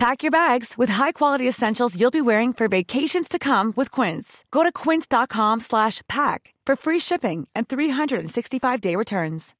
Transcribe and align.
Pack 0.00 0.22
your 0.22 0.30
bags 0.30 0.78
with 0.78 0.92
high-quality 0.92 1.48
essentials 1.48 1.94
you'll 1.94 2.10
be 2.10 2.22
wearing 2.22 2.54
for 2.54 2.68
vacations 2.68 3.28
to 3.28 3.38
come 3.38 3.74
with 3.76 3.90
Quince. 3.90 4.44
Go 4.50 4.62
to 4.62 4.72
quince.com 4.72 5.60
slash 5.60 6.00
pack 6.08 6.54
for 6.66 6.76
free 6.76 6.98
shipping 6.98 7.46
and 7.54 7.68
365-day 7.68 8.96
returns. 8.96 9.54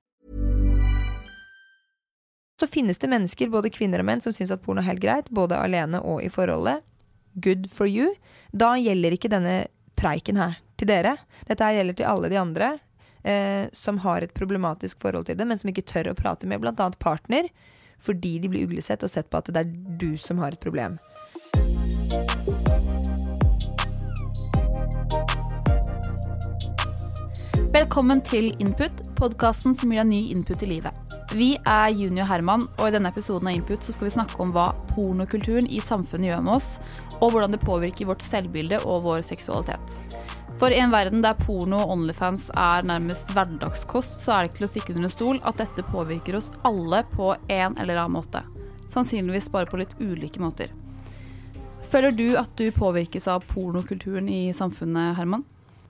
Så 2.61 2.67
finnes 2.67 2.99
det 2.99 3.09
mennesker, 3.09 3.49
både 3.49 3.71
kvinner 3.71 4.01
og 4.01 4.07
menn, 4.09 4.23
som 4.25 4.33
syns 4.33 4.51
at 4.51 4.63
porno 4.65 4.81
er 4.81 4.89
helt 4.89 5.03
greit, 5.05 5.29
både 5.29 5.59
alene 5.61 6.01
og 6.01 6.23
i 6.25 6.31
forholdet. 6.33 6.81
Good 7.35 7.69
for 7.69 7.85
you. 7.85 8.15
Da 8.53 8.79
gjelder 8.81 9.17
ikke 9.17 9.29
denne 9.29 9.67
preiken 10.01 10.41
her 10.41 10.57
til 10.81 10.89
dere. 10.89 11.19
Dette 11.49 11.69
her 11.69 11.83
gjelder 11.83 11.99
til 11.99 12.09
alle 12.09 12.31
de 12.33 12.39
andre 12.41 12.71
eh, 13.29 13.69
som 13.77 14.01
har 14.07 14.25
et 14.25 14.33
problematisk 14.33 15.05
forhold 15.05 15.29
til 15.29 15.37
det, 15.37 15.45
men 15.45 15.61
som 15.61 15.69
ikke 15.69 15.85
tør 15.85 16.15
å 16.15 16.17
prate 16.17 16.49
med 16.49 16.65
bl.a. 16.65 16.89
partner, 16.97 17.53
fordi 18.01 18.39
de 18.43 18.51
blir 18.53 18.67
uglesett 18.69 19.05
og 19.05 19.13
sett 19.13 19.31
på 19.31 19.41
at 19.41 19.53
det 19.53 19.63
er 19.63 19.73
du 20.01 20.17
som 20.21 20.41
har 20.43 20.57
et 20.57 20.63
problem. 20.63 20.99
Velkommen 27.71 28.19
til 28.27 28.51
Input, 28.59 29.05
podkasten 29.15 29.77
som 29.79 29.93
gir 29.93 30.03
deg 30.03 30.11
ny 30.11 30.25
input 30.35 30.65
i 30.67 30.69
livet. 30.73 30.97
Vi 31.31 31.53
er 31.63 31.93
Junior 31.95 32.27
Herman, 32.27 32.65
og 32.81 32.89
i 32.89 32.95
denne 32.97 33.13
episoden 33.13 33.47
av 33.47 33.55
Input 33.55 33.87
så 33.87 33.95
skal 33.95 34.09
vi 34.09 34.15
snakke 34.17 34.41
om 34.43 34.51
hva 34.51 34.73
pornokulturen 34.91 35.69
i 35.71 35.79
samfunnet 35.79 36.33
gjør 36.33 36.43
med 36.49 36.57
oss, 36.57 36.71
og 37.21 37.31
hvordan 37.31 37.55
det 37.55 37.63
påvirker 37.63 38.11
vårt 38.11 38.27
selvbilde 38.27 38.83
og 38.83 39.05
vår 39.07 39.23
seksualitet. 39.29 40.10
For 40.61 40.69
i 40.71 40.77
en 40.77 40.91
verden 40.93 41.23
der 41.25 41.39
porno 41.41 41.79
og 41.81 41.95
Onlyfans 41.95 42.51
er 42.53 42.85
nærmest 42.85 43.31
hverdagskost, 43.33 44.19
så 44.21 44.35
er 44.35 44.43
det 44.43 44.51
ikke 44.51 44.59
til 44.59 44.67
å 44.67 44.69
stikke 44.69 44.97
under 44.99 45.13
stol 45.13 45.39
at 45.49 45.57
dette 45.57 45.85
påvirker 45.89 46.37
oss 46.37 46.51
alle 46.69 47.01
på 47.15 47.31
en 47.33 47.79
eller 47.81 47.97
annen 47.97 48.19
måte. 48.19 48.43
Sannsynligvis 48.93 49.49
bare 49.55 49.71
på 49.71 49.81
litt 49.81 49.95
ulike 50.03 50.43
måter. 50.43 50.69
Føler 51.89 52.13
du 52.13 52.27
at 52.37 52.53
du 52.61 52.67
påvirkes 52.77 53.25
av 53.33 53.47
pornokulturen 53.49 54.29
i 54.29 54.51
samfunnet, 54.53 55.17
Herman? 55.17 55.47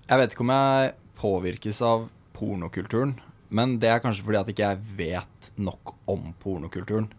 Jeg 0.07 0.23
vet 0.23 0.37
ikke 0.37 0.47
om 0.47 0.55
jeg 0.55 0.95
påvirkes 1.19 1.83
av 1.91 2.07
pornokulturen, 2.39 3.17
men 3.51 3.75
det 3.83 3.91
er 3.91 4.05
kanskje 4.05 4.29
fordi 4.29 4.39
at 4.45 4.55
ikke 4.55 4.71
jeg 4.71 4.85
vet 5.03 5.51
nok 5.59 5.97
om 6.15 6.31
pornokulturen. 6.47 7.11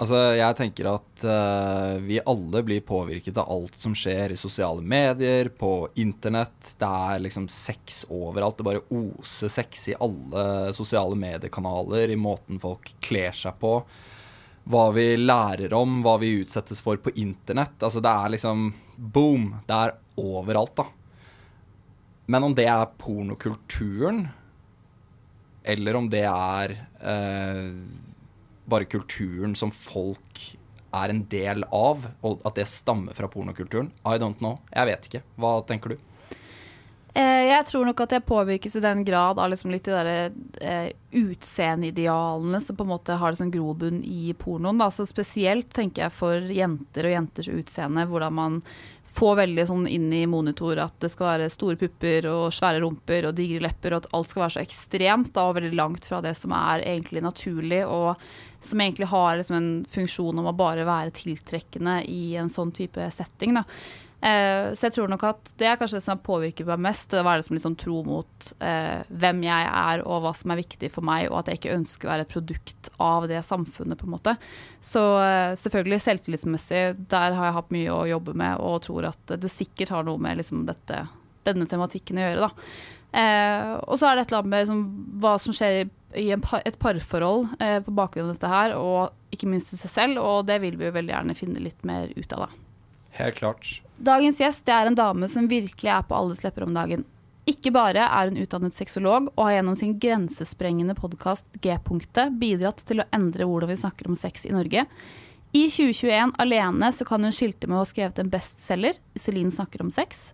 Altså, 0.00 0.16
jeg 0.32 0.56
tenker 0.56 0.86
at 0.88 1.24
uh, 1.28 1.98
vi 2.00 2.16
alle 2.24 2.62
blir 2.64 2.80
påvirket 2.88 3.36
av 3.36 3.50
alt 3.52 3.74
som 3.76 3.92
skjer 3.92 4.32
i 4.32 4.38
sosiale 4.40 4.80
medier, 4.80 5.50
på 5.52 5.90
internett. 6.00 6.72
Det 6.80 6.88
er 6.88 7.20
liksom 7.20 7.50
sex 7.52 8.06
overalt. 8.08 8.56
Det 8.56 8.64
bare 8.64 8.86
oser 8.88 9.52
sex 9.52 9.90
i 9.92 9.98
alle 10.00 10.72
sosiale 10.72 11.18
mediekanaler, 11.20 12.08
i 12.08 12.16
måten 12.16 12.62
folk 12.62 12.94
kler 13.04 13.36
seg 13.36 13.60
på. 13.60 13.74
Hva 14.72 14.88
vi 14.96 15.06
lærer 15.20 15.76
om, 15.76 16.00
hva 16.00 16.16
vi 16.22 16.32
utsettes 16.40 16.80
for 16.80 16.96
på 16.96 17.12
internett. 17.20 17.76
Altså, 17.76 18.00
det 18.00 18.16
er 18.24 18.36
liksom 18.38 18.70
boom. 18.96 19.50
Det 19.68 19.84
er 19.84 19.96
overalt, 20.24 20.78
da. 20.80 20.88
Men 22.30 22.48
om 22.48 22.56
det 22.56 22.70
er 22.72 22.88
pornokulturen, 22.96 24.30
eller 25.60 25.96
om 25.98 26.08
det 26.08 26.24
er 26.24 26.78
uh, 27.04 28.08
bare 28.70 28.88
kulturen 28.90 29.56
som 29.58 29.72
folk 29.74 30.44
er 30.90 31.12
en 31.12 31.24
del 31.30 31.64
av, 31.70 32.06
og 32.26 32.40
at 32.46 32.58
det 32.58 32.66
stammer 32.70 33.14
fra 33.14 33.30
pornokulturen. 33.30 33.92
I 34.02 34.18
don't 34.18 34.40
know. 34.42 34.58
Jeg 34.74 34.90
vet 34.90 35.10
ikke. 35.10 35.22
Hva 35.38 35.58
tenker 35.66 35.94
du? 35.94 36.06
Eh, 37.14 37.44
jeg 37.48 37.66
tror 37.66 37.88
nok 37.88 38.04
at 38.04 38.12
jeg 38.14 38.26
påvirkes 38.26 38.76
i 38.78 38.82
den 38.84 39.02
grad 39.06 39.38
av 39.42 39.50
liksom 39.50 39.72
litt 39.74 39.88
de 39.88 39.94
der 39.96 40.10
eh, 40.62 40.92
utseendeidealene 41.18 42.60
som 42.62 42.78
på 42.78 42.86
en 42.86 42.92
måte 42.92 43.16
har 43.18 43.34
liksom 43.34 43.50
grobunn 43.54 43.98
i 44.06 44.30
pornoen. 44.38 44.78
Da. 44.78 44.90
Så 44.94 45.08
spesielt 45.10 45.72
tenker 45.74 46.06
jeg 46.06 46.14
for 46.14 46.54
jenter 46.54 47.08
og 47.08 47.16
jenters 47.16 47.50
utseende, 47.50 48.06
hvordan 48.10 48.38
man 48.38 48.60
får 49.10 49.40
veldig 49.40 49.64
sånn 49.66 49.88
inn 49.90 50.06
i 50.14 50.22
monitor 50.30 50.78
at 50.84 50.94
det 51.02 51.10
skal 51.10 51.32
være 51.32 51.50
store 51.50 51.78
pupper 51.80 52.28
og 52.30 52.52
svære 52.54 52.84
rumper 52.84 53.26
og 53.26 53.34
digre 53.40 53.64
lepper, 53.64 53.96
og 53.96 54.04
at 54.04 54.12
alt 54.14 54.30
skal 54.30 54.44
være 54.44 54.54
så 54.54 54.62
ekstremt 54.62 55.32
da, 55.34 55.48
og 55.48 55.56
veldig 55.58 55.72
langt 55.74 56.06
fra 56.06 56.20
det 56.22 56.36
som 56.38 56.54
er 56.54 56.84
egentlig 56.86 57.24
naturlig, 57.26 57.82
og 57.90 58.22
som 58.60 58.80
egentlig 58.80 59.08
har 59.10 59.38
liksom 59.38 59.56
en 59.56 59.72
funksjon 59.88 60.38
om 60.38 60.50
å 60.50 60.56
bare 60.56 60.84
være 60.88 61.14
tiltrekkende 61.16 62.02
i 62.10 62.36
en 62.40 62.52
sånn 62.52 62.72
type 62.76 63.08
setting. 63.14 63.56
Da. 63.56 63.64
Eh, 64.20 64.74
så 64.76 64.86
jeg 64.86 64.94
tror 64.98 65.08
nok 65.08 65.22
at 65.24 65.46
det 65.56 65.64
er 65.64 65.78
kanskje 65.80 65.96
det 65.96 66.04
som 66.04 66.12
har 66.12 66.24
påvirket 66.26 66.68
meg 66.68 66.82
mest. 66.90 67.08
Det 67.08 67.22
å 67.22 67.26
være 67.26 67.40
liksom 67.40 67.56
litt 67.56 67.64
sånn 67.64 67.78
tro 67.80 68.02
mot 68.04 68.50
eh, 68.60 69.00
hvem 69.08 69.40
jeg 69.46 69.70
er 69.70 70.04
og 70.04 70.26
hva 70.26 70.34
som 70.36 70.52
er 70.52 70.60
viktig 70.60 70.90
for 70.92 71.06
meg, 71.06 71.30
og 71.30 71.40
at 71.40 71.50
jeg 71.50 71.60
ikke 71.60 71.78
ønsker 71.78 72.08
å 72.08 72.12
være 72.12 72.26
et 72.26 72.34
produkt 72.34 72.92
av 73.00 73.28
det 73.30 73.40
samfunnet, 73.48 74.00
på 74.00 74.08
en 74.08 74.14
måte. 74.18 74.36
Så 74.84 75.04
eh, 75.24 75.56
selvfølgelig 75.60 76.02
selvtillitsmessig, 76.04 76.84
der 77.12 77.38
har 77.38 77.48
jeg 77.48 77.58
hatt 77.60 77.74
mye 77.76 77.96
å 77.96 78.06
jobbe 78.12 78.36
med, 78.36 78.60
og 78.60 78.82
tror 78.84 79.08
at 79.14 79.36
det 79.40 79.52
sikkert 79.52 79.94
har 79.96 80.08
noe 80.08 80.20
med 80.20 80.42
liksom 80.42 80.66
dette, 80.68 81.06
denne 81.48 81.68
tematikken 81.70 82.20
å 82.20 82.26
gjøre, 82.28 82.50
da. 82.50 82.98
Eh, 83.10 83.72
og 83.86 83.98
så 83.98 84.08
er 84.08 84.16
det 84.16 84.24
et 84.24 84.32
eller 84.32 84.42
annet 84.42 84.52
med 84.52 84.64
liksom, 84.64 84.82
hva 85.22 85.34
som 85.42 85.54
skjer 85.56 85.78
i, 85.80 85.84
i 86.22 86.26
par, 86.42 86.62
et 86.66 86.78
parforhold 86.78 87.48
eh, 87.58 87.78
på 87.82 87.94
bakgrunn 87.94 88.28
av 88.28 88.36
dette 88.36 88.50
her, 88.50 88.74
og 88.78 89.34
ikke 89.34 89.50
minst 89.50 89.74
i 89.74 89.80
seg 89.80 89.94
selv, 89.94 90.22
og 90.22 90.46
det 90.50 90.60
vil 90.62 90.78
vi 90.78 90.88
jo 90.88 90.96
veldig 90.96 91.14
gjerne 91.14 91.38
finne 91.38 91.62
litt 91.62 91.86
mer 91.86 92.10
ut 92.14 92.36
av, 92.36 92.46
da. 92.46 92.66
Helt 93.20 93.40
klart. 93.40 93.70
Dagens 94.00 94.38
gjest 94.40 94.62
det 94.68 94.74
er 94.74 94.88
en 94.88 94.98
dame 94.98 95.28
som 95.28 95.48
virkelig 95.50 95.90
er 95.92 96.04
på 96.06 96.16
alles 96.16 96.44
lepper 96.44 96.64
om 96.64 96.76
dagen. 96.76 97.02
Ikke 97.50 97.72
bare 97.74 98.04
er 98.04 98.28
hun 98.30 98.38
utdannet 98.38 98.76
sexolog 98.76 99.30
og 99.32 99.42
har 99.42 99.56
gjennom 99.56 99.76
sin 99.78 99.96
grensesprengende 100.00 100.94
podkast 100.94 101.48
G-punktet 101.64 102.36
bidratt 102.38 102.84
til 102.86 103.02
å 103.02 103.08
endre 103.16 103.48
hvordan 103.48 103.72
vi 103.72 103.80
snakker 103.80 104.10
om 104.10 104.18
sex 104.18 104.46
i 104.46 104.54
Norge. 104.54 104.84
I 105.50 105.64
2021 105.66 106.36
alene 106.38 106.92
så 106.94 107.06
kan 107.08 107.24
hun 107.26 107.34
skilte 107.34 107.66
med 107.66 107.80
å 107.80 107.82
ha 107.82 107.88
skrevet 107.88 108.20
en 108.22 108.30
bestselger, 108.30 109.00
'Iselin 109.16 109.50
snakker 109.50 109.82
om 109.82 109.90
sex'. 109.90 110.30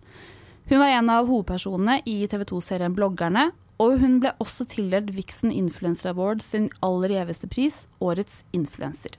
Hun 0.69 0.79
var 0.79 0.87
en 0.87 1.09
av 1.09 1.29
hovedpersonene 1.29 2.01
i 2.03 2.25
TV 2.27 2.41
2-serien 2.49 2.91
Bloggerne, 2.95 3.53
og 3.79 4.01
hun 4.01 4.17
ble 4.19 4.33
også 4.43 4.65
tildelt 4.67 5.13
Vixen 5.15 5.53
Influencer 5.53 6.11
Award 6.11 6.41
sin 6.43 6.67
aller 6.83 7.13
gjeveste 7.13 7.47
pris, 7.47 7.85
Årets 8.03 8.41
influenser. 8.51 9.15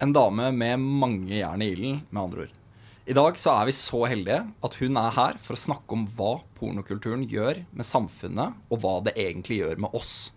En 0.00 0.14
dame 0.16 0.48
med 0.56 0.80
mange 0.80 1.36
jern 1.36 1.60
i 1.60 1.68
ilden, 1.74 2.00
med 2.08 2.22
andre 2.22 2.46
ord. 2.46 2.56
I 3.04 3.16
dag 3.18 3.36
så 3.42 3.52
er 3.58 3.68
vi 3.68 3.76
så 3.76 4.00
heldige 4.08 4.40
at 4.64 4.76
hun 4.80 4.96
er 4.96 5.16
her 5.18 5.36
for 5.42 5.52
å 5.52 5.60
snakke 5.66 5.96
om 5.98 6.06
hva 6.16 6.32
pornokulturen 6.56 7.28
gjør 7.28 7.60
med 7.76 7.84
samfunnet, 7.84 8.56
og 8.72 8.80
hva 8.80 8.94
det 9.04 9.18
egentlig 9.20 9.60
gjør 9.60 9.84
med 9.84 9.92
oss. 10.00 10.32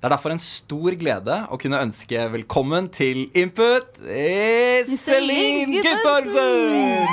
Det 0.00 0.08
er 0.08 0.14
derfor 0.16 0.32
en 0.32 0.40
stor 0.42 0.96
glede 0.98 1.36
å 1.52 1.60
kunne 1.60 1.82
ønske 1.84 2.24
velkommen 2.32 2.88
til 2.96 3.26
Input 3.36 4.00
Iselin 4.08 5.76
Guttormsen! 5.84 7.12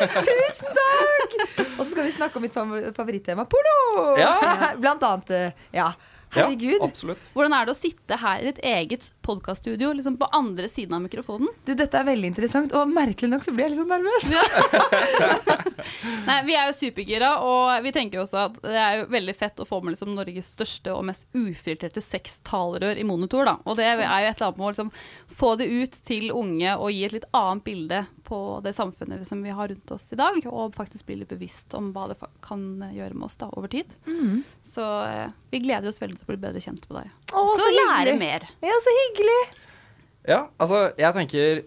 Tusen 0.00 0.70
takk! 0.78 1.34
Og 1.78 1.84
så 1.84 1.90
skal 1.92 2.06
vi 2.06 2.12
snakke 2.14 2.40
om 2.40 2.44
mitt 2.46 2.54
favorittema 2.96 3.44
porno! 3.50 4.16
Ja. 4.20 4.32
Blant 4.82 5.02
annet. 5.06 5.30
eh, 5.30 5.52
Ja. 6.36 6.46
Ja, 6.50 6.76
absolutt. 6.84 7.24
Hvordan 7.34 7.54
er 7.56 7.66
det 7.66 7.72
å 7.74 7.78
sitte 7.78 8.16
her 8.22 8.42
i 8.42 8.50
ditt 8.50 8.60
eget 8.62 9.08
podkaststudio, 9.26 9.90
liksom 9.96 10.16
på 10.20 10.28
andre 10.36 10.68
siden 10.70 10.94
av 10.94 11.02
mikrofonen? 11.02 11.48
Du, 11.66 11.72
dette 11.74 11.98
er 11.98 12.06
veldig 12.06 12.30
interessant, 12.30 12.74
og 12.78 12.92
merkelig 12.94 13.30
nok 13.32 13.42
så 13.46 13.54
blir 13.54 13.66
jeg 13.66 13.74
litt 13.74 13.82
sånn 13.82 13.90
nervøs. 13.90 14.28
Nei, 16.28 16.36
Vi 16.46 16.54
er 16.56 16.68
jo 16.70 16.76
supergira, 16.76 17.32
og 17.46 17.82
vi 17.84 17.92
tenker 17.94 18.20
jo 18.20 18.24
også 18.26 18.44
at 18.44 18.60
det 18.62 18.78
er 18.78 18.98
jo 19.00 19.08
veldig 19.12 19.34
fett 19.38 19.62
å 19.62 19.66
få 19.68 19.80
med 19.82 19.94
liksom 19.96 20.12
Norges 20.14 20.52
største 20.54 20.94
og 20.94 21.04
mest 21.10 21.26
ufiltrerte 21.36 22.02
sextalerør 22.04 23.00
i 23.00 23.06
monitor. 23.06 23.46
da. 23.48 23.56
Og 23.64 23.78
det 23.80 23.86
er 23.88 23.96
jo 23.98 24.04
et 24.04 24.10
eller 24.10 24.46
annet 24.50 24.60
med 24.60 24.66
å 24.68 24.72
liksom 24.74 24.92
få 25.40 25.52
det 25.60 25.66
ut 25.70 25.98
til 26.06 26.30
unge 26.36 26.76
og 26.76 26.92
gi 26.94 27.04
et 27.08 27.16
litt 27.18 27.28
annet 27.36 27.64
bilde 27.66 28.04
på 28.30 28.40
det 28.62 28.74
samfunnet 28.76 29.26
som 29.26 29.42
vi 29.42 29.50
har 29.54 29.70
rundt 29.72 29.90
oss 29.96 30.06
i 30.14 30.18
dag, 30.18 30.38
og 30.46 30.76
faktisk 30.78 31.08
bli 31.08 31.20
litt 31.22 31.32
bevisst 31.32 31.74
om 31.74 31.90
hva 31.94 32.06
det 32.12 32.18
kan 32.46 32.62
gjøre 32.94 33.16
med 33.16 33.26
oss 33.26 33.38
da, 33.40 33.50
over 33.58 33.70
tid. 33.72 33.90
Så 34.70 34.84
eh, 35.08 35.32
vi 35.50 35.58
gleder 35.64 35.90
oss 35.90 35.98
veldig 36.02 36.19
til 36.20 36.28
å 36.28 36.32
bli 36.34 36.40
bedre 36.46 36.62
kjent 36.62 36.86
på 36.86 36.96
deg. 36.98 37.10
Å, 37.32 37.42
så, 37.56 37.66
så 37.66 37.74
lære 37.74 38.16
mer. 38.20 38.46
Ja, 38.64 38.78
så 38.84 38.94
hyggelig. 39.00 39.42
Ja, 40.28 40.40
altså, 40.60 40.90
jeg 41.00 41.16
tenker 41.16 41.62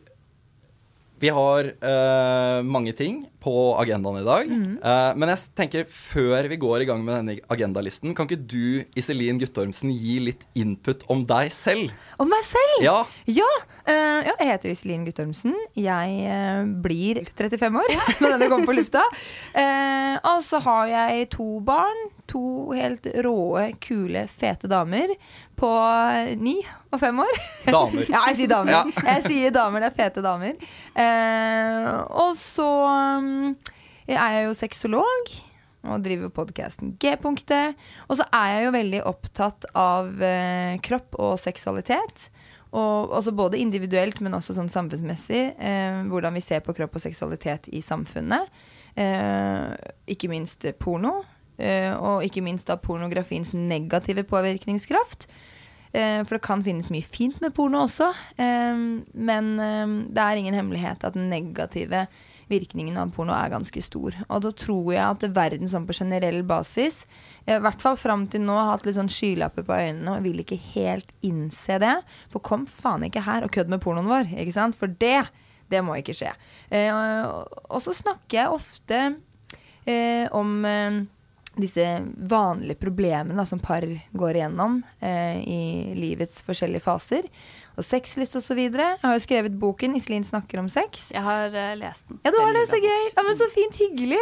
Vi 1.23 1.29
har 1.33 1.69
uh, 1.81 2.59
mange 2.67 2.91
ting 2.93 3.23
på 3.43 3.53
agendaen 3.79 4.21
i 4.21 4.25
dag. 4.27 4.47
Eh, 4.47 5.09
men 5.19 5.31
jeg 5.33 5.49
tenker 5.55 5.85
før 5.91 6.47
vi 6.51 6.57
går 6.59 6.83
i 6.83 6.87
gang 6.87 7.01
med 7.03 7.17
denne 7.17 7.35
agendalisten, 7.51 8.13
kan 8.15 8.27
ikke 8.27 8.39
du, 8.39 8.83
Iselin 8.99 9.39
Guttormsen, 9.41 9.91
gi 9.91 10.17
litt 10.23 10.45
input 10.59 11.03
om 11.11 11.25
deg 11.27 11.51
selv? 11.51 11.91
Om 12.23 12.31
meg 12.31 12.43
selv? 12.47 12.79
Ja, 12.85 12.99
Ja, 13.27 13.51
Uh, 13.83 14.23
ja, 14.23 14.31
jeg 14.39 14.47
heter 14.47 14.71
Iselin 14.71 15.01
Guttormsen. 15.03 15.57
Jeg 15.75 16.67
blir 16.85 17.17
35 17.27 17.81
år 17.81 17.91
når 18.23 18.37
denne 18.37 18.47
kommer 18.47 18.69
på 18.69 18.77
lufta. 18.77 19.01
Eh, 19.59 20.13
og 20.23 20.39
så 20.47 20.61
har 20.63 20.87
jeg 20.87 21.25
to 21.35 21.47
barn. 21.67 22.05
To 22.31 22.71
helt 22.71 23.07
råe, 23.25 23.65
kule, 23.83 24.23
fete 24.31 24.69
damer 24.71 25.11
på 25.59 25.69
ni 26.39 26.55
og 26.93 27.01
fem 27.01 27.19
år. 27.19 27.39
damer. 27.67 28.05
Ja, 28.13 28.21
jeg 28.31 28.39
sier 28.41 28.51
damer. 28.53 28.73
Ja. 28.73 29.07
Jeg 29.09 29.25
sier 29.27 29.55
damer, 29.55 29.83
det 29.83 29.91
er 29.91 29.97
fete 29.97 30.23
damer. 30.23 30.69
Eh, 30.95 31.89
og 32.23 32.31
så 32.39 32.69
um, 33.19 33.51
er 34.07 34.37
jeg 34.37 34.47
jo 34.47 34.55
sexolog 34.57 35.33
og 35.83 36.03
driver 36.05 36.31
podkasten 36.31 36.95
G-punktet. 37.01 37.75
Og 38.07 38.19
så 38.19 38.27
er 38.31 38.53
jeg 38.53 38.67
jo 38.67 38.75
veldig 38.77 39.03
opptatt 39.09 39.67
av 39.75 40.23
eh, 40.23 40.79
kropp 40.83 41.19
og 41.19 41.35
seksualitet. 41.41 42.29
Og 42.73 43.11
også 43.13 43.35
både 43.35 43.59
individuelt, 43.61 44.21
men 44.23 44.33
også 44.37 44.55
sånn 44.57 44.71
samfunnsmessig. 44.71 45.43
Eh, 45.59 45.99
hvordan 46.09 46.39
vi 46.39 46.45
ser 46.45 46.63
på 46.65 46.73
kropp 46.77 46.97
og 46.97 47.03
seksualitet 47.03 47.69
i 47.75 47.83
samfunnet. 47.85 48.49
Eh, 48.95 49.69
ikke 50.15 50.31
minst 50.31 50.65
porno. 50.79 51.19
Eh, 51.57 51.93
og 51.93 52.25
ikke 52.25 52.43
minst 52.43 52.69
da 52.69 52.79
pornografiens 52.81 53.53
negative 53.53 54.25
påvirkningskraft. 54.29 55.27
Eh, 55.93 56.23
for 56.25 56.37
det 56.37 56.45
kan 56.45 56.63
finnes 56.65 56.89
mye 56.89 57.05
fint 57.05 57.39
med 57.43 57.53
porno 57.53 57.83
også. 57.85 58.09
Eh, 58.41 58.83
men 59.13 59.49
det 60.09 60.23
er 60.23 60.39
ingen 60.39 60.57
hemmelighet 60.57 61.05
at 61.05 61.17
den 61.17 61.29
negative 61.33 62.07
virkningen 62.51 62.97
av 62.99 63.13
porno 63.15 63.33
er 63.33 63.53
ganske 63.53 63.81
stor. 63.81 64.17
Og 64.27 64.41
da 64.43 64.51
tror 64.51 64.89
jeg 64.93 65.03
at 65.03 65.23
verden 65.33 65.69
sånn 65.71 65.85
på 65.87 65.95
generell 65.95 66.41
basis, 66.45 67.05
i 67.47 67.55
hvert 67.55 67.81
fall 67.81 67.95
fram 67.97 68.27
til 68.29 68.43
nå, 68.43 68.57
har 68.57 68.73
hatt 68.73 68.85
litt 68.85 68.97
sånn 68.97 69.11
skylapper 69.11 69.65
på 69.65 69.77
øynene 69.77 70.17
og 70.17 70.25
vil 70.25 70.43
ikke 70.43 70.59
helt 70.73 71.13
innse 71.25 71.79
det. 71.81 71.95
For 72.33 72.43
kom 72.43 72.67
for 72.69 72.89
faen 72.89 73.07
ikke 73.07 73.23
her 73.25 73.47
og 73.47 73.53
kødd 73.55 73.71
med 73.71 73.81
pornoen 73.83 74.11
vår, 74.11 74.35
ikke 74.35 74.57
sant? 74.57 74.77
For 74.77 74.91
det, 74.91 75.23
det 75.71 75.81
må 75.87 75.95
ikke 75.97 76.17
skje. 76.17 76.35
Og, 76.91 77.79
så 77.81 77.95
snakker 78.03 78.41
jeg 78.41 78.59
ofte 78.59 79.01
om 80.35 80.53
disse 81.59 81.83
vanlige 82.17 82.79
problemene 82.81 83.35
da, 83.37 83.45
som 83.45 83.59
par 83.61 83.85
går 84.17 84.39
igjennom 84.39 84.79
eh, 84.99 85.37
i 85.45 85.61
livets 85.97 86.41
forskjellige 86.45 86.81
faser. 86.85 87.27
Og 87.77 87.85
sexlyst 87.85 88.37
osv. 88.37 88.59
Jeg 88.63 89.01
har 89.01 89.13
jo 89.17 89.21
skrevet 89.21 89.59
boken 89.59 89.95
'Iselin 89.97 90.25
snakker 90.25 90.61
om 90.61 90.69
sex'. 90.69 91.11
Jeg 91.13 91.21
har 91.25 91.53
uh, 91.53 91.75
lest 91.77 92.07
den. 92.09 92.19
Ja, 92.25 92.33
du 92.33 92.39
har 92.41 92.53
det, 92.53 92.67
så 92.69 92.81
gøy! 92.81 93.05
Ja, 93.15 93.25
men 93.25 93.37
Så 93.37 93.49
fint, 93.53 93.77
hyggelig! 93.81 94.21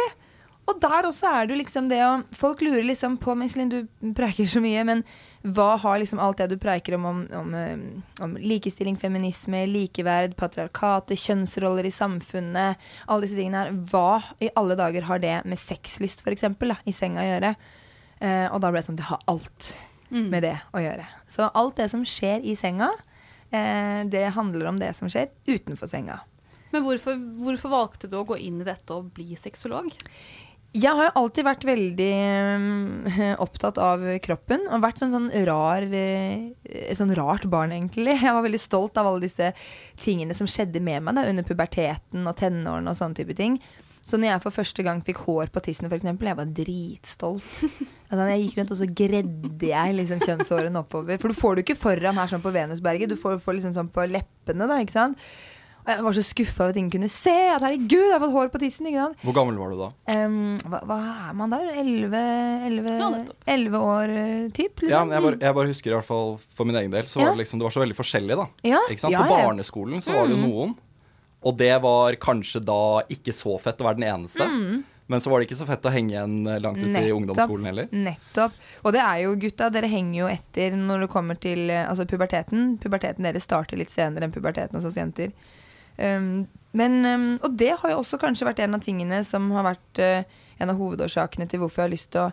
Og 0.70 0.78
der 0.78 1.08
også 1.08 1.26
er 1.26 1.46
det 1.46 1.56
jo 1.56 1.58
liksom 1.58 1.88
det 1.90 1.98
å 2.06 2.10
Folk 2.38 2.62
lurer 2.62 2.84
liksom 2.86 3.16
på 3.22 3.34
Iselin, 3.44 3.72
du 3.72 4.12
preiker 4.14 4.46
så 4.46 4.62
mye, 4.62 4.84
men 4.86 5.02
hva 5.42 5.74
har 5.82 5.98
liksom 5.98 6.20
alt 6.22 6.38
det 6.38 6.52
du 6.52 6.56
preiker 6.62 6.94
om 6.94 7.08
om, 7.10 7.22
om, 7.34 7.54
eh, 7.58 8.22
om 8.22 8.36
likestilling, 8.38 8.96
feminisme, 8.96 9.64
likeverd, 9.66 10.36
patriarkatet, 10.38 11.18
kjønnsroller 11.18 11.88
i 11.88 11.94
samfunnet, 11.94 12.78
alle 13.08 13.26
disse 13.26 13.38
tingene 13.38 13.64
her, 13.64 13.72
hva 13.90 14.22
i 14.38 14.52
alle 14.58 14.78
dager 14.78 15.08
har 15.10 15.22
det 15.22 15.40
med 15.50 15.58
sexlyst, 15.58 16.22
eksempel, 16.30 16.76
i 16.86 16.94
senga 16.94 17.24
å 17.24 17.30
gjøre? 17.32 17.54
Eh, 18.22 18.46
og 18.52 18.62
da 18.62 18.70
ble 18.70 18.78
det 18.78 18.86
sånn 18.86 19.00
Det 19.00 19.08
har 19.08 19.24
alt 19.26 19.72
med 20.12 20.44
det 20.44 20.58
å 20.76 20.82
gjøre. 20.82 21.06
Så 21.26 21.48
alt 21.48 21.78
det 21.80 21.88
som 21.90 22.04
skjer 22.06 22.44
i 22.44 22.54
senga, 22.58 22.90
eh, 23.50 24.04
det 24.04 24.28
handler 24.36 24.68
om 24.70 24.78
det 24.78 24.92
som 24.94 25.08
skjer 25.10 25.32
utenfor 25.48 25.90
senga. 25.90 26.20
Men 26.72 26.84
hvorfor, 26.86 27.18
hvorfor 27.42 27.72
valgte 27.72 28.08
du 28.08 28.16
å 28.20 28.26
gå 28.28 28.38
inn 28.40 28.60
i 28.62 28.68
dette 28.68 28.94
og 28.94 29.10
bli 29.16 29.34
sexolog? 29.36 29.90
Jeg 30.72 30.96
har 30.96 31.04
jo 31.04 31.12
alltid 31.20 31.44
vært 31.44 31.64
veldig 31.68 32.12
mm, 32.62 33.18
opptatt 33.44 33.76
av 33.82 34.04
kroppen. 34.24 34.64
Og 34.72 34.80
vært 34.84 35.02
sånn, 35.02 35.12
sånn 35.12 35.28
rar 35.48 35.84
eh, 35.84 36.94
sånn 36.96 37.12
rart 37.18 37.44
barn, 37.52 37.74
egentlig. 37.76 38.16
Jeg 38.16 38.32
var 38.32 38.44
veldig 38.46 38.62
stolt 38.62 38.96
av 38.96 39.10
alle 39.10 39.26
disse 39.26 39.50
tingene 40.00 40.36
som 40.36 40.48
skjedde 40.48 40.80
med 40.80 41.04
meg 41.04 41.18
da, 41.18 41.26
under 41.28 41.44
puberteten 41.46 42.24
og 42.24 42.38
tenårene 42.40 42.94
og 42.94 42.98
sånne 42.98 43.20
type 43.20 43.36
ting. 43.36 43.60
Så 44.02 44.18
når 44.18 44.32
jeg 44.32 44.42
for 44.42 44.56
første 44.56 44.82
gang 44.82 45.00
fikk 45.06 45.20
hår 45.28 45.52
på 45.54 45.62
tissen, 45.62 45.86
for 45.86 45.94
eksempel, 46.00 46.32
jeg 46.32 46.40
var 46.40 46.54
dritstolt. 46.56 47.64
Altså, 48.12 48.26
jeg 48.28 48.42
gikk 48.42 48.56
rundt 48.58 48.72
og 48.74 48.76
så 48.76 48.86
gredde 49.00 49.68
jeg 49.70 49.92
liksom 49.96 50.18
kjønnshårene 50.20 50.80
oppover. 50.82 51.16
For 51.16 51.32
du 51.32 51.38
får 51.38 51.54
det 51.54 51.62
jo 51.62 51.66
ikke 51.70 51.80
foran 51.80 52.18
her 52.20 52.28
sånn 52.28 52.42
på 52.44 52.52
Venusberget, 52.52 53.08
du 53.08 53.16
får, 53.16 53.38
det 53.40 53.54
liksom 53.56 53.72
sånn 53.78 53.88
på 53.94 54.04
leppene, 54.04 54.66
da, 54.68 54.76
ikke 54.84 54.92
sant. 54.92 55.30
Og 55.82 55.88
jeg 55.90 56.04
var 56.06 56.14
så 56.14 56.22
skuffa 56.22 56.62
over 56.62 56.70
at 56.74 56.76
ingen 56.78 56.92
kunne 56.94 57.08
se 57.10 57.32
at 57.50 57.64
herregud, 57.64 58.04
jeg 58.04 58.12
har 58.14 58.20
fått 58.22 58.34
hår 58.36 58.50
på 58.52 58.60
tissen. 58.62 58.86
ikke 58.86 59.00
sant? 59.02 59.16
Hvor 59.26 59.34
gammel 59.34 59.56
var 59.58 59.72
du 59.72 59.80
da? 59.80 59.88
Um, 60.14 60.36
hva, 60.70 60.78
hva 60.86 60.98
er 61.30 61.32
man 61.40 61.50
der? 61.56 61.72
11, 61.82 62.20
11, 62.68 62.92
Ja, 63.00 63.08
11 63.56 63.80
år 63.80 64.12
eh, 64.14 64.44
typ? 64.54 64.84
Liksom? 64.84 64.92
Ja, 64.92 65.02
jeg, 65.18 65.24
bare, 65.26 65.40
jeg 65.42 65.56
bare 65.58 65.72
husker 65.72 65.90
i 65.90 65.96
hvert 65.96 66.06
fall 66.06 66.36
for 66.54 66.70
min 66.70 66.78
egen 66.78 66.94
del, 66.94 67.08
så 67.10 67.18
var 67.18 67.32
det 67.34 67.42
liksom, 67.42 67.58
det 67.58 67.66
var 67.66 67.74
så 67.74 67.82
veldig 67.82 67.98
forskjellig, 67.98 68.38
da. 68.38 68.46
Ja, 68.70 68.84
Ikke 68.86 69.02
sant? 69.08 69.16
ja, 69.16 69.24
På 69.26 69.34
ja. 69.34 69.48
barneskolen 69.48 70.04
så 70.04 70.14
var 70.14 70.30
det 70.30 70.36
jo 70.36 70.44
noen, 70.46 70.76
og 71.42 71.56
det 71.58 71.72
var 71.82 72.14
kanskje 72.22 72.62
da 72.62 72.80
ikke 73.10 73.34
så 73.34 73.56
fett 73.58 73.82
å 73.82 73.88
være 73.88 73.98
den 73.98 74.06
eneste. 74.12 74.46
Men 75.10 75.20
så 75.20 75.28
var 75.32 75.42
det 75.42 75.48
ikke 75.48 75.58
så 75.58 75.66
fett 75.66 75.84
å 75.84 75.90
henge 75.92 76.14
igjen 76.14 76.36
langt 76.62 76.78
ut 76.78 76.94
i 77.02 77.10
ungdomsskolen 77.12 77.66
heller. 77.68 77.88
Nettopp. 77.90 78.54
Og 78.86 78.94
det 78.94 79.00
er 79.02 79.24
jo, 79.24 79.32
gutta, 79.42 79.66
dere 79.74 79.90
henger 79.90 80.20
jo 80.20 80.28
etter 80.30 80.76
når 80.78 81.02
det 81.04 81.08
kommer 81.12 81.40
til 81.42 81.66
eh, 81.74 81.82
altså 81.90 82.06
puberteten. 82.08 82.76
Puberteten 82.80 83.26
deres 83.26 83.44
starter 83.50 83.76
litt 83.82 83.90
senere 83.92 84.28
enn 84.28 84.32
puberteten 84.32 84.78
hos 84.78 84.86
oss 84.88 84.96
jenter. 84.96 85.34
Um, 85.98 86.46
men, 86.72 86.98
um, 87.04 87.28
og 87.44 87.54
det 87.60 87.74
har 87.82 87.92
jo 87.92 88.00
også 88.00 88.20
kanskje 88.20 88.48
vært 88.48 88.62
en 88.64 88.78
av 88.78 88.82
tingene 88.84 89.20
som 89.28 89.50
har 89.52 89.66
vært 89.72 90.02
uh, 90.02 90.42
en 90.62 90.72
av 90.72 90.80
hovedårsakene 90.80 91.48
til 91.50 91.62
hvorfor 91.62 91.82
jeg 91.82 91.90
har 91.90 91.94
lyst 91.94 92.12
til 92.14 92.26
å 92.26 92.32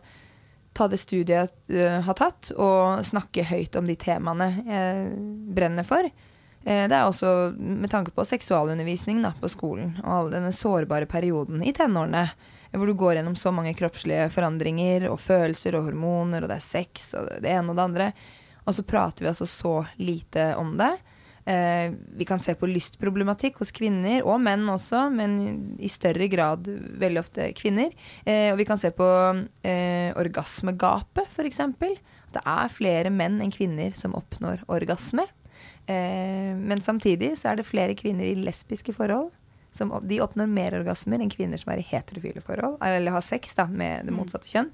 ta 0.77 0.87
det 0.87 1.01
studiet 1.01 1.51
jeg 1.73 1.83
uh, 1.83 1.99
har 2.07 2.17
tatt, 2.19 2.53
og 2.55 3.03
snakke 3.07 3.47
høyt 3.49 3.75
om 3.79 3.89
de 3.89 3.97
temaene 3.99 4.51
jeg 4.63 5.07
brenner 5.55 5.87
for. 5.87 6.07
Eh, 6.65 6.87
det 6.87 6.95
er 6.95 7.07
også 7.07 7.53
med 7.57 7.91
tanke 7.91 8.11
på 8.11 8.25
seksualundervisning 8.27 9.23
på 9.39 9.49
skolen, 9.51 9.95
og 10.03 10.13
all 10.13 10.31
denne 10.33 10.51
sårbare 10.55 11.07
perioden 11.09 11.63
i 11.63 11.73
tenårene. 11.73 12.27
Hvor 12.69 12.85
du 12.85 12.93
går 12.93 13.15
gjennom 13.17 13.35
så 13.35 13.49
mange 13.49 13.73
kroppslige 13.73 14.27
forandringer 14.29 15.07
og 15.09 15.17
følelser 15.23 15.73
og 15.79 15.87
hormoner, 15.87 16.43
og 16.43 16.51
det 16.51 16.59
er 16.59 16.67
sex 16.67 17.15
og 17.17 17.31
det 17.41 17.49
ene 17.49 17.71
og 17.71 17.79
det 17.79 17.85
andre. 17.87 18.09
Og 18.69 18.75
så 18.77 18.85
prater 18.85 19.25
vi 19.25 19.31
altså 19.31 19.47
så 19.49 19.73
lite 19.97 20.51
om 20.59 20.75
det. 20.77 20.91
Eh, 21.45 21.93
vi 22.19 22.27
kan 22.27 22.41
se 22.43 22.55
på 22.57 22.69
lystproblematikk 22.69 23.61
hos 23.61 23.73
kvinner, 23.75 24.21
og 24.25 24.41
menn 24.43 24.67
også, 24.69 25.07
men 25.13 25.39
i 25.79 25.89
større 25.91 26.29
grad 26.31 26.69
veldig 26.99 27.23
ofte 27.23 27.49
kvinner. 27.57 27.93
Eh, 28.25 28.51
og 28.51 28.59
vi 28.59 28.67
kan 28.69 28.81
se 28.81 28.91
på 28.95 29.09
eh, 29.63 30.11
orgasmegapet, 30.19 31.29
f.eks. 31.31 31.63
Det 32.29 32.45
er 32.45 32.73
flere 32.73 33.11
menn 33.13 33.39
enn 33.41 33.53
kvinner 33.53 33.95
som 33.97 34.17
oppnår 34.17 34.65
orgasme. 34.69 35.25
Eh, 35.89 36.53
men 36.53 36.81
samtidig 36.85 37.33
så 37.39 37.51
er 37.51 37.59
det 37.59 37.69
flere 37.69 37.97
kvinner 37.97 38.27
i 38.29 38.37
lesbiske 38.37 38.93
forhold. 38.93 39.31
Som, 39.75 39.91
de 40.09 40.17
oppnår 40.23 40.49
mer 40.49 40.75
orgasmer 40.79 41.21
enn 41.21 41.31
kvinner 41.31 41.59
som 41.61 41.71
er 41.71 41.81
i 41.81 41.85
heterofile 41.85 42.41
forhold. 42.43 42.79
Eller 42.85 43.13
har 43.13 43.25
sex 43.25 43.53
da, 43.57 43.67
med 43.69 44.07
det 44.09 44.15
motsatte 44.15 44.49
kjønn. 44.49 44.71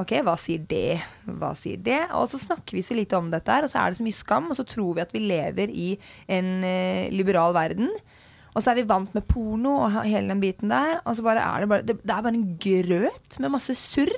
Ok, 0.00 0.12
hva 0.26 0.34
sier 0.40 0.64
det? 0.68 0.98
Hva 1.24 1.54
sier 1.58 1.80
det? 1.80 2.02
Og 2.18 2.28
så 2.30 2.40
snakker 2.42 2.76
vi 2.76 2.84
så 2.84 2.96
lite 2.98 3.18
om 3.18 3.30
dette 3.32 3.50
her, 3.50 3.64
og 3.64 3.72
så 3.72 3.80
er 3.80 3.92
det 3.92 4.00
så 4.00 4.06
mye 4.06 4.18
skam, 4.18 4.50
og 4.52 4.58
så 4.58 4.66
tror 4.68 4.98
vi 4.98 5.04
at 5.04 5.14
vi 5.14 5.24
lever 5.24 5.72
i 5.72 5.88
en 6.36 6.52
eh, 6.66 7.08
liberal 7.14 7.56
verden. 7.56 7.90
Og 8.54 8.62
så 8.62 8.70
er 8.70 8.80
vi 8.80 8.88
vant 8.88 9.14
med 9.16 9.26
porno 9.26 9.78
og 9.82 9.96
hele 10.06 10.30
den 10.30 10.42
biten 10.42 10.70
der. 10.70 11.00
Og 11.02 11.16
så 11.18 11.26
bare 11.26 11.42
er 11.42 11.64
det 11.64 11.70
bare 11.72 11.86
Det, 11.86 11.96
det 12.02 12.14
er 12.14 12.26
bare 12.26 12.36
en 12.36 12.50
grøt 12.62 13.40
med 13.42 13.54
masse 13.56 13.74
surr 13.78 14.12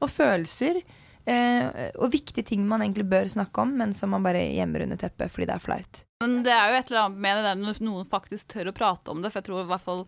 og 0.00 0.10
følelser. 0.10 0.80
Eh, 1.28 1.90
og 2.00 2.10
viktige 2.14 2.44
ting 2.46 2.62
man 2.68 2.80
egentlig 2.80 3.04
bør 3.10 3.28
snakke 3.28 3.60
om, 3.60 3.74
men 3.76 3.92
som 3.92 4.08
man 4.14 4.22
bare 4.24 4.40
gjemmer 4.54 4.86
under 4.86 4.96
teppet 4.96 5.28
fordi 5.34 5.44
det 5.50 5.56
er 5.58 5.64
flaut. 5.64 6.04
Men 6.24 6.38
det 6.42 6.50
er 6.50 6.72
jo 6.72 6.78
et 6.80 6.88
eller 6.90 7.00
annet 7.04 7.18
med 7.22 7.36
det 7.36 7.42
der 7.46 7.58
når 7.60 7.80
noen 7.84 8.06
faktisk 8.10 8.48
tør 8.50 8.70
å 8.70 8.74
prate 8.74 9.12
om 9.12 9.20
det. 9.22 9.30
For 9.30 9.38
jeg 9.38 9.46
tror 9.46 9.60
i 9.62 9.68
hvert 9.70 9.84
fall 9.84 10.00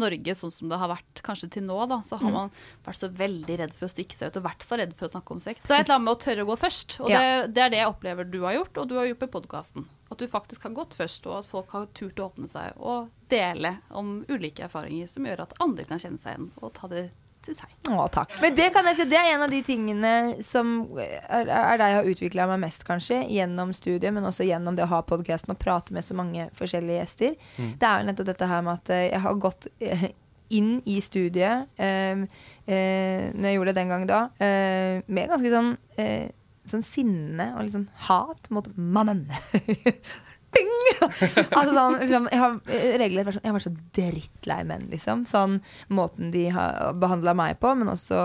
Norge, 0.00 0.34
sånn 0.38 0.52
som 0.54 0.70
det 0.70 0.78
har 0.80 0.88
vært 0.88 1.20
kanskje 1.26 1.50
til 1.58 1.66
nå, 1.66 1.76
da, 1.90 1.98
så 2.06 2.16
Mm. 2.16 2.22
har 2.22 2.32
man 2.36 2.50
vært 2.86 3.00
så 3.02 3.10
veldig 3.12 3.58
redd 3.58 3.74
for 3.74 3.84
å 3.88 3.92
stikke 3.92 4.16
seg 4.16 4.30
ut, 4.30 4.36
og 4.38 4.44
i 4.44 4.48
hvert 4.48 4.62
fall 4.62 4.78
redd 4.78 4.94
for 4.96 5.08
å 5.08 5.12
snakke 5.12 5.30
om 5.36 5.40
sex. 5.40 5.60
Så 5.66 5.68
det 5.68 5.76
er 5.76 5.80
et 5.80 5.88
eller 5.90 5.98
annet 5.98 6.08
med 6.08 6.16
å 6.16 6.24
tørre 6.24 6.46
å 6.46 6.48
gå 6.48 6.58
først. 6.62 7.00
Og 7.02 7.10
Ja. 7.10 7.18
det, 7.20 7.52
det 7.54 7.62
er 7.66 7.68
det 7.74 7.78
jeg 7.82 7.90
opplever 7.92 8.30
du 8.30 8.40
har 8.46 8.54
gjort, 8.54 8.78
og 8.78 8.88
du 8.88 8.94
har 8.96 9.06
gjort 9.10 9.18
på 9.26 9.30
podkasten. 9.42 9.84
At 10.10 10.18
du 10.18 10.26
faktisk 10.26 10.62
har 10.62 10.70
gått 10.72 10.94
først, 10.96 11.26
og 11.26 11.38
at 11.42 11.46
folk 11.50 11.68
har 11.76 11.86
turt 11.92 12.16
å 12.16 12.30
åpne 12.32 12.48
seg 12.48 12.72
og 12.80 13.10
dele 13.28 13.80
om 13.90 14.24
ulike 14.30 14.64
erfaringer 14.64 15.06
som 15.10 15.26
gjør 15.26 15.40
at 15.42 15.52
andre 15.60 15.84
kan 15.84 15.98
kjenne 15.98 16.18
seg 16.22 16.32
igjen 16.38 16.50
og 16.62 16.72
ta 16.72 16.86
det 16.88 17.10
til 17.48 17.58
jeg. 17.58 17.74
Å, 17.90 18.04
takk. 18.12 18.36
Men 18.42 18.54
det 18.58 18.68
kan 18.74 18.86
jeg 18.90 18.98
si, 18.98 19.06
det 19.10 19.18
er 19.18 19.32
en 19.34 19.44
av 19.46 19.52
de 19.52 19.60
tingene 19.66 20.12
som 20.44 20.72
er, 21.00 21.48
er 21.48 21.80
det 21.80 21.88
jeg 21.90 21.98
har 21.98 22.10
utvikla 22.12 22.46
meg 22.52 22.62
mest, 22.66 22.84
kanskje, 22.88 23.22
gjennom 23.32 23.72
studiet, 23.76 24.12
men 24.14 24.28
også 24.28 24.46
gjennom 24.48 24.76
det 24.78 24.86
å 24.86 24.92
ha 24.92 25.02
podkasten 25.08 25.54
og 25.54 25.60
prate 25.62 25.96
med 25.96 26.06
så 26.06 26.16
mange 26.18 26.48
forskjellige 26.58 27.00
gjester. 27.02 27.36
Det 27.56 27.88
er 27.88 28.02
jo 28.02 28.08
nettopp 28.10 28.30
dette 28.32 28.50
her 28.52 28.64
med 28.66 28.74
at 28.78 28.94
eh, 28.94 29.06
jeg 29.10 29.22
har 29.24 29.42
gått 29.42 29.68
eh, 29.80 30.08
inn 30.56 30.78
i 30.88 30.98
studiet 31.04 31.68
eh, 31.76 32.22
eh, 32.68 33.24
når 33.34 33.50
jeg 33.50 33.58
gjorde 33.58 33.72
det 33.72 33.80
den 33.82 33.92
gang 33.92 34.06
da, 34.08 34.20
eh, 34.40 35.00
med 35.06 35.28
ganske 35.32 35.52
sånn, 35.52 35.74
eh, 36.00 36.30
sånn 36.68 36.84
sinne 36.84 37.50
og 37.56 37.68
sånn 37.72 37.88
hat 38.08 38.48
mot 38.54 38.68
mannen. 38.76 39.26
Ding! 40.56 40.70
altså 41.58 41.72
sånn, 41.74 41.98
liksom, 42.00 42.28
jeg 42.32 42.40
har 42.40 42.54
regler, 43.02 43.26
vært 43.26 43.36
sånn 43.36 43.44
Jeg 43.44 43.50
har 43.50 43.56
vært 43.58 43.66
så 43.66 43.74
drittlei 43.98 44.58
menn, 44.68 44.86
liksom. 44.92 45.24
Sånn 45.28 45.58
måten 45.92 46.32
de 46.34 46.46
har 46.54 46.94
behandla 46.98 47.34
meg 47.38 47.58
på, 47.62 47.74
men 47.78 47.92
også 47.92 48.18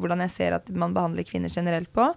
hvordan 0.00 0.24
jeg 0.26 0.34
ser 0.36 0.58
at 0.58 0.70
man 0.76 0.94
behandler 0.96 1.26
kvinner 1.28 1.52
generelt 1.52 1.92
på. 1.96 2.10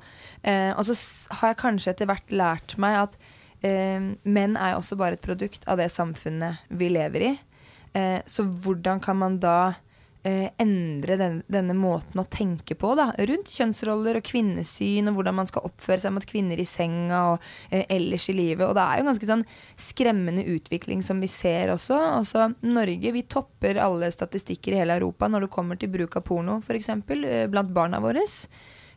Eh, 0.44 0.72
og 0.76 0.86
så 0.90 0.98
har 1.40 1.54
jeg 1.54 1.62
kanskje 1.64 1.96
etter 1.96 2.12
hvert 2.12 2.36
lært 2.36 2.78
meg 2.82 3.00
at 3.06 3.18
eh, 3.66 4.12
menn 4.24 4.60
er 4.60 4.78
også 4.78 5.00
bare 5.00 5.20
et 5.20 5.26
produkt 5.26 5.68
av 5.70 5.80
det 5.82 5.92
samfunnet 5.94 6.66
vi 6.70 6.92
lever 6.94 7.30
i. 7.32 7.34
Eh, 7.96 8.20
så 8.28 8.44
hvordan 8.44 9.02
kan 9.04 9.20
man 9.22 9.40
da 9.44 9.76
eh, 10.25 10.50
endre 10.58 11.17
den, 11.20 11.36
denne 11.51 11.75
måten 11.77 12.20
å 12.22 12.25
tenke 12.29 12.75
på 12.79 12.94
da, 12.98 13.12
rundt 13.29 13.51
kjønnsroller 13.53 14.20
og 14.20 14.25
kvinnesyn, 14.25 15.10
og 15.10 15.20
hvordan 15.20 15.38
man 15.38 15.50
skal 15.50 15.67
oppføre 15.70 16.01
seg 16.01 16.15
mot 16.15 16.25
kvinner 16.27 16.60
i 16.62 16.67
senga 16.70 17.22
og 17.34 17.50
eh, 17.70 17.86
ellers 17.94 18.27
i 18.32 18.38
livet. 18.38 18.65
Og 18.67 18.74
det 18.77 18.86
er 18.86 18.98
jo 18.98 19.05
en 19.05 19.12
ganske 19.12 19.29
sånn 19.29 19.46
skremmende 19.88 20.46
utvikling 20.55 21.03
som 21.05 21.22
vi 21.22 21.29
ser 21.32 21.74
også. 21.74 22.00
Altså, 22.20 22.50
Norge 22.65 23.13
vi 23.15 23.25
topper 23.29 23.82
alle 23.82 24.10
statistikker 24.13 24.74
i 24.74 24.82
hele 24.82 24.98
Europa 24.98 25.29
når 25.29 25.46
det 25.46 25.53
kommer 25.53 25.79
til 25.79 25.94
bruk 25.94 26.17
av 26.17 26.25
porno, 26.25 26.58
f.eks., 26.65 26.89
eh, 26.89 27.46
blant 27.51 27.74
barna 27.75 28.01
våre. 28.03 28.25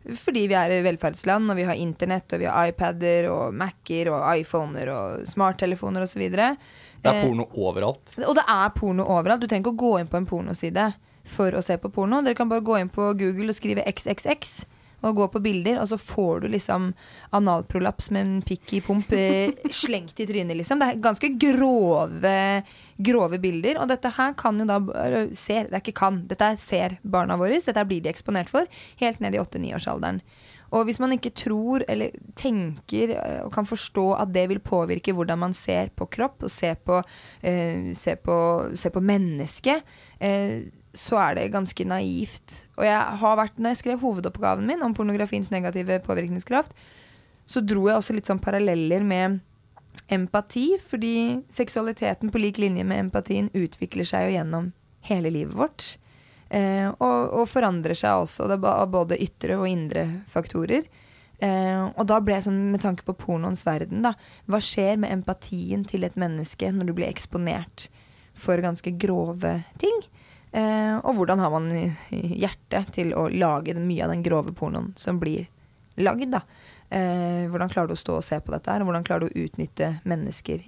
Fordi 0.08 0.44
vi 0.48 0.54
er 0.56 0.72
velferdsland, 0.86 1.50
og 1.52 1.58
vi 1.58 1.66
har 1.68 1.76
internett, 1.76 2.32
og 2.32 2.40
vi 2.40 2.46
har 2.48 2.70
iPader 2.70 3.26
og 3.28 3.56
Mac-er 3.58 4.08
og 4.14 4.22
iPhoner 4.38 4.88
og 4.94 5.26
smarttelefoner 5.28 6.06
osv. 6.06 6.22
Det 6.32 7.10
er 7.12 7.20
porno 7.20 7.44
overalt. 7.58 8.14
Og 8.24 8.32
det 8.38 8.46
er 8.48 8.72
porno 8.78 9.04
overalt. 9.04 9.42
Du 9.42 9.50
trenger 9.50 9.66
ikke 9.66 9.74
å 9.76 9.82
gå 9.82 9.92
inn 10.00 10.08
på 10.08 10.16
en 10.16 10.30
pornoside 10.30 10.86
for 11.30 11.54
å 11.54 11.62
se 11.64 11.78
på 11.80 11.90
porno. 11.92 12.22
Dere 12.24 12.38
kan 12.38 12.50
bare 12.50 12.64
gå 12.64 12.78
inn 12.80 12.90
på 12.92 13.12
Google 13.18 13.52
og 13.52 13.58
skrive 13.58 13.86
XXX 13.88 14.60
og 15.06 15.14
gå 15.14 15.28
på 15.30 15.42
bilder, 15.42 15.78
og 15.78 15.86
så 15.92 15.98
får 16.00 16.40
du 16.42 16.48
liksom 16.50 16.88
analprolaps 17.36 18.10
med 18.14 18.24
en 18.24 18.40
pikk 18.42 18.72
i 18.74 18.80
pump 18.82 19.12
eh, 19.14 19.52
slengt 19.82 20.18
i 20.18 20.26
trynet, 20.26 20.58
liksom. 20.58 20.82
Det 20.82 20.88
er 20.88 21.04
ganske 21.04 21.30
grove, 21.38 22.34
grove 23.10 23.38
bilder. 23.42 23.78
Og 23.78 23.92
dette 23.92 24.10
her 24.16 24.34
kan 24.38 24.58
jo 24.58 24.66
da 24.66 24.80
ser, 25.38 25.70
Det 25.70 25.78
er 25.78 25.84
ikke 25.84 26.00
kan, 26.02 26.24
dette 26.26 26.50
ser 26.62 26.98
barna 27.02 27.38
våre. 27.38 27.60
Dette 27.62 27.86
blir 27.86 28.02
de 28.02 28.10
eksponert 28.10 28.50
for 28.50 28.66
helt 28.98 29.22
ned 29.22 29.38
i 29.38 29.42
8-9-årsalderen. 29.44 30.22
Og 30.76 30.84
hvis 30.84 30.98
man 31.00 31.14
ikke 31.14 31.32
tror 31.36 31.84
eller 31.88 32.12
tenker 32.36 33.14
eh, 33.16 33.38
og 33.44 33.52
kan 33.54 33.68
forstå 33.68 34.10
at 34.18 34.32
det 34.34 34.48
vil 34.50 34.60
påvirke 34.60 35.14
hvordan 35.16 35.40
man 35.46 35.56
ser 35.56 35.92
på 35.96 36.08
kropp 36.12 36.44
og 36.44 36.52
ser 36.52 36.76
på, 36.84 37.00
eh, 37.40 37.94
ser 37.96 38.18
på, 38.20 38.36
ser 38.76 38.92
på 38.92 39.04
mennesket, 39.04 39.86
eh, 40.20 40.68
så 40.98 41.18
er 41.22 41.36
det 41.38 41.50
ganske 41.54 41.84
naivt. 41.86 42.62
Og 42.78 42.86
jeg 42.86 43.18
har 43.20 43.36
vært, 43.38 43.58
når 43.58 43.74
jeg 43.74 43.82
skrev 43.82 44.00
hovedoppgaven 44.02 44.66
min 44.66 44.82
om 44.82 44.96
pornografiens 44.96 45.52
negative 45.54 46.00
påvirkningskraft, 46.06 46.74
så 47.48 47.62
dro 47.64 47.86
jeg 47.88 48.00
også 48.00 48.16
litt 48.16 48.28
sånn 48.28 48.42
paralleller 48.42 49.04
med 49.06 49.38
empati, 50.12 50.72
fordi 50.82 51.44
seksualiteten 51.52 52.32
på 52.32 52.40
lik 52.42 52.58
linje 52.60 52.84
med 52.86 53.06
empatien 53.06 53.48
utvikler 53.56 54.08
seg 54.08 54.28
jo 54.28 54.36
gjennom 54.36 54.70
hele 55.08 55.32
livet 55.32 55.56
vårt. 55.56 55.88
Eh, 56.48 56.88
og, 56.88 57.18
og 57.40 57.48
forandrer 57.50 57.96
seg 57.98 58.24
også, 58.24 58.48
det 58.50 58.58
er 58.58 58.90
både 58.92 59.20
ytre 59.22 59.58
og 59.60 59.68
indre 59.68 60.06
faktorer. 60.30 60.88
Eh, 61.38 61.82
og 61.92 62.02
da 62.08 62.18
ble 62.24 62.38
jeg 62.38 62.48
sånn, 62.48 62.62
med 62.72 62.82
tanke 62.82 63.06
på 63.06 63.16
pornoens 63.20 63.62
verden, 63.68 64.02
da. 64.06 64.14
Hva 64.50 64.60
skjer 64.64 64.98
med 65.00 65.12
empatien 65.14 65.84
til 65.88 66.08
et 66.08 66.18
menneske 66.18 66.72
når 66.74 66.88
du 66.88 66.96
blir 66.98 67.10
eksponert 67.10 67.88
for 68.38 68.60
ganske 68.64 68.96
grove 68.98 69.60
ting? 69.82 70.02
Eh, 70.52 70.96
og 71.02 71.18
hvordan 71.18 71.42
har 71.42 71.52
man 71.52 71.68
hjertet 72.10 72.94
til 72.96 73.12
å 73.16 73.26
lage 73.28 73.76
mye 73.76 74.06
av 74.06 74.14
den 74.14 74.24
grove 74.24 74.54
pornoen 74.56 74.94
som 74.96 75.20
blir 75.20 75.48
lagd, 76.00 76.30
da? 76.32 76.42
Eh, 76.88 77.44
hvordan 77.52 77.68
klarer 77.68 77.90
du 77.90 77.96
å 77.98 78.00
stå 78.00 78.18
og 78.18 78.24
se 78.24 78.38
på 78.40 78.54
dette 78.54 78.72
her, 78.72 78.82
og 78.82 78.88
hvordan 78.88 79.04
klarer 79.06 79.26
du 79.26 79.32
å 79.32 79.44
utnytte 79.44 79.98
mennesker 80.08 80.64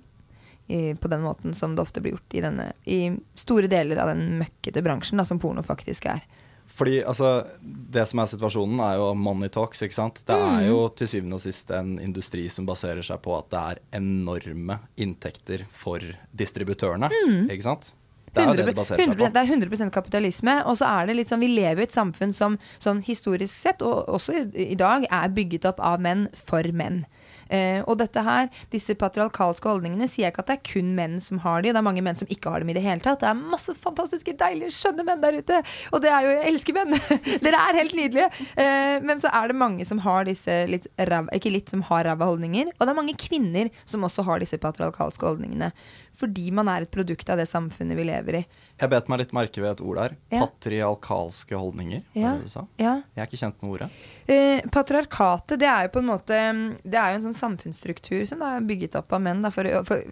i, 0.70 0.94
på 0.94 1.08
den 1.10 1.24
måten 1.24 1.54
som 1.56 1.74
det 1.74 1.82
ofte 1.82 2.02
blir 2.02 2.14
gjort 2.14 2.36
i, 2.36 2.44
denne, 2.44 2.66
i 2.84 3.00
store 3.38 3.70
deler 3.70 4.02
av 4.02 4.12
den 4.12 4.36
møkkete 4.42 4.84
bransjen 4.84 5.18
da, 5.18 5.26
som 5.26 5.40
porno 5.42 5.64
faktisk 5.66 6.06
er. 6.12 6.22
Fordi 6.70 7.00
altså, 7.02 7.32
det 7.60 8.04
som 8.06 8.20
er 8.22 8.28
situasjonen, 8.30 8.78
er 8.84 8.98
jo 9.00 9.08
money 9.18 9.50
talks, 9.52 9.82
ikke 9.82 9.96
sant. 9.96 10.20
Det 10.28 10.36
er 10.36 10.68
jo 10.68 10.84
til 10.94 11.08
syvende 11.10 11.40
og 11.40 11.42
sist 11.42 11.72
en 11.74 11.96
industri 11.98 12.44
som 12.52 12.68
baserer 12.68 13.02
seg 13.06 13.18
på 13.24 13.34
at 13.34 13.48
det 13.50 13.62
er 13.72 13.80
enorme 13.98 14.78
inntekter 15.00 15.64
for 15.74 16.04
distributørene, 16.30 17.10
ikke 17.50 17.66
sant. 17.66 17.90
Det 18.34 18.42
er 18.42 18.50
jo 18.50 18.54
det 18.54 18.64
det 18.64 18.66
100, 18.70 18.78
baserer 18.78 19.00
seg 19.00 19.08
100, 19.08 19.20
på. 19.20 19.32
det 19.34 19.40
er 19.40 19.54
100 19.54 19.94
kapitalisme. 19.94 20.56
Og 20.70 20.78
så 20.80 20.90
er 20.90 21.10
det 21.10 21.16
litt 21.18 21.32
sånn, 21.32 21.42
vi 21.42 21.50
lever 21.52 21.84
i 21.84 21.88
et 21.88 21.96
samfunn 21.96 22.34
som 22.36 22.58
sånn 22.78 23.02
historisk 23.06 23.54
sett, 23.54 23.82
og 23.86 24.06
også 24.08 24.36
i, 24.36 24.44
i 24.70 24.78
dag, 24.78 25.06
er 25.10 25.34
bygget 25.34 25.66
opp 25.70 25.82
av 25.82 26.02
menn 26.02 26.28
for 26.38 26.66
menn. 26.76 27.04
Uh, 27.50 27.82
og 27.90 27.96
dette 27.98 28.22
her, 28.22 28.46
disse 28.70 28.94
patriarkalske 28.94 29.66
holdningene, 29.66 30.06
sier 30.06 30.28
jeg 30.28 30.34
ikke 30.34 30.44
at 30.44 30.50
det 30.52 30.56
er 30.60 30.66
kun 30.70 30.92
menn 30.94 31.16
som 31.24 31.40
har 31.42 31.64
de. 31.64 31.72
Det 31.72 31.80
er 31.80 31.86
mange 31.86 32.04
menn 32.06 32.18
som 32.18 32.30
ikke 32.30 32.52
har 32.52 32.62
dem 32.62 32.70
i 32.70 32.76
det 32.76 32.84
hele 32.84 33.02
tatt. 33.02 33.22
Det 33.24 33.30
er 33.30 33.40
masse 33.40 33.74
fantastiske, 33.74 34.36
deilige, 34.38 34.70
skjønne 34.76 35.06
menn 35.08 35.24
der 35.24 35.40
ute. 35.40 35.58
Og 35.90 36.04
det 36.04 36.12
er 36.14 36.26
jo, 36.26 36.36
jeg 36.36 36.52
elsker 36.52 36.78
menn! 36.78 36.94
Dere 37.44 37.64
er 37.66 37.80
helt 37.80 37.96
nydelige! 37.98 38.28
Uh, 38.54 39.02
men 39.06 39.22
så 39.22 39.32
er 39.34 39.50
det 39.50 39.58
mange 39.58 39.86
som 39.88 40.02
har 40.06 40.28
disse 40.30 40.60
litt 40.70 40.86
ræva, 40.94 41.26
ikke 41.34 41.54
litt, 41.56 41.74
som 41.74 41.82
har 41.90 42.06
ræva 42.06 42.30
holdninger. 42.30 42.70
Og 42.76 42.86
det 42.86 42.94
er 42.94 43.00
mange 43.00 43.18
kvinner 43.18 43.72
som 43.82 44.06
også 44.06 44.26
har 44.30 44.44
disse 44.44 44.60
patriarkalske 44.62 45.26
holdningene. 45.26 45.72
Fordi 46.20 46.50
man 46.52 46.68
er 46.68 46.84
et 46.84 46.92
produkt 46.92 47.30
av 47.32 47.40
det 47.40 47.48
samfunnet 47.48 47.96
vi 47.96 48.04
lever 48.04 48.40
i. 48.42 48.44
Jeg 48.80 48.88
bet 48.92 49.08
meg 49.12 49.22
litt 49.22 49.32
merke 49.36 49.60
ved 49.60 49.74
et 49.74 49.80
ord 49.84 49.98
der. 50.00 50.14
Ja. 50.32 50.44
Patriarkalske 50.46 51.56
holdninger, 51.56 52.02
var 52.14 52.20
Ja. 52.22 52.32
det 52.36 52.44
du 52.44 52.48
sa? 52.52 52.66
Ja. 52.80 52.94
Jeg 53.16 53.22
er 53.24 53.28
ikke 53.28 53.40
kjent 53.40 53.62
med 53.62 53.70
ordet. 53.74 53.90
Eh, 54.30 54.60
patriarkatet 54.70 55.58
det 55.58 55.66
er 55.68 55.88
jo 55.88 55.92
på 55.96 55.98
en 55.98 56.06
måte 56.06 56.36
Det 56.84 56.94
er 56.94 57.12
jo 57.12 57.18
en 57.18 57.24
sånn 57.32 57.38
samfunnsstruktur 57.40 58.24
som 58.28 58.42
er 58.46 58.60
bygget 58.60 58.94
opp 59.00 59.12
av 59.12 59.20
menn. 59.24 59.42
Da, 59.42 59.50
for, 59.50 59.64
for, 59.84 60.02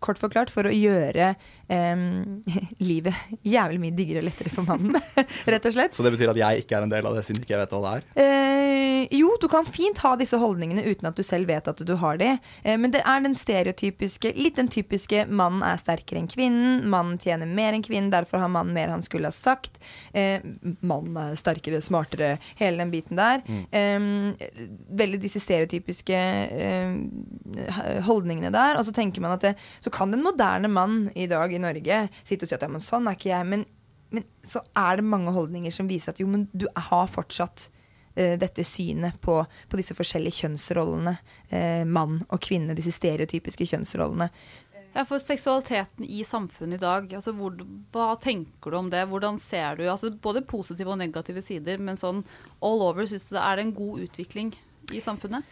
kort 0.00 0.18
forklart 0.18 0.50
for 0.50 0.64
å 0.64 0.72
gjøre 0.72 1.34
eh, 1.68 2.04
livet 2.90 3.14
jævlig 3.44 3.80
mye 3.82 3.96
diggere 3.98 4.22
og 4.22 4.28
lettere 4.30 4.52
for 4.54 4.62
mannen, 4.68 4.94
rett 5.52 5.66
og 5.68 5.74
slett. 5.74 5.94
Så 5.94 6.04
det 6.06 6.12
betyr 6.14 6.32
at 6.32 6.40
jeg 6.40 6.64
ikke 6.64 6.78
er 6.78 6.86
en 6.86 6.92
del 6.94 7.06
av 7.06 7.16
det, 7.18 7.24
siden 7.26 7.42
ikke 7.42 7.56
jeg 7.56 7.62
vet 7.64 7.74
hva 7.76 7.82
det 7.84 7.94
er? 7.98 8.08
Eh, 8.24 9.16
jo, 9.18 9.30
du 9.40 9.48
kan 9.50 9.64
fint 9.68 9.98
ha 10.04 10.14
disse 10.20 10.36
holdningene 10.38 10.84
uten 10.86 11.08
at 11.10 11.16
du 11.18 11.22
selv 11.26 11.48
vet 11.50 11.68
at 11.70 11.78
du 11.86 11.94
har 11.96 12.18
de. 12.20 12.34
Eh, 12.62 12.76
men 12.78 12.90
det 12.94 13.02
er 13.04 13.22
den 13.24 13.34
stereotypiske, 13.38 14.34
litt 14.36 14.56
den 14.58 14.68
typiske 14.68 15.24
mannen 15.28 15.47
er 15.66 15.80
sterkere 15.80 16.20
enn 16.22 16.30
kvinnen, 16.30 16.84
mannen 16.90 17.18
tjener 17.20 17.48
mer 17.48 17.76
enn 17.76 17.84
kvinnen, 17.84 18.12
derfor 18.12 18.42
har 18.42 18.52
mannen 18.52 18.76
mer 18.76 18.92
han 18.92 19.04
skulle 19.06 19.30
ha 19.30 19.34
sagt. 19.34 19.80
Eh, 20.12 20.44
mannen 20.80 21.16
er 21.22 21.38
sterkere, 21.40 21.80
smartere, 21.84 22.36
hele 22.60 22.82
den 22.82 22.92
biten 22.94 23.18
der. 23.20 23.42
Eh, 23.70 23.98
veldig 25.02 25.22
disse 25.22 25.42
stereotypiske 25.42 26.18
eh, 26.18 27.98
holdningene 28.06 28.52
der. 28.54 28.78
Og 28.78 28.86
så 28.86 28.94
tenker 28.96 29.24
man 29.24 29.36
at 29.36 29.46
det, 29.46 29.56
så 29.80 29.92
kan 29.94 30.12
den 30.14 30.24
moderne 30.26 30.70
mann 30.72 31.08
i 31.14 31.28
dag 31.30 31.52
i 31.52 31.62
Norge 31.62 32.04
sitte 32.22 32.44
og 32.44 32.50
si 32.50 32.56
at 32.56 32.64
ja, 32.64 32.70
men 32.72 32.84
sånn 32.84 33.08
er 33.08 33.18
ikke 33.18 33.32
jeg. 33.32 33.48
Men, 33.48 33.64
men 34.14 34.28
så 34.46 34.62
er 34.76 35.00
det 35.00 35.08
mange 35.08 35.34
holdninger 35.36 35.74
som 35.74 35.90
viser 35.90 36.14
at 36.14 36.22
jo, 36.22 36.28
men 36.30 36.48
du 36.52 36.68
har 36.74 37.10
fortsatt 37.12 37.68
eh, 38.18 38.36
dette 38.40 38.64
synet 38.66 39.20
på, 39.24 39.40
på 39.44 39.80
disse 39.80 39.96
forskjellige 39.98 40.44
kjønnsrollene. 40.44 41.16
Eh, 41.48 41.84
mann 41.88 42.22
og 42.28 42.42
kvinne, 42.44 42.76
disse 42.78 42.94
stereotypiske 42.96 43.68
kjønnsrollene. 43.72 44.30
Ja, 44.94 45.04
for 45.06 45.20
seksualiteten 45.20 46.04
i 46.04 46.24
samfunnet 46.24 46.80
i 46.80 46.82
dag, 46.82 47.12
altså 47.14 47.34
hvor, 47.36 47.54
hva 47.92 48.12
tenker 48.22 48.72
du 48.72 48.78
om 48.78 48.88
det? 48.90 49.04
Hvordan 49.10 49.36
ser 49.42 49.76
du 49.78 49.84
altså 49.86 50.10
både 50.10 50.42
positive 50.48 50.90
og 50.94 50.98
negative 50.98 51.42
sider, 51.44 51.78
men 51.78 52.00
sånn 52.00 52.24
all 52.64 52.82
over, 52.86 53.06
syns 53.06 53.28
du 53.28 53.36
det 53.36 53.44
er 53.44 53.62
en 53.62 53.74
god 53.76 54.06
utvikling 54.08 54.54
i 54.94 55.02
samfunnet? 55.04 55.46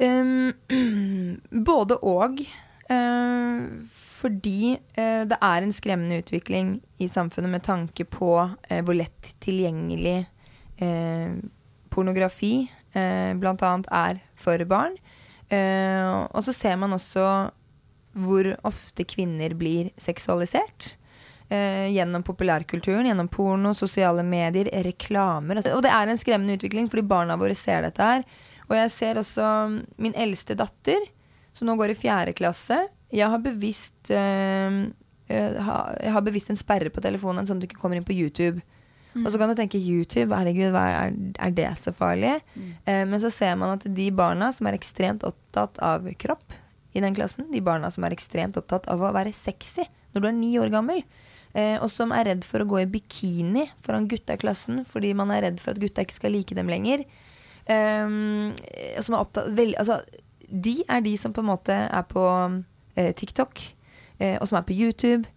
Um, 0.00 0.50
både 1.70 2.00
og. 2.02 2.42
Uh, 2.90 3.86
fordi 3.92 4.74
uh, 4.98 5.22
det 5.30 5.38
er 5.38 5.62
en 5.62 5.72
skremmende 5.72 6.18
utvikling 6.24 6.80
i 6.98 7.06
samfunnet 7.08 7.52
med 7.52 7.62
tanke 7.62 8.04
på 8.08 8.32
uh, 8.42 8.80
hvor 8.82 8.96
lett 8.96 9.34
tilgjengelig 9.44 10.24
pornografi 11.92 12.64
uh, 12.96 13.36
annet 13.36 13.88
er 13.92 14.20
for 14.34 14.64
barn. 14.64 14.94
Og 15.50 16.44
så 16.46 16.52
ser 16.54 16.76
man 16.80 16.94
også 16.94 17.24
hvor 18.12 18.48
ofte 18.66 19.06
kvinner 19.08 19.54
blir 19.58 19.90
seksualisert. 20.00 20.94
Eh, 21.50 21.88
gjennom 21.90 22.22
populærkulturen, 22.22 23.08
gjennom 23.08 23.28
porno, 23.28 23.72
sosiale 23.74 24.22
medier, 24.22 24.70
reklamer. 24.86 25.58
Altså, 25.58 25.74
og 25.74 25.82
det 25.82 25.90
er 25.90 26.10
en 26.10 26.20
skremmende 26.20 26.54
utvikling, 26.58 26.86
fordi 26.90 27.06
barna 27.10 27.38
våre 27.38 27.56
ser 27.58 27.82
dette 27.86 28.06
her. 28.06 28.22
Og 28.68 28.76
jeg 28.78 28.92
ser 28.94 29.18
også 29.18 29.46
min 29.98 30.14
eldste 30.14 30.54
datter, 30.58 31.08
som 31.52 31.66
nå 31.66 31.74
går 31.78 31.90
i 31.90 31.98
fjerde 31.98 32.36
klasse. 32.38 32.78
Jeg 33.10 33.26
har 33.32 33.42
bevisst 33.42 34.12
eh, 34.14 34.78
eh, 35.26 35.58
Jeg 35.58 36.14
har 36.14 36.22
bevisst 36.22 36.54
en 36.54 36.60
sperre 36.60 36.92
på 36.94 37.02
telefonen, 37.02 37.48
sånn 37.48 37.58
at 37.58 37.66
du 37.66 37.70
ikke 37.70 37.82
kommer 37.82 37.98
inn 37.98 38.06
på 38.06 38.14
YouTube. 38.14 38.62
Og 39.18 39.26
så 39.32 39.40
kan 39.40 39.50
du 39.50 39.56
tenke 39.58 39.78
YouTube, 39.82 40.30
herregud, 40.30 40.76
er, 40.78 41.16
er 41.42 41.54
det 41.54 41.70
så 41.82 41.90
farlig? 41.90 42.36
Eh, 42.86 43.02
men 43.10 43.18
så 43.18 43.30
ser 43.34 43.56
man 43.58 43.74
at 43.74 43.86
de 43.90 44.06
barna 44.14 44.52
som 44.54 44.70
er 44.70 44.78
ekstremt 44.78 45.26
opptatt 45.26 45.82
av 45.82 46.06
kropp 46.22 46.59
i 46.92 47.02
den 47.02 47.14
klassen, 47.14 47.48
de 47.52 47.62
barna 47.64 47.90
som 47.92 48.04
er 48.06 48.14
ekstremt 48.14 48.58
opptatt 48.58 48.88
av 48.90 49.02
å 49.02 49.12
være 49.14 49.34
sexy 49.36 49.86
når 50.14 50.22
du 50.22 50.28
er 50.28 50.36
ni 50.36 50.52
år 50.58 50.72
gammel, 50.72 51.04
eh, 51.54 51.76
og 51.78 51.90
som 51.92 52.14
er 52.14 52.26
redd 52.32 52.46
for 52.46 52.62
å 52.62 52.68
gå 52.70 52.80
i 52.82 52.88
bikini 52.90 53.68
foran 53.86 54.08
gutta 54.10 54.34
i 54.34 54.42
klassen 54.42 54.82
fordi 54.88 55.12
man 55.14 55.30
er 55.34 55.46
redd 55.46 55.60
for 55.62 55.74
at 55.74 55.82
gutta 55.82 56.02
ikke 56.06 56.18
skal 56.18 56.34
like 56.34 56.56
dem 56.58 56.70
lenger, 56.70 57.04
eh, 57.70 58.16
som 58.98 59.14
er 59.14 59.20
opptatt 59.20 59.52
vel, 59.58 59.76
altså, 59.78 60.02
De 60.50 60.80
er 60.90 61.04
de 61.04 61.12
som 61.14 61.30
på 61.30 61.44
en 61.44 61.46
måte 61.52 61.70
er 61.70 62.06
på 62.10 62.24
eh, 62.98 63.12
TikTok, 63.14 63.60
eh, 64.18 64.34
og 64.40 64.48
som 64.50 64.58
er 64.58 64.64
på 64.66 64.74
YouTube. 64.74 65.28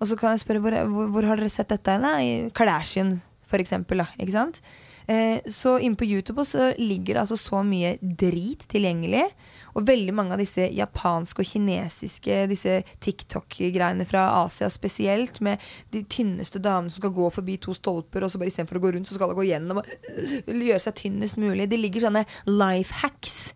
Og 0.00 0.08
så 0.08 0.16
kan 0.16 0.32
jeg 0.32 0.40
spørre 0.40 0.62
hvor, 0.64 0.72
hvor, 0.88 1.10
hvor 1.12 1.28
har 1.28 1.36
dere 1.36 1.52
sett 1.52 1.68
dette? 1.68 1.98
Da? 2.00 2.14
i 2.16 2.48
Kardashian, 2.48 3.18
for 3.44 3.60
eksempel. 3.60 4.00
Da, 4.00 4.06
ikke 4.16 4.32
sant? 4.32 4.62
Eh, 5.06 5.44
så 5.52 5.76
inne 5.84 5.98
på 6.00 6.08
YouTube 6.08 6.40
også 6.40 6.72
ligger 6.80 7.14
det 7.14 7.22
altså 7.26 7.36
så 7.36 7.60
mye 7.66 7.96
drit 8.00 8.64
tilgjengelig. 8.72 9.26
Og 9.74 9.86
veldig 9.88 10.14
mange 10.14 10.36
av 10.36 10.42
disse 10.42 10.68
japanske 10.70 11.42
og 11.42 11.48
kinesiske 11.48 12.44
disse 12.50 12.76
TikTok-greiene 13.04 14.06
fra 14.08 14.26
Asia 14.44 14.70
spesielt, 14.72 15.40
med 15.44 15.62
de 15.94 16.04
tynneste 16.10 16.62
damene 16.62 16.92
som 16.92 17.02
skal 17.02 17.16
gå 17.16 17.28
forbi 17.34 17.58
to 17.62 17.74
stolper, 17.76 18.24
og 18.24 18.32
så 18.32 18.40
bare 18.40 18.52
istedenfor 18.52 18.78
å 18.78 18.84
gå 18.86 18.94
rundt, 18.94 19.10
så 19.10 19.18
skal 19.18 19.32
de 19.32 19.38
gå 19.40 19.48
gjennom 19.50 19.82
og 19.82 20.54
gjøre 20.54 20.82
seg 20.86 20.96
tynnest 21.02 21.40
mulig. 21.40 21.68
Det 21.70 21.80
ligger 21.80 22.06
sånne 22.06 22.26
life 22.46 23.02
hacks 23.02 23.52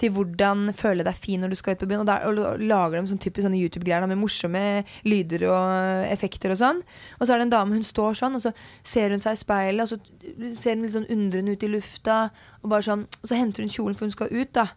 til 0.00 0.12
hvordan 0.16 0.70
føle 0.76 1.04
deg 1.04 1.18
fin 1.20 1.42
når 1.42 1.52
du 1.52 1.58
skal 1.60 1.76
ut 1.76 1.82
på 1.82 1.88
byen. 1.90 2.02
Og, 2.02 2.08
der, 2.08 2.24
og 2.24 2.62
lager 2.64 2.96
de 2.96 3.12
sånn 3.12 3.22
typisk 3.22 3.46
sånne 3.46 3.60
YouTube-greier 3.60 4.06
med 4.08 4.20
morsomme 4.20 4.62
lyder 5.08 5.44
og 5.50 6.06
effekter 6.08 6.54
og 6.54 6.60
sånn. 6.60 6.82
Og 7.18 7.26
så 7.26 7.34
er 7.34 7.40
det 7.40 7.48
en 7.48 7.54
dame, 7.56 7.76
hun 7.76 7.86
står 7.86 8.16
sånn, 8.22 8.38
og 8.38 8.44
så 8.44 8.54
ser 8.86 9.12
hun 9.14 9.22
seg 9.22 9.36
i 9.36 9.42
speilet, 9.42 9.84
og 9.84 9.90
så 9.92 10.54
ser 10.58 10.76
hun 10.78 10.86
litt 10.86 10.96
sånn 10.96 11.10
undrende 11.12 11.56
ut 11.56 11.66
i 11.66 11.72
lufta, 11.72 12.20
og 12.60 12.72
bare 12.72 12.86
sånn 12.86 13.06
Og 13.20 13.28
så 13.28 13.36
henter 13.38 13.64
hun 13.64 13.72
kjolen, 13.72 13.96
for 13.98 14.08
hun 14.08 14.16
skal 14.16 14.32
ut, 14.32 14.52
da. 14.56 14.70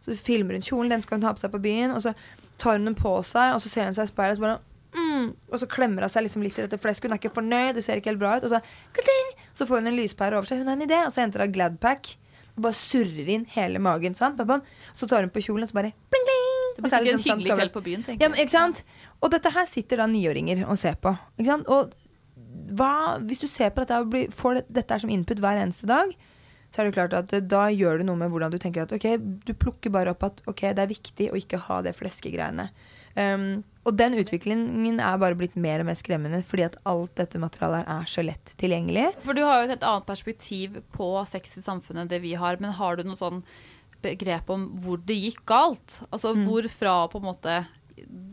Så 0.00 0.14
filmer 0.22 0.58
hun 0.58 0.64
kjolen, 0.64 0.92
den 0.92 1.02
skal 1.04 1.18
hun 1.18 1.26
ta 1.26 1.34
på 1.34 1.42
seg 1.42 1.52
på 1.54 1.62
byen, 1.62 1.94
og 1.94 2.02
så 2.04 2.14
tar 2.58 2.78
hun 2.78 2.88
den 2.88 2.98
på 2.98 3.16
seg, 3.26 3.54
og 3.54 3.62
så 3.64 3.70
ser 3.72 3.90
hun 3.90 3.96
seg 3.98 4.08
i 4.08 4.12
speilet, 4.12 4.38
og 4.38 4.42
så 4.42 4.48
bare 4.48 4.58
Mm, 4.96 5.34
og 5.52 5.60
så 5.60 5.66
klemmer 5.68 6.06
hun 6.06 6.12
seg 6.12 6.24
liksom 6.24 6.44
litt 6.44 6.56
i 6.58 6.64
dette 6.64 6.78
flesket. 6.80 7.08
Hun 7.08 7.16
er 7.16 7.20
ikke 7.20 7.34
fornøyd, 7.36 7.74
det 7.76 7.84
ser 7.84 8.00
ikke 8.00 8.14
helt 8.14 8.22
bra 8.22 8.38
ut. 8.38 8.46
Og 8.48 8.54
så, 8.54 8.60
så 9.58 9.66
får 9.68 9.82
hun 9.82 9.90
en 9.90 9.98
lyspære 9.98 10.38
over 10.38 10.48
seg. 10.48 10.62
Hun 10.62 10.70
har 10.72 10.78
en 10.78 10.86
idé, 10.86 11.00
og 11.04 11.12
så 11.12 11.20
henter 11.20 11.44
hun 11.44 11.52
Gladpack 11.54 12.14
og 12.58 12.64
bare 12.64 12.74
surrer 12.74 13.28
inn 13.30 13.44
hele 13.52 13.78
magen. 13.82 14.16
Sant? 14.18 14.40
Så 14.96 15.06
tar 15.10 15.22
hun 15.26 15.32
på 15.34 15.44
kjolen, 15.44 15.66
og 15.66 15.70
så 15.70 15.78
bare 15.78 15.92
bling, 16.10 16.24
bling. 16.26 16.48
Det 16.78 16.82
blir 16.82 16.94
sikkert 16.94 17.12
en 17.12 17.20
liksom 17.20 17.38
hyggelig 17.38 17.58
kveld 17.58 17.74
på 17.74 17.84
byen, 17.84 18.02
tenker 18.06 18.16
jeg. 18.16 18.24
ja, 18.24 18.32
men, 18.32 18.40
ikke 18.42 18.54
sant? 18.54 18.82
Og 19.20 19.32
dette 19.34 19.52
her 19.54 19.68
sitter 19.70 20.02
da 20.02 20.08
niåringer 20.10 20.64
og 20.66 20.78
ser 20.80 20.98
på. 21.02 21.12
Ikke 21.38 21.52
sant? 21.52 21.70
Og 21.74 21.94
hva, 22.78 22.92
hvis 23.28 23.42
du 23.42 23.46
ser 23.50 23.70
på 23.74 23.84
dette 23.84 24.00
og 24.02 24.34
får 24.34 24.62
dette 24.66 24.98
som 25.02 25.12
input 25.12 25.40
hver 25.42 25.60
eneste 25.62 25.88
dag, 25.90 26.10
så 26.74 26.82
er 26.82 26.88
det 26.88 26.96
klart 26.98 27.16
at 27.16 27.32
da 27.48 27.64
gjør 27.72 28.00
det 28.00 28.06
noe 28.08 28.20
med 28.20 28.30
hvordan 28.32 28.52
du 28.52 28.58
tenker 28.60 28.84
at 28.84 28.92
ok, 28.92 29.06
du 29.18 29.54
plukker 29.56 29.92
bare 29.94 30.12
opp 30.12 30.26
at 30.26 30.42
ok, 30.50 30.68
det 30.76 30.84
er 30.84 30.90
viktig 30.92 31.30
å 31.32 31.38
ikke 31.40 31.60
ha 31.64 31.80
det 31.86 31.96
fleskegreiene. 31.96 32.68
Um, 33.18 33.64
og 33.88 33.96
den 33.98 34.14
utviklingen 34.20 35.00
er 35.00 35.16
bare 35.18 35.36
blitt 35.38 35.56
mer 35.58 35.80
og 35.82 35.88
mer 35.88 35.96
skremmende 35.98 36.42
fordi 36.46 36.66
at 36.66 36.76
alt 36.86 37.14
dette 37.18 37.40
materialet 37.40 37.88
er 37.88 38.10
så 38.10 38.22
lett 38.26 38.52
tilgjengelig. 38.60 39.08
For 39.24 39.34
du 39.34 39.42
har 39.46 39.62
jo 39.62 39.66
et 39.66 39.74
helt 39.74 39.88
annet 39.88 40.06
perspektiv 40.10 40.78
på 40.94 41.08
sex 41.30 41.56
i 41.58 41.64
samfunnet 41.64 42.04
enn 42.04 42.12
det 42.12 42.20
vi 42.22 42.36
har. 42.38 42.60
Men 42.60 42.76
har 42.76 42.98
du 42.98 43.06
noe 43.08 43.18
sånn 43.18 43.40
begrep 44.04 44.52
om 44.52 44.68
hvor 44.82 45.00
det 45.08 45.16
gikk 45.16 45.40
galt? 45.48 46.02
Altså 46.12 46.34
mm. 46.36 46.44
hvor 46.46 46.68
fra 46.70 47.00
på 47.10 47.22
en 47.22 47.28
måte 47.32 47.58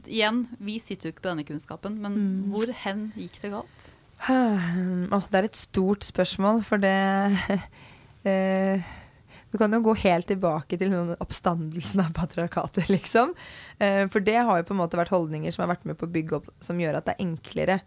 Igjen, 0.06 0.44
vi 0.62 0.76
sitter 0.78 1.08
jo 1.08 1.12
ikke 1.16 1.24
på 1.24 1.32
denne 1.32 1.44
kunnskapen, 1.48 1.96
men 1.98 2.14
mm. 2.14 2.42
hvor 2.54 2.70
hen 2.84 3.08
gikk 3.18 3.40
det 3.42 3.50
galt? 3.50 3.88
Oh, 4.30 5.26
det 5.26 5.40
er 5.40 5.48
et 5.48 5.58
stort 5.58 6.06
spørsmål, 6.06 6.62
for 6.68 6.78
det 6.84 6.94
eh, 8.28 8.94
du 9.52 9.60
kan 9.62 9.72
jo 9.72 9.80
gå 9.86 9.94
helt 10.02 10.28
tilbake 10.28 10.76
til 10.80 10.90
noen 10.92 11.14
oppstandelsen 11.24 12.02
av 12.04 12.12
patriarkatet, 12.18 12.90
liksom. 12.96 13.32
Eh, 13.80 14.04
for 14.12 14.26
det 14.26 14.42
har 14.42 14.60
jo 14.60 14.68
på 14.68 14.76
en 14.76 14.82
måte 14.82 15.00
vært 15.00 15.14
holdninger 15.16 15.54
som 15.56 15.64
har 15.64 15.76
vært 15.76 15.88
med 15.88 16.00
på 16.00 16.10
å 16.10 16.12
bygge 16.12 16.42
opp, 16.42 16.52
som 16.64 16.82
gjør 16.82 17.00
at 17.00 17.08
det 17.08 17.16
er 17.16 17.26
enklere 17.28 17.80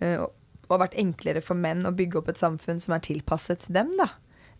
eh, 0.00 0.16
og 0.22 0.32
og 0.72 0.80
vært 0.80 0.94
enklere 1.00 1.42
for 1.44 1.58
menn 1.60 1.84
å 1.84 1.94
bygge 1.94 2.20
opp 2.20 2.30
et 2.32 2.40
samfunn 2.40 2.78
som 2.80 2.94
er 2.96 3.02
tilpasset 3.04 3.66
dem, 3.72 3.90
da. 3.98 4.06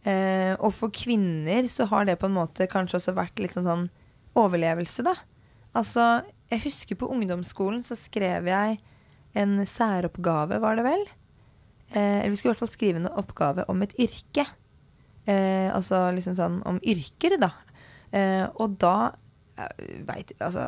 Eh, 0.04 0.52
og 0.59 0.75
for 0.76 0.92
kvinner 0.92 1.64
så 1.71 1.87
har 1.88 2.04
det 2.04 2.18
på 2.21 2.28
en 2.28 2.37
måte 2.37 2.68
kanskje 2.68 2.99
også 2.99 3.14
vært 3.16 3.40
litt 3.40 3.54
sånn, 3.56 3.64
sånn 3.64 3.87
overlevelse, 4.37 5.04
da. 5.06 5.14
Altså, 5.73 6.25
jeg 6.52 6.66
husker 6.66 6.99
på 7.00 7.09
ungdomsskolen 7.11 7.83
så 7.87 7.97
skrev 7.99 8.50
jeg 8.50 8.78
en 9.35 9.56
særoppgave, 9.66 10.61
var 10.62 10.76
det 10.80 10.88
vel? 10.92 11.06
eller 11.94 12.30
vi 12.33 12.37
skulle 12.37 12.50
i 12.50 12.54
hvert 12.54 12.62
fall 12.64 12.73
skrive 12.73 12.99
en 12.99 13.11
oppgave 13.21 13.64
om 13.71 13.83
et 13.85 13.92
yrke. 14.02 14.42
Eh, 15.25 15.69
altså 15.73 16.07
liksom 16.12 16.37
sånn 16.37 16.59
om 16.69 16.81
yrker, 16.85 17.38
da. 17.40 17.52
Eh, 18.14 18.45
og 18.61 18.76
da 18.81 19.14
jeg 19.54 20.00
vet, 20.09 20.33
Altså, 20.43 20.64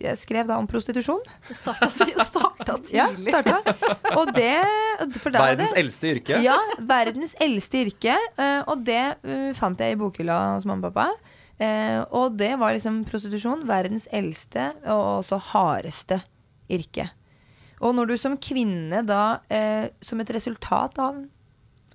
jeg 0.00 0.16
skrev 0.16 0.48
da 0.48 0.56
om 0.56 0.68
prostitusjon. 0.68 1.20
Det 1.48 1.56
starta, 1.58 1.90
starta 2.30 2.78
tidlig. 2.80 2.96
Ja, 2.96 3.08
starta. 3.12 3.74
Og 4.16 4.32
det 4.32 4.54
Verdens 5.34 5.74
det, 5.74 5.80
eldste 5.82 6.12
yrke? 6.14 6.40
Ja, 6.44 6.56
verdens 6.80 7.34
eldste 7.42 7.82
yrke. 7.84 8.16
Uh, 8.38 8.62
og 8.72 8.84
det 8.86 9.02
uh, 9.26 9.50
fant 9.56 9.80
jeg 9.80 9.96
i 9.96 10.00
bokhylla 10.00 10.38
hos 10.54 10.64
mamma 10.68 10.88
og 10.88 10.96
pappa. 10.96 11.34
Uh, 11.60 12.00
og 12.16 12.38
det 12.40 12.54
var 12.60 12.72
liksom 12.76 13.02
prostitusjon. 13.08 13.66
Verdens 13.68 14.08
eldste 14.08 14.70
og 14.86 15.20
også 15.20 15.42
hardeste 15.52 16.22
yrke. 16.72 17.10
Og 17.84 17.92
når 17.92 18.14
du 18.14 18.16
som 18.16 18.38
kvinne 18.40 19.02
da, 19.04 19.42
som 20.00 20.20
et 20.22 20.30
resultat 20.32 20.96
av 21.02 21.18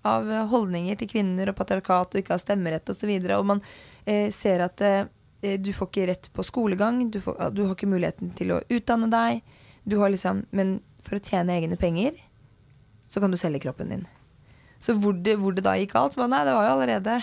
av 0.07 0.29
holdninger 0.51 0.99
til 0.99 1.09
kvinner 1.11 1.51
og 1.51 1.57
patriarkat 1.57 2.13
og 2.15 2.21
ikke 2.21 2.35
har 2.35 2.43
stemmerett 2.43 2.89
osv. 2.91 3.09
Og, 3.09 3.25
så 3.25 3.39
og 3.39 3.47
man 3.53 3.63
eh, 4.05 4.29
ser 4.35 4.63
at 4.65 4.83
eh, 4.85 5.57
du 5.59 5.71
får 5.75 5.91
ikke 5.91 6.07
rett 6.11 6.29
på 6.35 6.45
skolegang, 6.47 7.01
du, 7.11 7.19
får, 7.23 7.49
du, 7.55 7.65
har 7.65 7.75
ikke 7.75 7.89
muligheten 7.89 8.31
til 8.37 8.55
å 8.55 8.61
utdanne 8.67 9.09
deg. 9.11 9.43
Du 9.87 9.99
har 10.01 10.11
liksom, 10.11 10.45
men 10.55 10.79
for 11.05 11.17
å 11.17 11.23
tjene 11.23 11.55
egne 11.55 11.79
penger, 11.79 12.17
så 13.09 13.23
kan 13.23 13.31
du 13.31 13.39
selge 13.39 13.63
kroppen 13.63 13.91
din. 13.93 14.07
Så 14.79 14.95
hvor 14.99 15.15
det, 15.15 15.35
hvor 15.39 15.55
det 15.55 15.65
da 15.65 15.75
gikk 15.79 15.95
galt, 15.95 16.17
nei, 16.19 16.43
det 16.47 16.55
var 16.55 16.69
jo 16.69 16.75
allerede 16.77 17.17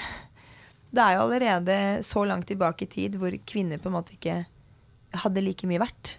Det 0.92 1.00
er 1.00 1.14
jo 1.14 1.22
allerede 1.22 1.76
så 2.04 2.24
langt 2.28 2.48
tilbake 2.50 2.84
i 2.84 2.90
tid 2.92 3.16
hvor 3.20 3.32
kvinner 3.48 3.80
på 3.80 3.88
en 3.88 3.96
måte 3.96 4.16
ikke 4.16 4.42
hadde 5.16 5.44
like 5.44 5.68
mye 5.68 5.80
verdt 5.80 6.18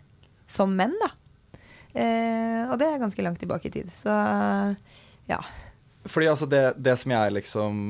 som 0.50 0.72
menn, 0.74 0.96
da. 1.02 1.12
Eh, 1.98 2.64
og 2.70 2.78
det 2.80 2.88
er 2.88 3.02
ganske 3.02 3.24
langt 3.26 3.42
tilbake 3.42 3.70
i 3.70 3.74
tid. 3.74 3.90
Så 3.98 4.14
ja. 5.28 5.40
Fordi 6.08 6.30
altså 6.32 6.48
det, 6.50 6.64
det, 6.82 6.96
som 7.02 7.14
jeg 7.14 7.36
liksom 7.40 7.82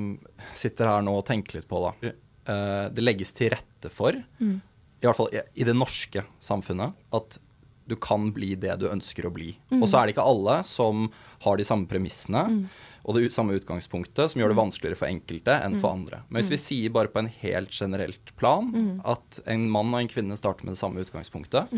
sitter 0.55 0.91
her 0.91 1.03
nå 1.05 1.17
og 1.19 1.25
tenker 1.27 1.59
litt 1.59 1.69
på, 1.69 1.81
da. 1.85 2.13
Uh, 2.47 2.85
det 2.93 3.03
legges 3.03 3.33
til 3.35 3.51
rette 3.53 3.91
for, 3.93 4.15
mm. 4.39 4.55
i 5.01 5.07
hvert 5.07 5.17
fall 5.17 5.33
i, 5.35 5.41
i, 5.59 5.65
det 5.67 5.75
norske 5.75 6.23
samfunnet, 6.43 6.95
at 7.15 7.39
du 7.87 7.95
kan 7.95 8.29
bli 8.35 8.53
det 8.59 8.75
du 8.81 8.89
ønsker 8.89 9.27
å 9.27 9.31
bli. 9.31 9.53
Mm. 9.71 9.79
Og 9.79 9.87
så 9.87 9.99
er 9.99 10.07
det 10.07 10.15
ikke 10.15 10.27
alle 10.27 10.59
som 10.67 11.07
har 11.45 11.59
de 11.59 11.65
samme 11.67 11.87
premissene 11.87 12.43
mm. 12.51 12.61
og 13.07 13.15
det 13.15 13.29
samme 13.31 13.55
utgangspunktet 13.55 14.33
som 14.33 14.41
gjør 14.41 14.51
det 14.51 14.57
mm. 14.57 14.61
vanskeligere 14.63 14.99
for 14.99 15.07
enkelte 15.07 15.55
enn 15.63 15.77
for 15.79 15.87
mm. 15.87 16.01
andre. 16.01 16.21
Men 16.27 16.41
hvis 16.41 16.51
vi 16.51 16.59
mm. 16.59 16.63
sier 16.65 16.95
bare 16.97 17.11
på 17.13 17.23
en 17.23 17.31
helt 17.39 17.71
generelt 17.71 18.33
plan 18.39 18.71
at 19.07 19.39
en 19.47 19.67
mann 19.71 19.93
og 19.93 20.01
en 20.01 20.11
kvinne 20.11 20.39
starter 20.39 20.67
med 20.67 20.75
det 20.75 20.81
samme 20.81 21.03
utgangspunktet, 21.03 21.71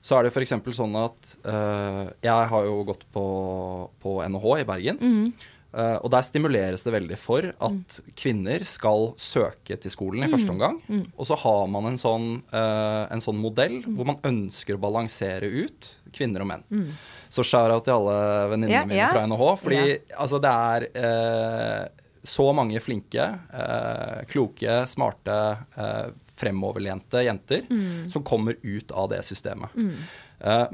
så 0.00 0.16
er 0.16 0.24
det 0.24 0.32
f.eks. 0.32 0.54
sånn 0.76 0.94
at 0.96 1.32
uh, 1.44 2.06
jeg 2.24 2.50
har 2.52 2.68
jo 2.68 2.78
gått 2.88 3.02
på, 3.12 3.24
på 4.00 4.20
NHH 4.32 4.52
i 4.62 4.68
Bergen. 4.68 5.02
Uh, 5.70 6.00
og 6.02 6.10
der 6.10 6.24
stimuleres 6.26 6.82
det 6.82 6.92
veldig 6.96 7.16
for 7.20 7.46
at 7.46 7.98
mm. 8.02 8.06
kvinner 8.18 8.64
skal 8.66 9.12
søke 9.22 9.76
til 9.78 9.92
skolen 9.92 10.24
i 10.24 10.26
mm. 10.26 10.32
første 10.32 10.50
omgang. 10.50 10.80
Mm. 10.90 11.04
Og 11.14 11.28
så 11.28 11.36
har 11.38 11.68
man 11.70 11.86
en 11.92 11.98
sånn, 12.00 12.28
uh, 12.50 13.06
en 13.06 13.22
sånn 13.22 13.38
modell 13.38 13.76
mm. 13.84 13.92
hvor 13.94 14.08
man 14.08 14.18
ønsker 14.26 14.74
å 14.74 14.82
balansere 14.82 15.46
ut 15.46 15.92
kvinner 16.16 16.42
og 16.42 16.50
menn. 16.50 16.64
Mm. 16.74 16.88
Så 17.30 17.44
skjæra 17.46 17.76
til 17.86 18.00
alle 18.00 18.16
venninnene 18.50 18.74
ja, 18.74 18.88
mine 18.88 18.98
ja. 18.98 19.12
fra 19.14 19.22
NHH. 19.30 19.52
Fordi 19.62 19.78
ja. 19.84 20.00
altså, 20.24 20.40
det 20.42 20.56
er 20.72 20.88
uh, 20.98 22.08
så 22.26 22.48
mange 22.52 22.82
flinke, 22.84 23.24
kloke, 24.28 24.74
smarte, 24.92 25.36
fremoverlente 26.36 27.22
jenter 27.24 27.62
mm. 27.64 28.10
som 28.12 28.26
kommer 28.28 28.58
ut 28.60 28.92
av 28.92 29.08
det 29.14 29.22
systemet. 29.24 29.72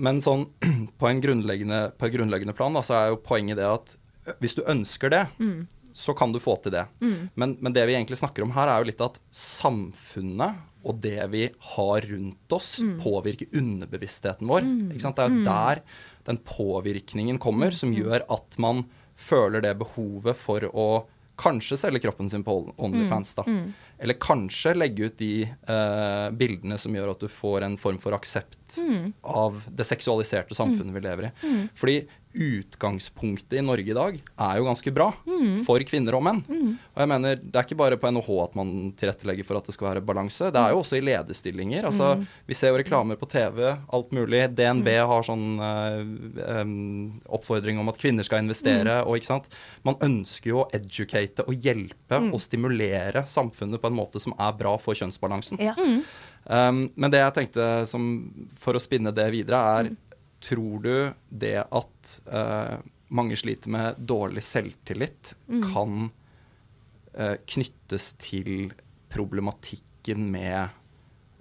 men 0.02 0.18
sånn 0.26 0.42
på 0.98 1.06
en 1.06 1.22
grunnleggende, 1.22 1.78
på 1.94 2.09
et 2.09 2.16
grunnleggende 2.16 2.56
plan 2.59 2.74
da, 2.74 2.82
så 2.82 2.98
er 2.98 3.12
jo 3.12 3.20
poenget 3.22 3.61
det 3.61 3.68
at 3.70 3.94
hvis 4.43 4.57
du 4.59 4.62
ønsker 4.67 5.12
det, 5.12 5.25
mm. 5.39 5.67
så 5.97 6.15
kan 6.17 6.33
du 6.35 6.41
få 6.43 6.57
til 6.62 6.75
det. 6.75 6.87
Mm. 7.01 7.29
Men, 7.35 7.57
men, 7.61 7.75
det 7.77 7.87
vi 7.89 7.97
egentlig 7.97 8.19
snakker 8.21 8.47
om 8.47 8.55
her, 8.57 8.71
er 8.71 8.83
jo 8.83 8.91
litt 8.91 9.05
at 9.05 9.21
samfunnet 9.35 10.65
og 10.87 11.01
det 11.03 11.19
vi 11.33 11.49
har 11.75 12.07
rundt 12.12 12.55
oss, 12.55 12.77
mm. 12.79 12.95
påvirker 13.03 13.59
underbevisstheten 13.59 14.47
vår. 14.47 14.62
Mm. 14.62 14.93
Det 14.95 15.03
er 15.03 15.33
jo 15.33 15.41
mm. 15.41 15.43
der 15.49 15.83
den 16.27 16.39
påvirkningen 16.47 17.41
kommer, 17.43 17.75
som 17.75 17.91
mm. 17.91 17.99
gjør 18.03 18.27
at 18.37 18.59
man 18.62 18.85
føler 19.17 19.65
det 19.65 19.75
behovet 19.81 20.39
for 20.39 20.67
å 20.71 20.89
kanskje 21.41 21.79
selge 21.81 22.01
kroppen 22.05 22.31
sin 22.33 22.45
på 22.47 22.55
Onlyfans, 22.81 23.35
da. 23.37 23.45
Eller 23.98 24.18
kanskje 24.20 24.74
legge 24.76 25.09
ut 25.09 25.18
de 25.18 25.46
uh, 25.68 26.28
bildene 26.37 26.78
som 26.78 26.94
gjør 26.94 27.14
at 27.14 27.24
du 27.24 27.30
får 27.32 27.66
en 27.66 27.78
form 27.80 27.98
for 28.02 28.16
aksept 28.16 28.78
mm. 28.82 29.12
av 29.22 29.62
det 29.72 29.87
seksualiserte 29.88 30.56
samfunnet 30.56 30.92
mm. 30.92 30.96
vi 30.98 31.04
lever 31.09 31.28
i. 31.28 31.32
Mm. 31.46 31.66
Fordi 31.78 31.98
utgangspunktet 32.37 33.52
i 33.52 33.62
Norge 33.64 33.90
i 33.90 33.96
dag 33.96 34.18
er 34.20 34.59
jo 34.59 34.66
ganske 34.66 34.92
bra 34.92 35.09
for 35.64 35.82
kvinner 35.88 36.16
og 36.18 36.24
menn. 36.26 36.42
Og 36.46 37.00
jeg 37.00 37.09
mener, 37.09 37.37
Det 37.37 37.56
er 37.56 37.64
ikke 37.64 37.78
bare 37.78 37.96
på 38.00 38.11
NHH 38.12 38.30
at 38.42 38.56
man 38.59 38.92
tilrettelegger 38.98 39.46
for 39.46 39.56
at 39.56 39.66
det 39.66 39.74
skal 39.74 39.88
være 39.88 40.04
balanse. 40.04 40.50
Det 40.52 40.61
er 40.61 40.74
jo 40.74 40.82
også 40.82 40.98
i 40.98 41.04
lederstillinger. 41.04 41.85
altså 41.85 42.26
Vi 42.46 42.54
ser 42.54 42.68
jo 42.74 42.80
reklamer 42.80 43.16
på 43.16 43.28
TV, 43.28 43.76
alt 43.88 44.12
mulig. 44.12 44.42
DNB 44.54 44.88
har 45.09 45.22
sånn 45.26 45.46
eh, 45.61 46.61
um, 46.61 47.20
oppfordring 47.26 47.78
om 47.78 47.88
at 47.88 47.98
kvinner 47.98 48.26
skal 48.26 48.44
investere. 48.44 49.02
og 49.04 49.16
ikke 49.16 49.32
sant? 49.32 49.48
Man 49.82 49.96
ønsker 50.00 50.50
jo 50.50 50.64
å 50.64 50.70
educate 50.72 51.46
og 51.46 51.54
hjelpe 51.54 52.20
og 52.32 52.40
stimulere 52.40 53.24
samfunnet 53.26 53.80
på 53.80 53.86
en 53.88 53.96
måte 53.96 54.22
som 54.22 54.35
er 54.38 54.57
bra 54.59 54.75
for 54.81 54.99
kjønnsbalansen. 54.99 55.61
Ja. 55.62 55.75
Um, 56.46 56.87
men 56.94 57.12
det 57.12 57.22
jeg 57.22 57.35
tenkte 57.35 57.68
som, 57.90 58.05
for 58.59 58.79
å 58.79 58.83
spinne 58.83 59.14
det 59.14 59.31
videre, 59.35 59.62
er 59.79 59.94
Tror 60.46 60.83
du 60.85 60.92
det 61.33 61.57
at 61.64 62.11
uh, 62.29 62.77
mange 63.09 63.38
sliter 63.40 63.72
med 63.72 63.96
dårlig 63.99 64.42
selvtillit, 64.44 65.33
kan 65.64 66.11
uh, 67.16 67.37
knyttes 67.49 68.11
til 68.20 68.68
problematikken 69.11 70.29
med 70.31 70.77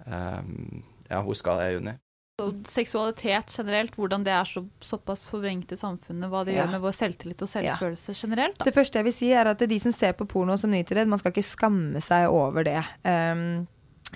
um, 0.08 0.80
Ja, 1.10 1.20
hvor 1.20 1.36
skal 1.38 1.60
jeg, 1.62 1.76
Juni? 1.76 1.94
Og 2.36 2.66
seksualitet 2.68 3.48
generelt, 3.48 3.94
hvordan 3.96 4.24
det 4.26 4.32
er 4.36 4.44
så, 4.44 4.60
såpass 4.84 5.22
forvrengt 5.24 5.70
i 5.72 5.76
samfunnet, 5.80 6.28
hva 6.28 6.42
det 6.44 6.52
Ja. 6.52 6.64
gjør 6.66 6.72
med 6.72 6.82
vår 6.82 6.92
selvtillit 6.92 7.40
og 7.40 7.48
selvfølelse 7.48 8.12
generelt. 8.12 8.58
Da. 8.58 8.64
Det 8.64 8.74
første 8.74 8.98
jeg 8.98 9.04
vil 9.04 9.12
si, 9.14 9.32
er 9.32 9.46
at 9.48 9.58
de 9.58 9.78
som 9.80 9.90
ser 9.90 10.12
på 10.12 10.28
porno 10.28 10.58
som 10.58 10.70
nyter 10.70 10.96
det, 10.96 11.08
man 11.08 11.18
skal 11.18 11.32
ikke 11.32 11.42
skamme 11.42 12.02
seg 12.02 12.28
over 12.28 12.62
det. 12.62 12.84
Um, 13.06 13.66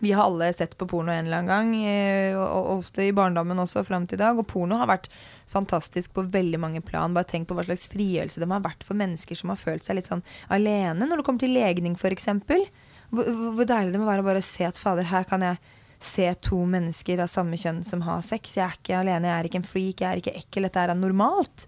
vi 0.03 0.13
har 0.13 0.25
alle 0.25 0.53
sett 0.53 0.77
på 0.77 0.87
porno 0.87 1.11
en 1.11 1.25
eller 1.25 1.39
annen 1.39 1.49
gang, 1.49 1.75
eh, 1.87 2.37
og 2.37 2.79
ofte 2.85 3.09
i 3.09 3.11
barndommen 3.11 3.57
også 3.57 3.87
fram 3.87 4.07
til 4.07 4.17
i 4.17 4.23
dag. 4.23 4.37
Og 4.37 4.47
porno 4.47 4.77
har 4.77 4.87
vært 4.87 5.09
fantastisk 5.49 6.13
på 6.13 6.31
veldig 6.31 6.61
mange 6.61 6.83
plan. 6.85 7.15
Bare 7.15 7.25
tenk 7.25 7.49
på 7.49 7.55
hva 7.57 7.65
slags 7.65 7.89
frigjørelse 7.89 8.39
det 8.39 8.47
har 8.47 8.61
vært 8.61 8.85
for 8.85 8.93
mennesker 8.93 9.35
som 9.35 9.49
har 9.49 9.57
følt 9.57 9.83
seg 9.83 9.97
litt 9.97 10.07
sånn 10.07 10.23
alene. 10.51 11.09
Når 11.09 11.17
det 11.17 11.25
kommer 11.25 11.41
til 11.41 11.55
legning, 11.55 11.97
f.eks. 11.97 12.27
Hvor 12.27 13.57
hvor 13.57 13.65
deilig 13.65 13.93
det 13.93 13.99
må 13.99 14.05
være 14.07 14.21
å 14.21 14.29
bare 14.29 14.43
se 14.43 14.63
at 14.63 14.77
fader, 14.79 15.05
her 15.05 15.25
kan 15.25 15.41
jeg 15.41 15.59
se 16.01 16.27
to 16.41 16.59
mennesker 16.69 17.21
av 17.21 17.29
samme 17.29 17.59
kjønn 17.61 17.83
som 17.85 18.01
har 18.07 18.23
sex. 18.25 18.55
Jeg 18.57 18.65
er 18.65 18.77
ikke 18.79 18.97
alene, 18.97 19.29
jeg 19.29 19.37
er 19.37 19.49
ikke 19.49 19.59
en 19.61 19.67
freak, 19.69 20.01
jeg 20.01 20.09
er 20.09 20.21
ikke 20.23 20.33
ekkel. 20.39 20.67
Dette 20.67 20.85
er 20.85 20.95
normalt. 20.97 21.67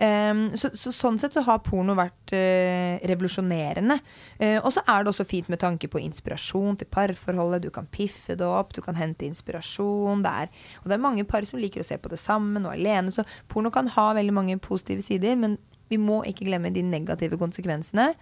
Um, 0.00 0.46
så, 0.56 0.70
så 0.78 0.92
sånn 0.94 1.20
sett 1.20 1.36
så 1.36 1.42
har 1.44 1.60
porno 1.66 1.96
vært 1.98 2.32
uh, 2.32 2.96
revolusjonerende. 3.10 3.98
Uh, 4.40 4.56
og 4.62 4.70
så 4.74 4.84
er 4.88 5.04
det 5.04 5.12
også 5.12 5.28
fint 5.28 5.50
med 5.52 5.60
tanke 5.60 5.90
på 5.92 6.00
inspirasjon 6.00 6.80
til 6.80 6.88
parforholdet. 6.96 7.66
Du 7.66 7.74
kan 7.74 7.88
piffe 7.92 8.38
det 8.40 8.48
opp, 8.48 8.72
du 8.72 8.80
kan 8.84 8.96
hente 8.96 9.28
inspirasjon 9.28 10.24
der. 10.24 10.48
Og 10.80 10.88
det 10.88 10.96
er 10.96 11.04
mange 11.04 11.28
par 11.28 11.44
som 11.48 11.60
liker 11.60 11.84
å 11.84 11.88
se 11.88 12.00
på 12.00 12.12
det 12.12 12.20
sammen 12.22 12.64
og 12.64 12.72
alene, 12.72 13.12
så 13.12 13.26
porno 13.52 13.72
kan 13.74 13.92
ha 13.92 14.10
veldig 14.16 14.34
mange 14.34 14.58
positive 14.64 15.04
sider, 15.04 15.36
men 15.36 15.58
vi 15.92 16.00
må 16.00 16.22
ikke 16.24 16.48
glemme 16.48 16.72
de 16.72 16.82
negative 16.86 17.36
konsekvensene. 17.40 18.14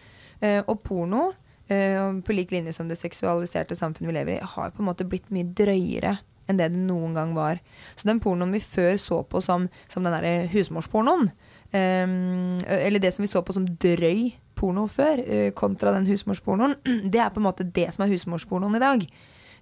Uh, 0.43 0.59
og 0.67 0.81
porno, 0.83 1.29
på 2.27 2.35
lik 2.37 2.53
linje 2.55 2.75
som 2.77 2.89
det 2.91 2.99
seksualiserte 3.01 3.77
samfunnet 3.79 4.11
vi 4.11 4.17
lever 4.17 4.37
i, 4.37 4.53
har 4.55 4.75
på 4.75 4.83
en 4.83 4.89
måte 4.91 5.07
blitt 5.09 5.31
mye 5.35 5.49
drøyere 5.57 6.19
enn 6.51 6.59
det 6.59 6.73
det 6.75 6.83
noen 6.83 7.17
gang 7.17 7.35
var. 7.37 7.61
Så 7.97 8.09
den 8.09 8.21
pornoen 8.23 8.55
vi 8.55 8.63
før 8.63 8.97
så 9.01 9.23
på 9.27 9.43
som, 9.45 9.69
som 9.93 10.05
den 10.05 10.15
derre 10.15 10.49
husmorspornoen, 10.53 11.31
um, 11.73 12.59
eller 12.67 13.03
det 13.03 13.13
som 13.15 13.25
vi 13.25 13.31
så 13.31 13.45
på 13.47 13.57
som 13.57 13.69
drøy 13.69 14.33
porno 14.59 14.89
før, 14.91 15.23
uh, 15.23 15.51
kontra 15.59 15.95
den 15.97 16.09
husmorspornoen, 16.11 16.77
det 17.13 17.23
er 17.23 17.33
på 17.35 17.43
en 17.43 17.49
måte 17.49 17.69
det 17.69 17.89
som 17.95 18.07
er 18.07 18.13
husmorspornoen 18.15 18.79
i 18.79 18.83
dag. 18.83 19.07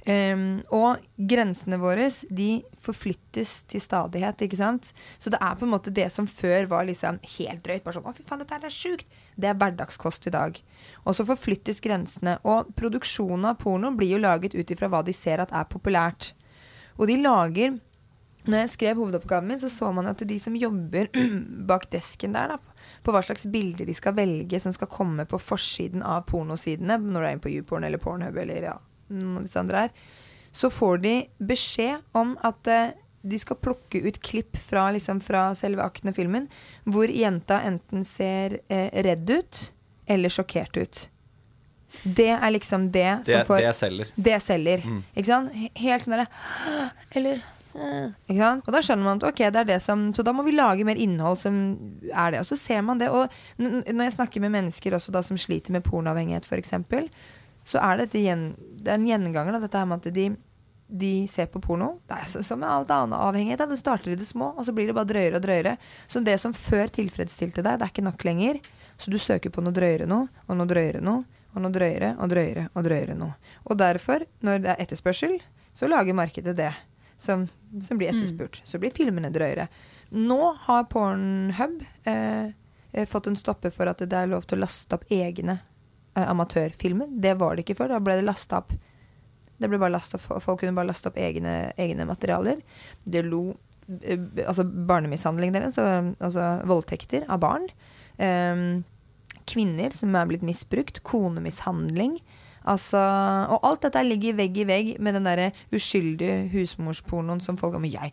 Ehm, 0.09 0.63
og 0.73 1.03
grensene 1.29 1.77
våre 1.81 2.07
de 2.33 2.63
forflyttes 2.81 3.53
til 3.69 3.83
stadighet, 3.85 4.41
ikke 4.47 4.61
sant. 4.61 4.93
Så 5.21 5.33
det 5.33 5.41
er 5.45 5.59
på 5.59 5.67
en 5.67 5.75
måte 5.75 5.93
det 5.93 6.09
som 6.13 6.29
før 6.31 6.71
var 6.71 6.87
liksom 6.89 7.21
helt 7.37 7.63
drøyt. 7.67 7.85
Bare 7.85 7.99
sånn 7.99 8.09
'Å, 8.09 8.15
fy 8.17 8.25
faen, 8.25 8.41
dette 8.41 8.55
er 8.55 8.73
sjukt'. 8.73 9.11
Det 9.37 9.49
er 9.49 9.55
hverdagskost 9.55 10.27
i 10.27 10.31
dag. 10.31 10.61
Og 11.05 11.15
så 11.15 11.25
forflyttes 11.25 11.81
grensene. 11.81 12.39
Og 12.45 12.75
produksjonen 12.75 13.45
av 13.45 13.59
porno 13.59 13.91
blir 13.93 14.17
jo 14.17 14.19
laget 14.19 14.55
ut 14.55 14.71
ifra 14.71 14.89
hva 14.89 15.05
de 15.05 15.13
ser 15.13 15.41
at 15.41 15.53
er 15.53 15.65
populært. 15.65 16.33
Og 16.99 17.07
de 17.07 17.17
lager 17.17 17.81
Når 18.47 18.57
jeg 18.57 18.69
skrev 18.71 18.97
hovedoppgaven 18.97 19.47
min, 19.47 19.59
så 19.59 19.69
så 19.69 19.93
man 19.93 20.07
at 20.07 20.17
de 20.17 20.39
som 20.41 20.57
jobber 20.57 21.11
bak 21.69 21.91
desken 21.91 22.33
der, 22.33 22.49
da, 22.49 22.57
på 23.05 23.13
hva 23.13 23.21
slags 23.21 23.45
bilder 23.45 23.85
de 23.85 23.93
skal 23.93 24.15
velge 24.15 24.59
som 24.59 24.73
skal 24.73 24.89
komme 24.89 25.27
på 25.27 25.39
forsiden 25.39 26.03
av 26.03 26.25
pornosidene, 26.25 26.97
når 26.97 27.21
du 27.21 27.27
er 27.27 27.33
inne 27.33 27.45
på 27.45 27.53
YouPorn 27.53 27.85
eller 27.85 27.99
Pornhub 27.99 28.35
eller 28.41 28.63
ja, 28.63 28.79
noen 29.11 29.41
av 29.41 29.47
disse 29.47 29.61
andre 29.61 29.85
her, 29.87 29.93
så 30.53 30.71
får 30.73 31.03
de 31.05 31.15
beskjed 31.51 32.17
om 32.17 32.35
at 32.47 32.71
eh, 32.71 32.97
de 33.23 33.39
skal 33.39 33.59
plukke 33.61 34.01
ut 34.07 34.19
klipp 34.25 34.57
fra, 34.57 34.89
liksom, 34.95 35.21
fra 35.21 35.51
selve 35.59 35.85
akten 35.85 36.11
av 36.11 36.17
filmen, 36.17 36.49
hvor 36.89 37.11
jenta 37.13 37.61
enten 37.69 38.05
ser 38.09 38.61
eh, 38.73 38.89
redd 39.05 39.31
ut 39.31 39.65
eller 40.11 40.33
sjokkert 40.33 40.81
ut. 40.81 41.07
Det 42.03 42.31
er 42.31 42.51
liksom 42.55 42.91
det, 42.95 43.23
Det, 43.27 43.41
som 43.41 43.47
får 43.47 43.65
det 43.65 43.77
selger. 43.77 44.13
det 44.15 44.43
selger. 44.43 44.85
Mm. 44.87 45.01
Ikke 45.15 45.27
sant? 45.27 45.57
Helt 45.75 46.05
sånn 46.05 46.15
derre 46.15 46.29
Eller? 47.19 47.41
Og 47.75 48.71
da 48.75 48.81
skjønner 48.83 49.07
man 49.07 49.21
at 49.21 49.27
ok, 49.29 49.43
det 49.55 49.61
er 49.61 49.69
det 49.69 49.77
som 49.83 50.09
Så 50.15 50.25
da 50.27 50.33
må 50.35 50.43
vi 50.47 50.55
lage 50.57 50.87
mer 50.87 50.99
innhold 50.99 51.39
som 51.43 51.59
er 52.11 52.35
det. 52.35 52.41
Og 52.43 52.49
så 52.49 52.59
ser 52.59 52.83
man 52.87 52.99
det. 52.99 53.11
Og 53.11 53.31
når 53.59 54.05
jeg 54.07 54.17
snakker 54.19 54.43
med 54.43 54.55
mennesker 54.57 54.97
også 54.97 55.15
da 55.15 55.23
som 55.27 55.39
sliter 55.39 55.75
med 55.75 55.85
pornoavhengighet, 55.87 56.47
f.eks., 56.47 56.75
så 57.65 57.81
er 57.83 57.97
dette 58.05 58.19
gjen, 58.23 58.55
det 58.81 58.89
er 58.89 58.99
en 58.99 59.07
gjenganger, 59.07 59.53
da, 59.53 59.61
dette 59.67 59.79
her 59.79 59.87
med 59.87 60.07
at 60.07 60.15
de 60.15 60.31
de 60.91 61.29
ser 61.31 61.47
på 61.47 61.61
porno. 61.63 62.01
Det 62.09 62.17
er 62.17 62.25
så- 62.27 62.43
som 62.45 62.59
med 62.59 62.69
alt 62.69 62.91
annet 62.91 63.15
avhengighet. 63.15 63.69
Det 63.69 63.79
starter 63.79 64.11
i 64.11 64.17
det 64.17 64.27
små, 64.27 64.59
og 64.59 64.67
så 64.67 64.73
blir 64.75 64.87
det 64.89 64.95
bare 64.97 65.07
drøyere 65.07 65.37
og 65.37 65.43
drøyere. 65.43 65.77
Så 66.09 66.19
det 66.25 66.41
som 66.41 66.53
før 66.53 66.89
tilfredsstilte 66.91 67.63
deg, 67.63 67.79
det 67.79 67.83
er 67.83 67.93
ikke 67.93 68.03
nok 68.03 68.25
lenger. 68.25 68.61
Så 68.99 69.09
du 69.09 69.17
søker 69.17 69.51
på 69.51 69.63
noe 69.63 69.73
drøyere 69.73 70.05
nå, 70.09 70.29
og 70.49 70.57
noe 70.57 70.67
drøyere 70.67 71.01
nå, 71.01 71.25
og 71.55 71.63
noe 71.63 71.71
drøyere 71.71 72.19
og 72.19 72.29
drøyere 72.31 72.69
og 72.75 72.83
drøyere 72.85 73.15
nå. 73.17 73.33
Og 73.67 73.79
derfor, 73.79 74.27
når 74.43 74.63
det 74.63 74.67
er 74.67 74.83
etterspørsel, 74.85 75.41
så 75.73 75.89
lager 75.89 76.13
markedet 76.13 76.57
det 76.57 76.75
som, 77.17 77.49
som 77.79 77.97
blir 77.97 78.09
etterspurt. 78.11 78.61
Så 78.65 78.81
blir 78.81 78.91
filmene 78.91 79.31
drøyere. 79.31 79.69
Nå 80.11 80.57
har 80.67 80.85
Pornhub 80.91 81.83
eh, 82.05 82.51
eh, 82.93 83.07
fått 83.07 83.29
en 83.29 83.37
stopper 83.37 83.71
for 83.71 83.87
at 83.87 83.99
det 83.99 84.13
er 84.13 84.27
lov 84.27 84.43
til 84.45 84.59
å 84.59 84.63
laste 84.67 84.93
opp 84.93 85.05
egne 85.09 85.61
amatørfilmer. 86.29 87.11
Det 87.23 87.35
var 87.41 87.57
det 87.57 87.65
ikke 87.65 87.79
før. 87.83 87.95
Da 87.95 88.01
ble 88.05 88.21
det 88.21 88.29
lasta 88.29 88.61
opp 88.63 88.75
det 89.61 89.69
ble 89.69 89.81
bare 89.81 90.01
opp- 90.01 90.41
Folk 90.43 90.63
kunne 90.63 90.77
bare 90.77 90.89
laste 90.89 91.11
opp 91.11 91.19
egne, 91.21 91.73
egne 91.77 92.07
materialer. 92.09 92.63
Det 93.05 93.25
lo 93.27 93.43
eh, 94.03 94.47
Altså 94.47 94.65
barnemishandling 94.65 95.53
deres, 95.53 95.77
så, 95.77 95.85
altså 96.19 96.47
voldtekter 96.69 97.27
av 97.29 97.43
barn. 97.45 97.69
Um, 98.21 98.85
kvinner 99.51 99.93
som 99.97 100.15
er 100.17 100.29
blitt 100.31 100.47
misbrukt. 100.47 101.03
Konemishandling. 101.05 102.19
Altså, 102.71 103.01
og 103.01 103.65
alt 103.65 103.87
dette 103.87 104.03
ligger 104.05 104.37
vegg 104.37 104.59
i 104.61 104.67
vegg 104.69 104.91
med 105.01 105.17
den 105.17 105.29
derre 105.29 105.51
uskyldige 105.73 106.51
husmorspornoen 106.53 107.41
som 107.41 107.57
folk 107.57 107.79
Men 107.81 107.89
jeg, 107.89 108.13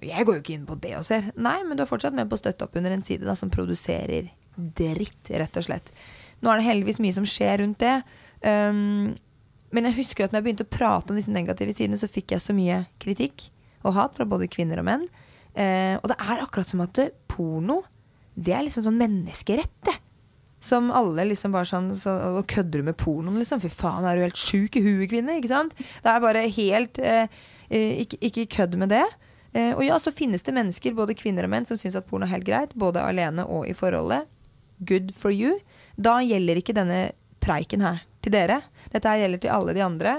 jeg 0.00 0.24
går 0.24 0.38
jo 0.38 0.40
ikke 0.40 0.54
inn 0.56 0.68
på 0.68 0.78
det 0.80 0.94
og 0.96 1.04
ser. 1.04 1.28
Nei, 1.36 1.58
men 1.64 1.76
du 1.76 1.84
er 1.84 1.90
fortsatt 1.90 2.16
med 2.16 2.30
på 2.30 2.38
å 2.38 2.40
støtte 2.40 2.64
opp 2.64 2.76
under 2.80 2.94
en 2.94 3.04
side 3.04 3.28
da, 3.28 3.36
som 3.36 3.52
produserer 3.52 4.32
dritt, 4.56 5.28
rett 5.28 5.56
og 5.60 5.68
slett. 5.68 5.92
Nå 6.42 6.50
er 6.50 6.60
det 6.60 6.66
heldigvis 6.66 7.00
mye 7.02 7.16
som 7.16 7.26
skjer 7.28 7.62
rundt 7.62 7.82
det. 7.82 7.96
Um, 8.42 9.14
men 9.72 9.88
jeg 9.88 9.96
husker 10.02 10.26
at 10.26 10.34
når 10.34 10.42
jeg 10.42 10.46
begynte 10.48 10.66
å 10.66 10.72
prate 10.74 11.12
om 11.12 11.18
disse 11.18 11.32
negative 11.32 11.74
sidene, 11.76 11.98
så 12.00 12.10
fikk 12.10 12.34
jeg 12.34 12.44
så 12.44 12.54
mye 12.56 12.82
kritikk 13.02 13.48
og 13.86 13.96
hat 13.96 14.18
fra 14.18 14.26
både 14.28 14.50
kvinner 14.50 14.82
og 14.82 14.88
menn. 14.88 15.06
Uh, 15.56 15.98
og 16.00 16.10
det 16.10 16.18
er 16.18 16.42
akkurat 16.42 16.70
som 16.70 16.82
at 16.84 17.00
porno, 17.30 17.82
det 18.34 18.54
er 18.56 18.66
liksom 18.66 18.86
sånn 18.86 19.00
menneskerett, 19.00 19.74
det. 19.86 19.98
Som 20.62 20.92
alle 20.94 21.24
liksom 21.26 21.50
bare 21.50 21.66
sånn 21.66 21.88
så, 21.98 22.12
Og 22.38 22.44
kødder 22.46 22.78
du 22.78 22.86
med 22.86 22.94
pornoen, 22.94 23.40
liksom? 23.40 23.58
Fy 23.64 23.70
faen, 23.74 24.06
er 24.06 24.14
du 24.14 24.22
helt 24.22 24.38
sjuk 24.38 24.76
i 24.78 24.84
huet, 24.84 25.08
kvinne? 25.10 25.34
Ikke 25.40 25.50
sant? 25.50 25.74
Det 25.74 26.06
er 26.06 26.22
bare 26.22 26.44
helt 26.54 27.00
eh, 27.02 27.26
ikke, 28.04 28.20
ikke 28.28 28.44
kødd 28.58 28.76
med 28.78 28.92
det. 28.94 29.02
Uh, 29.56 29.72
og 29.74 29.82
ja, 29.84 29.98
så 30.00 30.14
finnes 30.14 30.46
det 30.46 30.54
mennesker, 30.54 30.94
både 30.96 31.18
kvinner 31.18 31.48
og 31.48 31.52
menn, 31.52 31.66
som 31.68 31.80
syns 31.80 31.98
at 31.98 32.06
porno 32.06 32.28
er 32.28 32.36
helt 32.36 32.46
greit. 32.46 32.76
Både 32.78 33.02
alene 33.02 33.42
og 33.42 33.66
i 33.66 33.74
forholdet. 33.76 34.30
Good 34.86 35.10
for 35.18 35.34
you. 35.34 35.58
Da 35.96 36.18
gjelder 36.24 36.60
ikke 36.60 36.76
denne 36.76 37.00
preiken 37.42 37.82
her 37.84 38.04
til 38.22 38.34
dere. 38.34 38.60
Dette 38.92 39.10
her 39.10 39.24
gjelder 39.24 39.42
til 39.42 39.54
alle 39.54 39.74
de 39.76 39.82
andre 39.84 40.14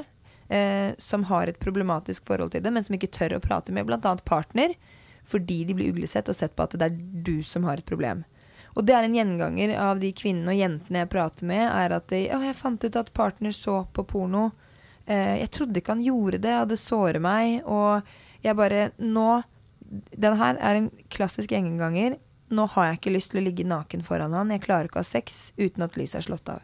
eh, 0.49 0.91
som 0.97 1.23
har 1.29 1.47
et 1.47 1.59
problematisk 1.59 2.25
forhold 2.27 2.53
til 2.53 2.63
det, 2.63 2.73
men 2.73 2.83
som 2.83 2.97
ikke 2.97 3.11
tør 3.13 3.37
å 3.37 3.43
prate 3.43 3.75
med 3.75 3.87
bl.a. 3.87 4.15
partner, 4.25 4.75
fordi 5.23 5.63
de 5.67 5.75
blir 5.77 5.93
uglesett 5.93 6.29
og 6.29 6.37
sett 6.37 6.55
på 6.55 6.65
at 6.65 6.75
det 6.77 6.89
er 6.89 6.97
du 6.97 7.37
som 7.47 7.65
har 7.67 7.79
et 7.79 7.87
problem. 7.87 8.25
Og 8.73 8.85
det 8.87 8.95
er 8.97 9.05
en 9.05 9.15
gjenganger 9.15 9.75
av 9.77 10.01
de 10.01 10.09
kvinnene 10.17 10.53
og 10.53 10.59
jentene 10.59 11.03
jeg 11.03 11.11
prater 11.13 11.47
med, 11.49 11.63
er 11.69 11.93
at 11.99 12.09
de, 12.09 12.25
å, 12.33 12.41
jeg 12.41 12.57
fant 12.57 12.85
ut 12.85 12.99
at 12.99 13.13
partner 13.15 13.53
så 13.55 13.83
på 13.93 14.05
porno. 14.09 14.47
Eh, 15.05 15.39
jeg 15.43 15.51
trodde 15.53 15.79
ikke 15.79 15.93
han 15.93 16.05
gjorde 16.05 16.41
det, 16.41 16.55
og 16.57 16.71
det 16.71 16.79
sårer 16.81 17.21
meg. 17.23 17.61
Og 17.69 18.43
jeg 18.43 18.57
bare 18.57 18.91
Nå 18.97 19.43
Den 19.93 20.39
her 20.39 20.57
er 20.57 20.79
en 20.79 20.87
klassisk 21.13 21.51
gjenganger. 21.53 22.17
Nå 22.53 22.67
har 22.75 22.89
jeg 22.89 22.99
ikke 22.99 23.15
lyst 23.15 23.33
til 23.33 23.41
å 23.41 23.45
ligge 23.47 23.65
naken 23.67 24.05
foran 24.05 24.35
han. 24.37 24.53
Jeg 24.53 24.63
klarer 24.65 24.89
ikke 24.89 25.01
å 25.01 25.03
ha 25.03 25.09
sex 25.09 25.51
uten 25.57 25.85
at 25.85 25.97
lyset 25.99 26.21
er 26.21 26.27
slått 26.27 26.51
av. 26.53 26.63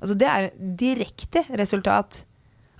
Altså 0.00 0.16
Det 0.18 0.28
er 0.30 0.50
direkte 0.56 1.44
resultat 1.58 2.24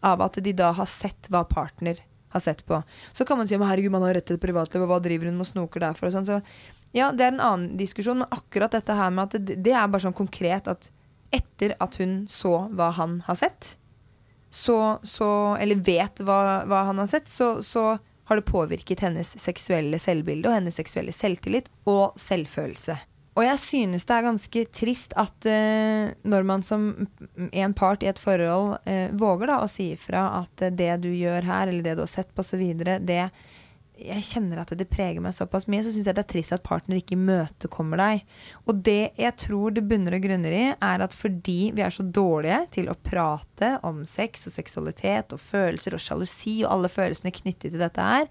av 0.04 0.22
at 0.22 0.38
de 0.44 0.52
da 0.56 0.70
har 0.76 0.88
sett 0.90 1.30
hva 1.32 1.42
partner 1.48 2.02
har 2.36 2.42
sett 2.44 2.66
på. 2.66 2.82
Så 3.12 3.24
kan 3.24 3.38
man 3.38 3.48
si 3.48 3.56
men 3.58 3.68
herregud, 3.68 3.92
man 3.92 4.04
har 4.06 4.14
rett 4.18 4.26
til 4.28 4.40
privatliv, 4.40 4.84
og 4.84 4.90
hva 4.90 5.00
driver 5.02 5.30
hun 5.30 5.40
og 5.40 5.48
snoker 5.48 5.82
der 5.82 5.96
for? 5.96 6.08
Og 6.08 6.16
sånn, 6.16 6.28
så 6.28 6.40
Ja, 6.94 7.10
det 7.12 7.24
er 7.24 7.32
en 7.34 7.42
annen 7.44 7.76
diskusjon, 7.76 8.22
men 8.22 8.30
akkurat 8.32 8.72
dette 8.72 8.94
her 8.94 9.10
med 9.12 9.26
at 9.26 9.46
det, 9.48 9.56
det 9.64 9.72
er 9.74 9.88
bare 9.90 10.06
sånn 10.06 10.16
konkret 10.16 10.68
at 10.70 10.90
etter 11.34 11.74
at 11.82 11.98
hun 12.00 12.24
så 12.30 12.68
hva 12.72 12.92
han 12.96 13.18
har 13.26 13.36
sett, 13.36 13.76
så, 14.50 15.00
så 15.02 15.28
Eller 15.60 15.82
vet 15.84 16.22
hva, 16.22 16.62
hva 16.64 16.84
han 16.88 17.02
har 17.02 17.08
sett, 17.10 17.28
så, 17.28 17.58
så 17.66 17.98
har 18.26 18.40
det 18.40 18.46
påvirket 18.48 19.02
hennes 19.06 19.34
seksuelle 19.40 19.98
selvbilde 20.02 20.50
og 20.50 20.58
hennes 20.58 20.78
seksuelle 20.78 21.14
selvtillit 21.14 21.70
og 21.88 22.16
selvfølelse. 22.20 22.96
Og 23.36 23.44
jeg 23.44 23.60
synes 23.60 24.06
det 24.08 24.14
er 24.16 24.24
ganske 24.24 24.62
trist 24.72 25.12
at 25.20 25.48
uh, 25.50 26.08
når 26.24 26.46
man 26.48 26.64
som 26.64 26.88
en 27.52 27.74
part 27.76 28.02
i 28.02 28.08
et 28.08 28.20
forhold 28.20 28.78
uh, 28.88 29.08
våger 29.12 29.52
da 29.52 29.60
å 29.60 29.68
si 29.68 29.90
ifra 29.92 30.24
at 30.38 30.64
uh, 30.64 30.72
det 30.72 30.94
du 31.04 31.10
gjør 31.12 31.44
her, 31.44 31.68
eller 31.68 31.84
det 31.84 31.98
du 31.98 32.02
har 32.06 32.12
sett 32.12 32.32
på 32.32 32.44
osv., 32.44 32.64
det 33.04 33.26
jeg 33.96 34.24
kjenner 34.26 34.60
at 34.60 34.72
det 34.76 34.88
preger 34.90 35.22
meg 35.24 35.34
såpass 35.36 35.66
mye, 35.72 35.82
så 35.84 35.92
syns 35.94 36.08
jeg 36.10 36.16
det 36.18 36.24
er 36.24 36.30
trist 36.30 36.54
at 36.54 36.64
partner 36.66 36.98
ikke 37.00 37.16
imøtekommer 37.16 38.00
deg. 38.00 38.24
Og 38.68 38.82
det 38.86 39.16
jeg 39.16 39.36
tror 39.40 39.74
det 39.76 39.86
bunner 39.88 40.18
og 40.18 40.26
grunner 40.26 40.56
i, 40.56 40.64
er 40.74 41.04
at 41.04 41.16
fordi 41.16 41.72
vi 41.76 41.84
er 41.84 41.94
så 41.94 42.04
dårlige 42.04 42.62
til 42.76 42.90
å 42.92 42.98
prate 43.08 43.76
om 43.86 44.04
sex 44.08 44.48
og 44.50 44.56
seksualitet 44.56 45.32
og 45.36 45.42
følelser 45.42 45.96
og 45.96 46.02
sjalusi 46.02 46.58
og 46.64 46.72
alle 46.74 46.92
følelsene 46.92 47.34
knyttet 47.34 47.72
til 47.72 47.82
dette 47.82 48.08
her, 48.10 48.28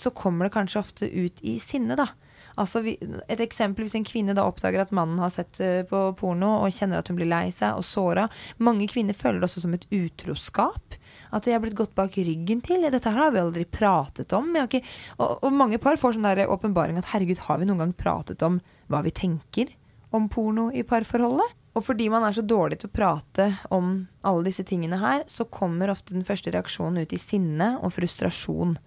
så 0.00 0.14
kommer 0.16 0.46
det 0.46 0.56
kanskje 0.56 0.80
ofte 0.80 1.10
ut 1.12 1.44
i 1.44 1.58
sinne, 1.62 1.98
da. 1.98 2.10
Altså, 2.56 2.80
et 2.80 3.40
eksempel 3.44 3.84
hvis 3.84 3.96
en 3.98 4.06
kvinne 4.06 4.34
da 4.36 4.46
oppdager 4.48 4.80
at 4.80 4.94
mannen 4.96 5.20
har 5.20 5.32
sett 5.34 5.58
uh, 5.60 5.82
på 5.88 6.02
porno 6.16 6.54
og 6.62 6.72
kjenner 6.72 7.02
at 7.02 7.10
hun 7.10 7.18
blir 7.18 7.28
lei 7.28 7.50
seg 7.52 7.76
og 7.76 7.84
såra. 7.84 8.26
Mange 8.64 8.88
kvinner 8.88 9.16
føler 9.16 9.42
det 9.42 9.50
også 9.50 9.66
som 9.66 9.76
et 9.76 9.84
utroskap. 9.92 10.96
At 11.34 11.46
jeg 11.46 11.56
har 11.56 11.62
blitt 11.64 11.78
gått 11.78 11.94
bak 11.98 12.14
ryggen 12.16 12.62
til. 12.64 12.86
Dette 12.90 13.10
her 13.10 13.26
har 13.26 13.34
vi 13.34 13.42
aldri 13.42 13.66
pratet 13.66 14.32
om. 14.36 14.52
Ikke, 14.62 14.82
og, 15.18 15.38
og, 15.40 15.50
mange 15.54 15.80
par 15.82 15.98
får 16.00 16.16
sånn 16.16 16.28
der 16.28 16.46
åpenbaring 16.52 16.98
at 17.00 17.10
herregud, 17.12 17.44
har 17.48 17.60
vi 17.60 17.68
noen 17.68 17.84
gang 17.84 17.94
pratet 17.96 18.42
om 18.46 18.60
hva 18.92 19.02
vi 19.06 19.14
tenker 19.14 19.72
om 20.14 20.28
porno 20.32 20.68
i 20.72 20.84
parforholdet? 20.86 21.54
Og 21.76 21.84
fordi 21.84 22.06
man 22.08 22.24
er 22.24 22.32
så 22.32 22.44
dårlig 22.46 22.78
til 22.80 22.88
å 22.88 22.96
prate 22.96 23.50
om 23.74 24.06
alle 24.24 24.46
disse 24.46 24.64
tingene 24.64 24.96
her, 25.00 25.26
så 25.28 25.44
kommer 25.52 25.92
ofte 25.92 26.14
den 26.16 26.24
første 26.24 26.52
reaksjonen 26.54 27.04
ut 27.04 27.12
i 27.12 27.20
sinne 27.20 27.74
og 27.84 27.92
frustrasjon. 27.98 28.78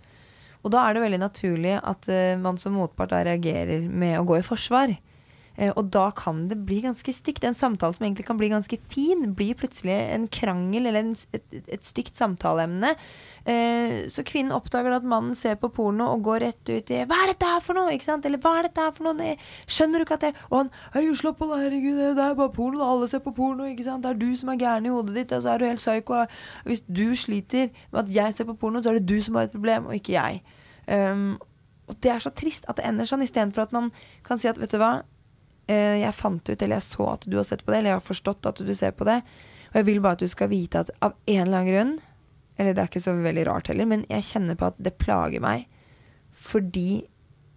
Og 0.60 0.74
da 0.74 0.82
er 0.84 0.96
det 0.96 1.04
veldig 1.04 1.22
naturlig 1.22 1.76
at 1.78 2.10
uh, 2.10 2.40
man 2.42 2.58
som 2.60 2.76
motpart 2.76 3.14
da 3.14 3.22
reagerer 3.28 3.86
med 3.86 4.18
å 4.20 4.26
gå 4.28 4.40
i 4.40 4.46
forsvar. 4.46 4.96
Uh, 5.60 5.72
og 5.76 5.90
da 5.94 6.08
kan 6.16 6.46
det 6.50 6.58
bli 6.68 6.80
ganske 6.86 7.14
stygt. 7.14 7.44
En 7.44 7.58
samtale 7.58 7.96
som 7.96 8.06
egentlig 8.06 8.26
kan 8.28 8.40
bli 8.40 8.52
ganske 8.52 8.80
fin, 8.92 9.26
blir 9.36 9.58
plutselig 9.60 9.96
en 10.16 10.28
krangel 10.32 10.88
eller 10.88 11.04
en, 11.04 11.16
et, 11.36 11.60
et, 11.60 11.86
stygt 11.86 12.16
samtaleemne. 12.20 12.94
Uh, 13.44 14.08
så 14.12 14.24
kvinnen 14.28 14.56
oppdager 14.56 14.96
at 14.96 15.08
mannen 15.08 15.36
ser 15.38 15.60
på 15.60 15.72
porno 15.74 16.10
og 16.14 16.24
går 16.28 16.46
rett 16.46 16.70
ut 16.70 16.92
i 16.92 17.04
'Hva 17.04 17.24
er 17.24 17.34
dette 17.34 17.50
her 17.50 17.60
for 17.64 17.78
noe?' 17.78 17.92
ikke 17.94 18.08
sant? 18.08 18.26
Eller 18.26 18.38
'Hva 18.38 18.60
er 18.60 18.70
dette 18.70 18.82
her 18.82 18.92
for 18.96 19.10
noe?' 19.10 19.36
Skjønner 19.68 20.00
du 20.00 20.06
ikke 20.06 20.20
at 20.20 20.28
det 20.28 20.34
Og 20.50 20.58
han 20.58 20.72
'Herregud, 20.94 21.18
slapp 21.18 21.42
av, 21.42 21.58
herregud, 21.60 22.16
det 22.16 22.24
er 22.24 22.36
bare 22.36 22.54
porno. 22.56 22.82
Alle 22.84 23.08
ser 23.08 23.20
på 23.20 23.36
porno.' 23.36 23.70
ikke 23.70 23.84
sant? 23.84 24.04
Det 24.04 24.12
er 24.12 24.20
du 24.20 24.36
som 24.36 24.50
er 24.50 24.58
gæren 24.58 24.86
i 24.86 24.90
hodet 24.90 25.16
ditt. 25.16 25.32
Altså 25.32 25.50
er 25.50 25.58
du 25.58 25.66
helt 25.66 25.80
psyko. 25.80 26.26
Hvis 26.66 26.82
du 26.88 27.16
sliter 27.16 27.70
med 27.92 28.04
at 28.04 28.16
jeg 28.16 28.36
ser 28.36 28.44
på 28.46 28.54
porno, 28.54 28.82
så 28.82 28.90
er 28.90 29.00
det 29.00 29.10
du 29.10 29.22
som 29.22 29.36
har 29.36 29.44
et 29.44 29.52
problem, 29.52 29.86
og 29.86 29.94
ikke 29.94 30.14
jeg. 30.14 30.42
Um, 30.88 31.38
og 31.90 31.96
det 32.04 32.12
er 32.12 32.20
så 32.20 32.30
trist 32.30 32.66
at 32.70 32.78
det 32.78 32.86
ender 32.86 33.08
sånn, 33.10 33.26
istedenfor 33.26 33.66
at 33.66 33.74
man 33.74 33.92
kan 34.26 34.40
si 34.42 34.50
at 34.50 34.60
vet 34.62 34.72
du 34.72 34.78
hva, 34.78 35.02
jeg 35.70 36.16
fant 36.18 36.50
ut, 36.50 36.56
eller 36.58 36.80
jeg 36.80 36.86
så 36.88 37.06
at 37.12 37.28
du 37.30 37.36
har 37.38 37.46
sett 37.46 37.62
på 37.66 37.72
det, 37.72 37.80
eller 37.80 37.94
jeg 37.94 38.00
har 38.00 38.06
forstått 38.06 38.48
at 38.50 38.62
du 38.66 38.72
ser 38.74 38.96
på 38.98 39.06
det, 39.06 39.20
og 39.70 39.78
jeg 39.78 39.86
vil 39.86 40.02
bare 40.02 40.18
at 40.18 40.24
du 40.24 40.32
skal 40.32 40.50
vite 40.50 40.82
at 40.82 40.90
av 41.06 41.14
en 41.30 41.44
eller 41.44 41.60
annen 41.60 41.70
grunn, 41.70 41.94
eller 42.60 42.76
det 42.76 42.82
er 42.84 42.90
ikke 42.90 43.04
så 43.04 43.14
veldig 43.16 43.46
rart 43.48 43.70
heller, 43.72 43.88
men 43.88 44.08
jeg 44.10 44.28
kjenner 44.32 44.58
på 44.60 44.68
at 44.72 44.80
det 44.82 44.98
plager 45.00 45.44
meg 45.44 45.68
fordi 46.40 47.02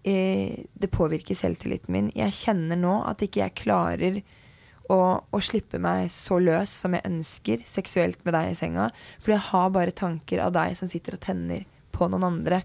eh, 0.09 0.63
det 0.73 0.91
påvirker 0.91 1.37
selvtilliten 1.37 1.93
min. 1.93 2.09
Jeg 2.17 2.35
kjenner 2.35 2.79
nå 2.81 2.95
at 3.07 3.23
ikke 3.25 3.43
jeg 3.43 3.57
klarer 3.61 4.21
å, 4.91 4.99
å, 5.23 5.41
slippe 5.45 5.79
meg 5.83 6.09
så 6.13 6.39
løs 6.43 6.73
som 6.83 6.97
jeg 6.97 7.07
ønsker 7.09 7.63
seksuelt 7.69 8.23
med 8.27 8.35
deg 8.37 8.51
i 8.51 8.59
senga. 8.59 8.89
For 9.23 9.35
jeg 9.35 9.45
har 9.51 9.75
bare 9.75 9.95
tanker 9.97 10.43
av 10.45 10.55
deg 10.57 10.75
som 10.79 10.91
sitter 10.91 11.19
og 11.19 11.25
tenner 11.25 11.67
på 11.95 12.09
noen 12.11 12.27
andre. 12.27 12.63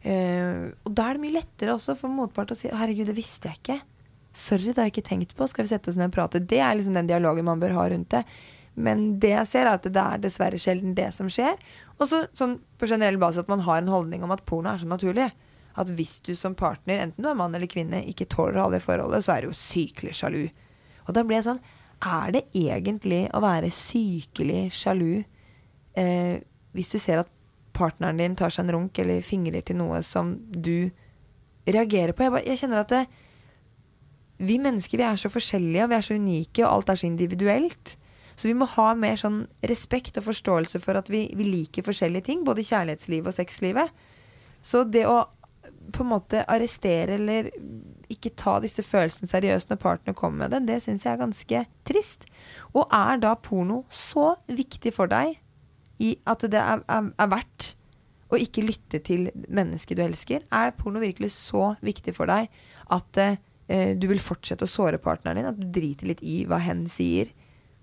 Uh, 0.00 0.72
og 0.86 0.94
da 0.96 1.10
er 1.10 1.18
det 1.18 1.24
mye 1.26 1.36
lettere 1.36 1.74
også 1.74 1.92
for 1.98 2.08
motpart 2.08 2.54
å 2.54 2.56
si 2.56 2.70
'herregud, 2.72 3.10
det 3.10 3.18
visste 3.18 3.50
jeg 3.50 3.60
ikke'. 3.60 3.82
Sorry, 4.36 4.70
det 4.70 4.78
har 4.78 4.88
jeg 4.88 4.94
ikke 4.94 5.08
tenkt 5.08 5.36
på. 5.36 5.46
Skal 5.50 5.66
vi 5.66 5.72
sette 5.72 5.90
oss 5.90 5.98
ned 5.98 6.12
og 6.12 6.16
prate? 6.16 6.42
Det 6.42 6.60
er 6.62 6.76
liksom 6.78 6.96
den 6.96 7.10
dialogen 7.10 7.48
man 7.48 7.62
bør 7.62 7.74
ha 7.78 7.88
rundt 7.90 8.12
det. 8.14 8.24
Men 8.78 9.18
det 9.20 9.32
jeg 9.32 9.48
ser, 9.50 9.66
er 9.66 9.78
at 9.78 9.86
det 9.86 10.02
er 10.02 10.22
dessverre 10.22 10.60
sjelden 10.60 10.94
det 10.96 11.08
som 11.16 11.28
skjer. 11.32 11.58
Og 11.98 12.06
så 12.08 12.22
sånn 12.36 12.58
på 12.78 12.88
generell 12.90 13.18
basis 13.20 13.42
at 13.42 13.50
man 13.50 13.64
har 13.66 13.80
en 13.80 13.90
holdning 13.90 14.22
om 14.24 14.34
at 14.34 14.44
porno 14.46 14.70
er 14.72 14.80
så 14.82 14.88
naturlig. 14.88 15.28
At 15.80 15.90
hvis 15.98 16.18
du 16.26 16.32
som 16.38 16.54
partner, 16.58 17.02
enten 17.02 17.24
du 17.24 17.30
er 17.30 17.38
mann 17.38 17.54
eller 17.56 17.70
kvinne, 17.70 18.04
ikke 18.10 18.28
tåler 18.30 18.58
å 18.58 18.68
ha 18.68 18.74
det 18.74 18.82
forholdet, 18.84 19.24
så 19.26 19.34
er 19.34 19.42
du 19.42 19.50
jo 19.50 19.58
sykelig 19.58 20.14
sjalu. 20.20 20.44
Og 21.06 21.12
da 21.16 21.24
blir 21.26 21.40
jeg 21.40 21.50
sånn 21.50 21.62
Er 22.00 22.32
det 22.32 22.46
egentlig 22.56 23.26
å 23.36 23.42
være 23.44 23.68
sykelig 23.74 24.70
sjalu 24.72 25.22
eh, 25.98 26.40
hvis 26.72 26.88
du 26.88 26.96
ser 27.02 27.20
at 27.20 27.28
partneren 27.76 28.16
din 28.16 28.36
tar 28.38 28.52
seg 28.52 28.64
en 28.64 28.72
runk 28.76 28.98
eller 29.02 29.24
fingrer 29.24 29.64
til 29.66 29.76
noe 29.80 30.00
som 30.06 30.32
du 30.48 30.90
reagerer 31.66 32.14
på. 32.16 32.24
Jeg, 32.24 32.32
bare, 32.32 32.46
jeg 32.48 32.60
kjenner 32.62 32.82
at 32.82 32.94
det, 32.94 33.02
vi 34.40 34.56
mennesker 34.62 35.00
vi 35.00 35.06
er 35.06 35.18
så 35.20 35.30
forskjellige, 35.32 35.84
og 35.84 35.90
vi 35.92 35.98
er 35.98 36.06
så 36.06 36.16
unike, 36.16 36.62
og 36.64 36.70
alt 36.70 36.92
er 36.92 37.00
så 37.00 37.08
individuelt. 37.08 37.96
Så 38.40 38.48
vi 38.48 38.56
må 38.56 38.68
ha 38.72 38.92
mer 38.96 39.18
sånn 39.20 39.42
respekt 39.68 40.16
og 40.16 40.24
forståelse 40.30 40.80
for 40.80 40.96
at 40.96 41.10
vi, 41.12 41.26
vi 41.36 41.44
liker 41.44 41.84
forskjellige 41.84 42.30
ting, 42.30 42.46
både 42.46 42.64
kjærlighetslivet 42.64 43.28
og 43.28 43.36
sexlivet. 43.36 43.92
Så 44.64 44.86
det 44.88 45.04
å 45.08 45.18
på 45.90 46.04
en 46.04 46.10
måte 46.12 46.42
arrestere 46.50 47.16
eller 47.16 47.50
ikke 48.10 48.32
ta 48.38 48.56
disse 48.62 48.82
følelsene 48.86 49.30
seriøst 49.30 49.70
når 49.70 49.80
partner 49.82 50.16
kommer 50.16 50.44
med 50.44 50.54
det, 50.54 50.60
det 50.68 50.78
syns 50.84 51.04
jeg 51.04 51.12
er 51.12 51.20
ganske 51.20 51.62
trist. 51.88 52.24
Og 52.72 52.88
er 52.94 53.20
da 53.22 53.34
porno 53.38 53.82
så 53.92 54.34
viktig 54.48 54.92
for 54.96 55.10
deg 55.10 55.36
i 56.00 56.14
at 56.30 56.46
det 56.48 56.60
er, 56.60 56.84
er, 56.88 57.12
er 57.12 57.30
verdt 57.32 57.74
å 58.30 58.38
ikke 58.40 58.64
lytte 58.64 59.02
til 59.04 59.28
mennesket 59.50 59.98
du 59.98 60.04
elsker? 60.04 60.46
Er 60.54 60.74
porno 60.78 61.02
virkelig 61.02 61.32
så 61.36 61.74
viktig 61.84 62.14
for 62.16 62.30
deg 62.30 62.48
at 62.94 63.22
eh, 63.70 63.92
du 63.96 64.08
vil 64.10 64.22
fortsette 64.22 64.66
å 64.66 64.70
såre 64.70 65.00
partneren 65.02 65.38
din? 65.40 65.48
At 65.50 65.58
du 65.60 65.68
driter 65.70 66.10
litt 66.10 66.22
i 66.26 66.42
hva 66.48 66.60
hen 66.62 66.84
sier? 66.90 67.30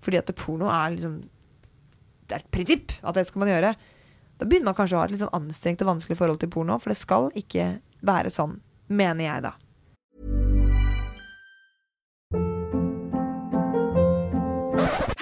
Fordi 0.04 0.20
at 0.20 0.30
porno 0.38 0.68
er 0.70 0.92
liksom 0.94 1.18
Det 2.28 2.36
er 2.36 2.44
et 2.44 2.52
prinsipp 2.54 2.92
at 3.02 3.16
det 3.16 3.24
skal 3.26 3.42
man 3.42 3.50
gjøre. 3.50 3.72
Da 4.38 4.46
begynner 4.46 4.70
man 4.70 4.76
kanskje 4.78 4.98
å 4.98 5.00
ha 5.00 5.08
et 5.08 5.14
litt 5.14 5.22
sånn 5.24 5.34
anstrengt 5.34 5.80
og 5.82 5.88
vanskelig 5.94 6.18
forhold 6.20 6.42
til 6.42 6.52
porno, 6.52 6.76
for 6.78 6.92
det 6.92 7.00
skal 7.00 7.32
ikke 7.34 7.80
være 8.04 8.30
sånn, 8.30 8.60
mener 8.92 9.24
jeg 9.24 9.46
da. 9.48 9.56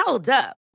Hold 0.03 0.29
up. 0.29 0.66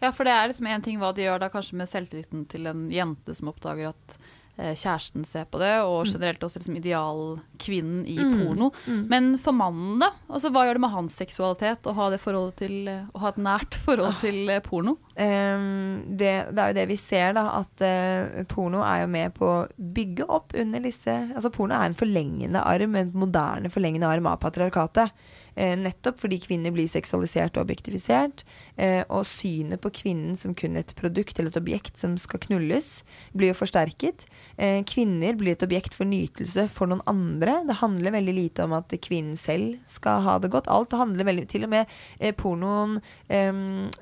Ja, 0.00 0.12
for 0.16 0.24
det 0.24 0.34
er 0.34 0.50
liksom 0.50 0.68
én 0.70 0.84
ting 0.84 1.00
hva 1.00 1.12
de 1.16 1.26
gjør 1.26 1.42
da 1.42 1.50
kanskje 1.52 1.78
med 1.80 1.90
selvtilliten 1.90 2.46
til 2.50 2.68
en 2.70 2.86
jente 2.92 3.34
som 3.36 3.50
oppdager 3.52 3.90
at 3.92 4.14
eh, 4.56 4.72
kjæresten 4.72 5.26
ser 5.28 5.44
på 5.52 5.60
det, 5.60 5.74
og 5.84 6.06
mm. 6.06 6.12
generelt 6.14 6.46
også 6.46 6.62
liksom 6.62 6.78
idealkvinnen 6.80 8.06
i 8.08 8.16
mm. 8.16 8.32
porno. 8.38 8.70
Mm. 8.86 9.02
Men 9.12 9.28
for 9.42 9.56
mannen, 9.56 9.98
da? 10.00 10.08
Altså, 10.30 10.52
hva 10.54 10.64
gjør 10.64 10.80
det 10.80 10.84
med 10.86 10.94
hans 10.94 11.18
seksualitet 11.20 11.88
å 11.90 11.94
ha, 11.98 12.08
det 12.14 12.20
til, 12.56 12.78
å 12.88 13.22
ha 13.24 13.32
et 13.34 13.42
nært 13.44 13.76
forhold 13.84 14.14
ah. 14.14 14.22
til 14.24 14.40
eh, 14.48 14.62
porno? 14.64 14.96
Um, 15.20 16.16
det, 16.16 16.32
det, 16.48 16.62
er 16.62 16.72
jo 16.72 16.78
det 16.80 16.86
vi 16.94 16.96
ser, 17.00 17.34
da. 17.36 17.44
At 17.60 17.84
uh, 17.84 18.40
porno 18.48 18.80
er 18.86 19.04
jo 19.04 19.12
med 19.12 19.36
på 19.36 19.50
å 19.50 19.68
bygge 19.76 20.30
opp 20.32 20.56
under 20.56 20.80
disse 20.80 21.12
Altså 21.34 21.50
porno 21.52 21.76
er 21.76 21.90
en 21.90 21.98
forlengende 21.98 22.64
arm, 22.64 22.96
en 22.96 23.12
moderne 23.12 23.68
forlengende 23.72 24.08
arm 24.08 24.32
av 24.32 24.40
patriarkatet. 24.40 25.12
Eh, 25.54 25.76
nettopp 25.78 26.20
fordi 26.22 26.40
kvinner 26.42 26.74
blir 26.74 26.88
seksualisert 26.90 27.56
og 27.56 27.66
objektifisert. 27.66 28.44
Eh, 28.76 29.02
og 29.08 29.26
synet 29.28 29.82
på 29.82 29.92
kvinnen 30.00 30.38
som 30.38 30.54
kun 30.54 30.78
et 30.80 30.94
produkt 30.98 31.38
eller 31.38 31.52
et 31.52 31.60
objekt 31.60 32.00
som 32.00 32.16
skal 32.20 32.42
knulles, 32.46 32.90
blir 33.36 33.52
jo 33.52 33.58
forsterket. 33.58 34.26
Eh, 34.56 34.80
kvinner 34.88 35.38
blir 35.38 35.56
et 35.56 35.66
objekt 35.66 35.96
for 35.96 36.08
nytelse 36.08 36.66
for 36.72 36.90
noen 36.90 37.04
andre. 37.10 37.60
Det 37.68 37.80
handler 37.82 38.16
veldig 38.18 38.36
lite 38.36 38.66
om 38.66 38.76
at 38.78 38.94
kvinnen 39.02 39.38
selv 39.40 39.78
skal 39.90 40.24
ha 40.26 40.38
det 40.38 40.52
godt. 40.52 40.70
Alt 40.70 40.96
handler 40.96 41.28
veldig 41.28 41.48
Til 41.50 41.64
og 41.64 41.70
med 41.72 41.88
pornoen 42.36 42.98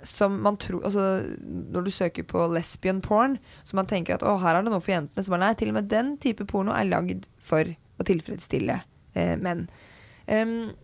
som 0.03 0.35
man 0.43 0.57
tror 0.61 0.85
altså, 0.85 1.23
Når 1.73 1.85
du 1.87 1.91
søker 1.91 2.27
på 2.27 2.47
lesbian 2.53 3.01
porn, 3.01 3.39
så 3.65 3.77
man 3.79 3.87
tenker 3.87 4.17
at 4.17 4.25
å, 4.27 4.37
her 4.43 4.59
er 4.59 4.67
det 4.67 4.73
noe 4.73 4.83
for 4.83 4.93
jentene. 4.93 5.25
Så 5.25 5.33
bare 5.33 5.47
nei, 5.47 5.55
til 5.59 5.73
og 5.73 5.79
med 5.79 5.91
den 5.93 6.17
type 6.23 6.45
porno 6.49 6.75
er 6.75 6.89
lagd 6.89 7.29
for 7.39 7.69
å 7.99 8.07
tilfredsstille 8.07 8.81
eh, 9.15 9.35
menn. 9.41 9.67
Um, 10.29 10.75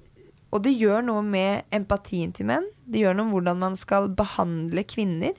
og 0.54 0.62
det 0.62 0.76
gjør 0.78 1.02
noe 1.02 1.22
med 1.26 1.66
empatien 1.74 2.30
til 2.34 2.46
menn. 2.46 2.68
Det 2.86 3.02
gjør 3.02 3.16
noe 3.18 3.26
med 3.26 3.36
hvordan 3.38 3.58
man 3.58 3.78
skal 3.78 4.06
behandle 4.14 4.84
kvinner. 4.86 5.34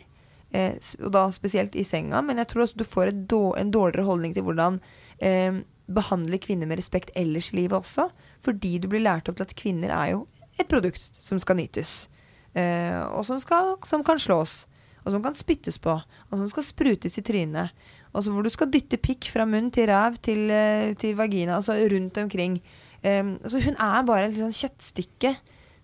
Eh, 0.51 0.75
og 0.99 1.13
da 1.15 1.30
spesielt 1.32 1.78
i 1.80 1.86
senga. 1.88 2.19
Men 2.25 2.41
jeg 2.41 2.51
tror 2.51 2.65
også 2.65 2.82
du 2.82 2.88
får 2.88 3.13
dår, 3.32 3.56
en 3.62 3.71
dårligere 3.71 4.08
holdning 4.10 4.36
til 4.36 4.43
hvordan 4.47 4.82
eh, 5.23 5.62
behandle 5.88 6.39
kvinner 6.41 6.67
med 6.67 6.82
respekt 6.82 7.13
ellers 7.15 7.54
i 7.54 7.62
livet 7.62 7.80
også. 7.80 8.10
Fordi 8.43 8.75
du 8.84 8.89
blir 8.91 9.06
lært 9.06 9.32
opp 9.32 9.39
til 9.39 9.47
at 9.47 9.56
kvinner 9.56 9.95
er 9.95 10.12
jo 10.17 10.25
et 10.60 10.67
produkt 10.71 11.08
som 11.23 11.39
skal 11.39 11.62
nytes. 11.62 12.10
Eh, 12.56 12.99
og 13.08 13.23
som, 13.28 13.39
skal, 13.39 13.78
som 13.88 14.04
kan 14.04 14.19
slås. 14.19 14.65
Og 15.06 15.13
som 15.13 15.23
kan 15.23 15.38
spyttes 15.38 15.80
på. 15.80 15.95
Og 15.95 16.36
som 16.41 16.49
skal 16.51 16.67
sprutes 16.67 17.15
i 17.21 17.23
trynet. 17.23 17.71
Altså 18.15 18.32
hvor 18.32 18.43
du 18.43 18.51
skal 18.51 18.71
dytte 18.71 18.99
pikk 18.99 19.30
fra 19.32 19.47
munn 19.47 19.71
til 19.71 19.88
ræv 19.91 20.19
til, 20.23 20.49
eh, 20.51 20.91
til 20.99 21.15
vagina. 21.15 21.62
Altså 21.62 21.78
rundt 21.91 22.19
omkring. 22.19 22.60
Um, 23.06 23.36
altså 23.44 23.62
hun 23.62 23.78
er 23.78 24.08
bare 24.08 24.26
et 24.26 24.34
liksom 24.34 24.56
kjøttstykke 24.56 25.36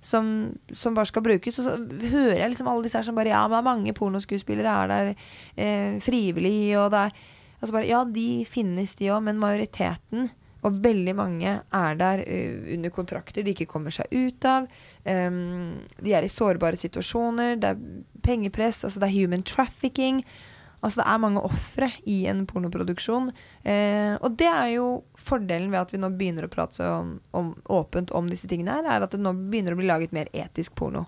som, 0.01 0.25
som, 0.73 0.95
bare 0.97 1.09
skal 1.09 1.23
brukes. 1.25 1.59
Og 1.61 1.67
så 1.67 1.77
hører 2.09 2.39
jeg 2.39 2.53
liksom 2.53 2.69
alle 2.71 2.85
disse 2.87 2.97
her 2.97 3.05
som 3.05 3.17
bare 3.17 3.33
Ja, 3.33 3.45
men 3.51 3.63
mange 3.67 3.93
pornoskuespillere 3.93 4.75
er 4.83 4.91
der 4.91 5.13
eh, 5.55 5.99
frivillig, 6.01 6.73
og 6.81 6.91
det 6.91 7.05
er 7.05 7.17
altså 7.61 7.73
bare, 7.77 7.87
Ja, 7.87 8.03
de 8.03 8.45
finnes, 8.49 8.95
de 8.97 9.11
òg, 9.13 9.21
men 9.27 9.41
majoriteten 9.41 10.31
og 10.61 10.77
veldig 10.83 11.13
mange 11.17 11.55
er 11.73 11.95
der 11.97 12.21
uh, 12.21 12.73
under 12.75 12.91
kontrakter 12.93 13.41
de 13.41 13.53
ikke 13.55 13.65
kommer 13.69 13.93
seg 13.93 14.11
ut 14.13 14.45
av. 14.45 14.67
Um, 15.05 15.81
de 15.97 16.13
er 16.13 16.25
i 16.25 16.29
sårbare 16.29 16.77
situasjoner. 16.77 17.55
Det 17.57 17.71
er 17.71 17.79
pengepress, 18.21 18.83
altså 18.85 19.01
det 19.01 19.09
er 19.09 19.15
human 19.15 19.41
trafficking. 19.41 20.21
Altså 20.81 21.01
det 21.01 21.07
er 21.11 21.21
mange 21.21 21.41
ofre 21.45 21.91
i 22.09 22.23
en 22.29 22.41
pornoproduksjon. 22.49 23.29
Eh, 23.63 24.15
og 24.17 24.37
det 24.39 24.49
er 24.49 24.67
jo 24.73 24.85
fordelen 25.13 25.69
ved 25.69 25.83
at 25.83 25.93
vi 25.93 26.01
nå 26.01 26.09
begynner 26.17 26.47
å 26.47 26.51
prate 26.51 26.87
om, 26.89 27.15
om, 27.37 27.51
åpent 27.69 28.13
om 28.17 28.29
disse 28.31 28.49
tingene 28.49 28.79
her, 28.79 28.87
er 28.89 29.05
at 29.05 29.13
det 29.13 29.21
nå 29.21 29.35
begynner 29.37 29.75
å 29.75 29.79
bli 29.79 29.89
laget 29.89 30.15
mer 30.15 30.31
etisk 30.33 30.73
porno. 30.79 31.05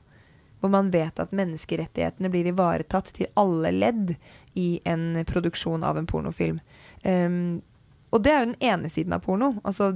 Hvor 0.61 0.71
man 0.71 0.91
vet 0.93 1.17
at 1.19 1.33
menneskerettighetene 1.35 2.29
blir 2.31 2.47
ivaretatt 2.51 3.09
til 3.17 3.31
alle 3.39 3.73
ledd 3.73 4.13
i 4.55 4.77
en 4.87 5.23
produksjon 5.27 5.83
av 5.83 5.97
en 5.99 6.07
pornofilm. 6.07 6.61
Um, 7.03 7.63
og 8.13 8.21
det 8.23 8.31
er 8.31 8.43
jo 8.43 8.51
den 8.51 8.69
ene 8.69 8.91
siden 8.93 9.15
av 9.17 9.23
porno. 9.25 9.55
Altså, 9.65 9.89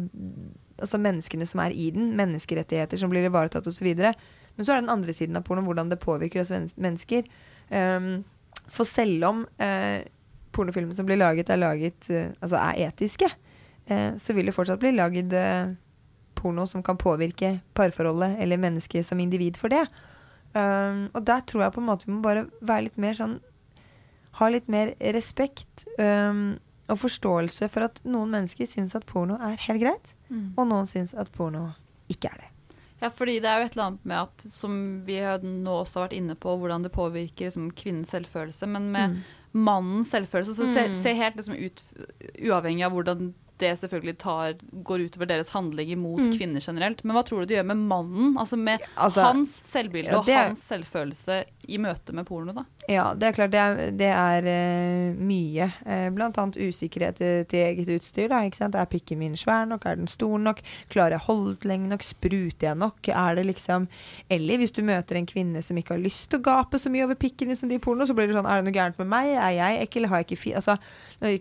altså 0.81 0.99
menneskene 0.99 1.45
som 1.47 1.61
er 1.63 1.75
i 1.77 1.91
den. 1.93 2.09
Menneskerettigheter 2.17 2.99
som 2.99 3.13
blir 3.13 3.29
ivaretatt 3.29 3.69
osv. 3.69 3.87
Men 3.93 4.65
så 4.65 4.73
er 4.73 4.81
det 4.81 4.87
den 4.87 4.95
andre 4.95 5.13
siden 5.13 5.37
av 5.37 5.45
porno, 5.45 5.61
hvordan 5.69 5.93
det 5.93 6.01
påvirker 6.01 6.41
oss 6.41 6.51
mennesker. 6.75 7.29
Um, 7.69 8.25
for 8.71 8.87
selv 8.89 9.25
om 9.27 9.43
eh, 9.63 10.05
pornofilmer 10.55 10.95
som 10.97 11.07
blir 11.07 11.19
laget, 11.19 11.49
er, 11.49 11.61
laget, 11.61 12.09
eh, 12.09 12.31
altså 12.41 12.59
er 12.61 12.87
etiske, 12.87 13.29
eh, 13.87 14.15
så 14.17 14.35
vil 14.35 14.49
det 14.49 14.55
fortsatt 14.55 14.81
bli 14.81 14.93
laget 14.95 15.33
eh, 15.33 15.73
porno 16.37 16.67
som 16.69 16.83
kan 16.85 16.97
påvirke 16.97 17.57
parforholdet 17.77 18.37
eller 18.43 18.61
mennesket 18.61 19.05
som 19.05 19.19
individ 19.19 19.57
for 19.57 19.73
det. 19.73 19.85
Um, 20.53 21.09
og 21.13 21.25
der 21.27 21.43
tror 21.45 21.65
jeg 21.65 21.73
på 21.75 21.81
en 21.81 21.85
måte 21.89 22.07
vi 22.07 22.13
må 22.15 22.21
bare 22.23 22.45
være 22.65 22.85
litt 22.85 22.95
mer 22.97 23.13
sånn 23.13 23.33
Ha 24.39 24.47
litt 24.49 24.69
mer 24.71 24.93
respekt 25.13 25.83
um, 25.99 26.55
og 26.87 26.99
forståelse 27.01 27.67
for 27.73 27.87
at 27.89 27.99
noen 28.07 28.31
mennesker 28.31 28.69
syns 28.69 28.95
at 28.95 29.05
porno 29.09 29.35
er 29.43 29.57
helt 29.65 29.81
greit, 29.81 30.13
mm. 30.29 30.53
og 30.55 30.69
noen 30.69 30.87
syns 30.87 31.15
at 31.17 31.31
porno 31.33 31.65
ikke 32.07 32.29
er 32.29 32.43
det. 32.43 32.51
Ja, 33.01 33.11
fordi 33.13 33.37
det 33.43 33.49
er 33.49 33.59
jo 33.59 33.67
et 33.67 33.75
eller 33.75 33.89
annet 33.91 34.05
med 34.09 34.17
at, 34.23 34.45
som 34.49 34.77
vi 35.05 35.19
nå 35.43 35.73
også 35.83 35.99
har 35.99 36.07
vært 36.07 36.17
inne 36.17 36.35
på, 36.39 36.55
hvordan 36.57 36.85
det 36.85 36.93
påvirker 36.95 37.45
liksom, 37.49 37.69
kvinnens 37.77 38.13
selvfølelse. 38.15 38.69
Men 38.73 38.87
med 38.93 39.11
mm. 39.11 39.19
mannens 39.67 40.13
selvfølelse, 40.15 40.55
så 40.57 40.65
mm. 40.65 40.95
se, 40.97 41.13
helt 41.17 41.37
liksom 41.37 41.59
ut, 41.59 41.83
uavhengig 42.41 42.87
av 42.87 42.97
hvordan 42.97 43.29
det 43.61 43.73
selvfølgelig 43.79 44.17
tar, 44.21 44.57
går 44.85 45.07
utover 45.07 45.29
deres 45.29 45.49
handling 45.53 45.93
mot 45.99 46.21
mm. 46.21 46.33
kvinner 46.37 46.63
generelt. 46.63 47.03
Men 47.03 47.17
hva 47.17 47.23
tror 47.25 47.41
du 47.41 47.49
det 47.49 47.57
gjør 47.57 47.69
med 47.71 47.83
mannen? 47.89 48.35
Altså 48.37 48.59
med 48.59 48.83
altså, 48.93 49.23
hans 49.25 49.53
selvbilde 49.71 50.13
ja, 50.13 50.19
og 50.19 50.29
er, 50.29 50.49
hans 50.51 50.63
selvfølelse 50.69 51.39
i 51.67 51.79
møte 51.81 52.13
med 52.15 52.27
porno, 52.27 52.53
da? 52.55 52.63
Ja, 52.87 53.09
det 53.17 53.27
er 53.27 53.35
klart 53.35 53.51
det 53.51 53.59
er, 53.59 53.79
det 53.97 54.09
er 54.13 54.45
uh, 54.47 55.17
mye. 55.17 55.69
Uh, 55.83 56.07
blant 56.15 56.37
annet 56.39 56.59
usikkerhet 56.61 57.19
til 57.19 57.59
eget 57.59 57.89
utstyr. 57.97 58.29
Da, 58.31 58.43
ikke 58.45 58.61
sant? 58.61 58.77
Er 58.77 58.89
pikken 58.91 59.19
min 59.21 59.35
svær 59.39 59.65
nok? 59.69 59.87
Er 59.89 59.97
den 59.99 60.11
stor 60.11 60.37
nok? 60.39 60.61
Klarer 60.93 61.17
jeg 61.17 61.23
å 61.23 61.27
holde 61.31 61.55
den 61.63 61.73
lenge 61.73 61.91
nok? 61.91 62.05
Spruter 62.05 62.69
jeg 62.69 62.79
nok? 62.79 63.09
Er 63.09 63.39
det 63.39 63.47
liksom 63.49 63.89
Eller 64.31 64.61
hvis 64.61 64.75
du 64.75 64.83
møter 64.85 65.17
en 65.17 65.27
kvinne 65.27 65.63
som 65.65 65.77
ikke 65.79 65.95
har 65.95 66.03
lyst 66.03 66.29
til 66.31 66.39
å 66.39 66.45
gape 66.45 66.79
så 66.79 66.91
mye 66.93 67.07
over 67.07 67.17
pikken 67.19 67.51
din 67.51 67.59
som 67.59 67.71
de 67.71 67.79
i 67.79 67.83
porno, 67.83 68.05
så 68.07 68.15
blir 68.15 68.29
det 68.29 68.37
sånn 68.37 68.47
Er 68.47 68.61
det 68.61 68.69
noe 68.69 68.77
gærent 68.77 69.01
med 69.01 69.11
meg? 69.11 69.33
Er 69.33 69.57
jeg 69.57 69.83
ekkel? 69.87 70.07
Har 70.11 70.21
jeg 70.21 70.29
ikke 70.29 70.41
fi... 70.45 70.55
Altså, 70.61 70.77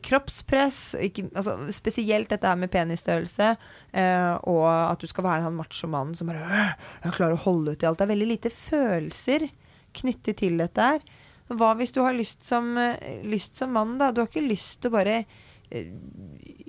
kroppspress. 0.06 0.80
Ikke, 1.06 1.28
altså, 1.36 1.58
spesielt 1.74 2.05
dette 2.06 2.46
her 2.46 2.58
med 2.58 2.70
penisstørrelse. 2.72 3.56
eh, 3.92 4.34
og 4.46 4.66
at 4.68 5.00
du 5.00 5.06
skal 5.06 5.24
være 5.24 5.46
han 5.46 5.56
machomannen 5.58 6.14
som 6.14 6.30
bare 6.30 6.74
klarer 7.16 7.36
å 7.36 7.44
holde 7.44 7.72
ut 7.72 7.82
i 7.82 7.86
alt. 7.86 7.98
Det 7.98 8.06
er 8.06 8.14
veldig 8.14 8.32
lite 8.32 8.50
følelser 8.50 9.48
knyttet 9.96 10.42
til 10.42 10.58
dette 10.60 10.80
her. 10.80 11.00
Hva 11.46 11.74
hvis 11.78 11.94
du 11.94 12.02
har 12.02 12.16
lyst 12.16 12.42
som, 12.46 12.76
eh, 12.78 13.22
lyst 13.24 13.56
som 13.56 13.72
mann, 13.72 13.98
da? 13.98 14.10
Du 14.10 14.20
har 14.20 14.28
ikke 14.28 14.48
lyst 14.48 14.80
til 14.80 14.90
å 14.90 14.96
bare 14.98 15.24
eh, 15.70 15.90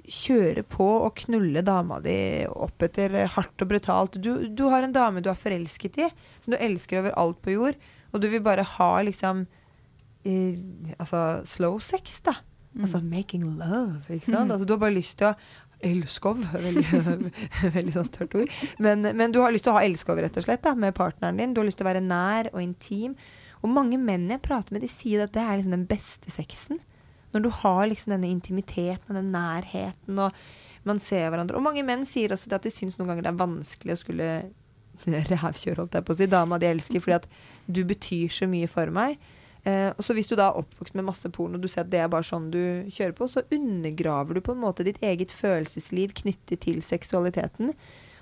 kjøre 0.08 0.63
på 0.63 0.86
og 0.86 1.15
knulle 1.23 1.63
dama 1.65 2.00
di 2.00 2.45
opp 2.47 2.84
etter 2.86 3.26
hardt 3.34 3.62
og 3.62 3.71
brutalt. 3.71 4.19
Du, 4.21 4.47
du, 4.47 4.67
har 4.69 4.86
en 4.86 4.93
dame 4.93 5.21
du 5.21 5.30
er 5.30 5.39
forelsket 5.39 5.97
i, 5.97 6.10
som 6.41 6.54
du 6.54 6.60
elsker 6.60 7.02
over 7.02 7.17
alt 7.17 7.41
på 7.41 7.58
jord, 7.58 7.80
og 8.13 8.21
du 8.21 8.30
vil 8.32 8.43
bare 8.45 8.65
ha 8.78 8.91
liksom 9.04 9.47
eh, 10.26 10.62
Altså 10.97 11.41
slow 11.45 11.80
sex, 11.84 12.21
da. 12.21 12.38
Mm. 12.78 12.84
Altså 12.86 13.02
making 13.02 13.48
love, 13.58 14.04
ikke 14.08 14.30
sant. 14.30 14.46
Mm. 14.46 14.52
Altså, 14.52 14.68
du 14.68 14.76
har 14.76 14.84
bare 14.86 14.98
lyst 14.98 15.18
til 15.18 15.32
å 15.32 15.38
Elskov. 15.86 16.40
Veldig, 16.68 17.32
veldig 17.76 17.92
sånn 17.94 18.08
tørt 18.10 18.36
ord. 18.40 18.54
Men, 18.82 19.06
men, 19.13 19.34
du 19.34 19.44
har 19.44 19.54
lyst 19.54 19.68
til 19.68 19.76
å 19.76 19.78
ha 19.78 19.84
elskov 19.86 20.18
rett 20.18 20.40
og 20.40 20.46
slett 20.48 20.63
da, 20.66 20.74
med 20.74 20.96
partneren 20.98 21.38
din. 21.38 21.54
Du 21.54 21.62
har 21.62 21.68
lyst 21.68 21.78
til 21.78 21.86
å 21.86 21.92
være 21.92 22.02
nær 22.02 22.50
og 22.50 22.63
intim. 22.63 23.13
Og 23.62 23.70
mange 23.74 24.00
menn 24.02 24.26
jeg 24.32 24.42
prater 24.42 24.74
med, 24.74 24.82
de 24.82 24.90
sier 24.90 25.22
at 25.22 25.36
det 25.36 25.44
er 25.44 25.60
liksom 25.60 25.76
den 25.76 25.86
beste 25.90 26.34
sexen. 26.34 26.82
Når 27.36 27.46
du 27.46 27.50
har 27.60 27.84
liksom 27.92 28.16
denne 28.16 28.32
intimiteten 28.32 29.12
og 29.12 29.20
den 29.20 29.30
nærheten, 29.36 30.18
og 30.18 30.88
man 30.88 31.02
ser 31.04 31.28
hverandre. 31.30 31.58
Og 31.60 31.66
mange 31.66 31.86
menn 31.86 32.08
sier 32.10 32.34
også 32.34 32.50
at 32.56 32.66
de 32.66 32.74
syns 32.74 32.98
noen 32.98 33.12
ganger 33.12 33.28
det 33.28 33.34
er 33.34 33.42
vanskelig 33.44 33.94
å 33.94 34.02
skulle 34.02 34.30
rævkjøre, 35.34 35.82
holdt 35.84 35.98
jeg 36.00 36.08
på 36.08 36.16
å 36.16 36.20
si, 36.20 36.30
dama 36.32 36.58
de 36.62 36.72
elsker, 36.72 37.04
fordi 37.04 37.20
at 37.20 37.28
du 37.68 37.84
betyr 37.86 38.34
så 38.34 38.50
mye 38.50 38.70
for 38.72 38.94
meg. 38.94 39.20
Eh, 39.65 39.89
og 39.89 40.04
så 40.06 40.15
Hvis 40.15 40.30
du 40.30 40.36
da 40.38 40.50
er 40.50 40.60
oppvokst 40.62 40.96
med 40.98 41.08
masse 41.08 41.30
porno 41.34 41.58
og 41.58 41.63
du 41.63 41.70
ser 41.72 41.86
at 41.86 41.91
det 41.91 42.02
er 42.04 42.12
bare 42.12 42.28
sånn 42.28 42.50
du 42.54 42.88
kjører 42.93 43.15
på, 43.17 43.30
så 43.32 43.46
undergraver 43.54 44.38
du 44.38 44.43
på 44.43 44.54
en 44.56 44.62
måte 44.63 44.86
ditt 44.88 45.02
eget 45.04 45.34
følelsesliv 45.34 46.13
knyttet 46.22 46.63
til 46.67 46.84
seksualiteten. 46.86 47.74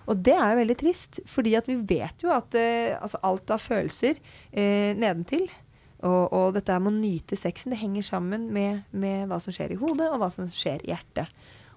Og 0.05 0.21
det 0.21 0.35
er 0.37 0.53
jo 0.53 0.61
veldig 0.61 0.77
trist, 0.79 1.19
fordi 1.29 1.55
at 1.57 1.67
vi 1.69 1.79
vet 1.89 2.23
jo 2.23 2.31
at 2.33 2.55
eh, 2.59 2.95
altså 2.97 3.21
alt 3.25 3.53
av 3.53 3.61
følelser 3.61 4.19
eh, 4.51 4.93
nedentil 4.97 5.47
og, 6.05 6.29
og, 6.29 6.47
dette 6.53 6.75
med 6.77 6.91
å 6.91 6.99
nyte 6.99 7.37
sexen, 7.39 7.73
det 7.73 7.81
henger 7.81 8.05
sammen 8.05 8.49
med, 8.53 8.83
med, 8.93 9.25
hva 9.29 9.39
som 9.41 9.55
skjer 9.55 9.73
i 9.73 9.79
hodet, 9.79 10.11
og 10.11 10.19
hva 10.21 10.29
som 10.29 10.45
skjer 10.51 10.83
i 10.85 10.91
hjertet. 10.91 11.31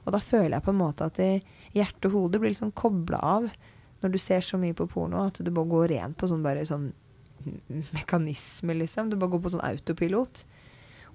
Og 0.04 0.12
da 0.12 0.20
føler 0.20 0.58
jeg 0.58 0.64
på 0.66 0.74
en 0.74 0.80
måte 0.80 1.08
at 1.08 1.20
hjertet 1.76 2.08
og 2.10 2.16
hodet 2.16 2.40
blir 2.42 2.52
liksom 2.52 2.74
kobla 2.76 3.20
av 3.36 3.48
når 4.02 4.12
du 4.14 4.18
ser 4.20 4.44
så 4.44 4.58
mye 4.60 4.76
på 4.76 4.86
porno, 4.90 5.24
at 5.26 5.40
du 5.42 5.50
bare 5.50 5.70
går 5.70 5.88
rent 5.94 6.18
på 6.18 6.28
sånn 6.30 6.44
bare 6.44 6.66
sånn 6.68 6.90
mekanisme, 7.96 8.76
liksom. 8.78 9.10
Du 9.10 9.18
bare 9.18 9.34
går 9.34 9.44
på 9.44 9.54
sånn 9.54 9.66
autopilot. 9.66 10.44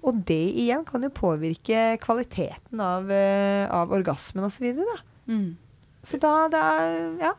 Og 0.04 0.20
det 0.28 0.42
igjen 0.60 0.84
kan 0.84 1.04
jo 1.04 1.12
påvirke 1.14 1.94
kvaliteten 2.02 2.82
av, 2.84 3.08
uh, 3.08 3.64
av 3.72 3.94
orgasmen 3.96 4.44
osv. 4.46 4.68
Da. 4.76 4.98
Mm. 5.30 5.54
Så 6.04 6.20
da 6.20 6.36
det 6.52 6.60
er 6.60 6.94
Ja. 7.24 7.34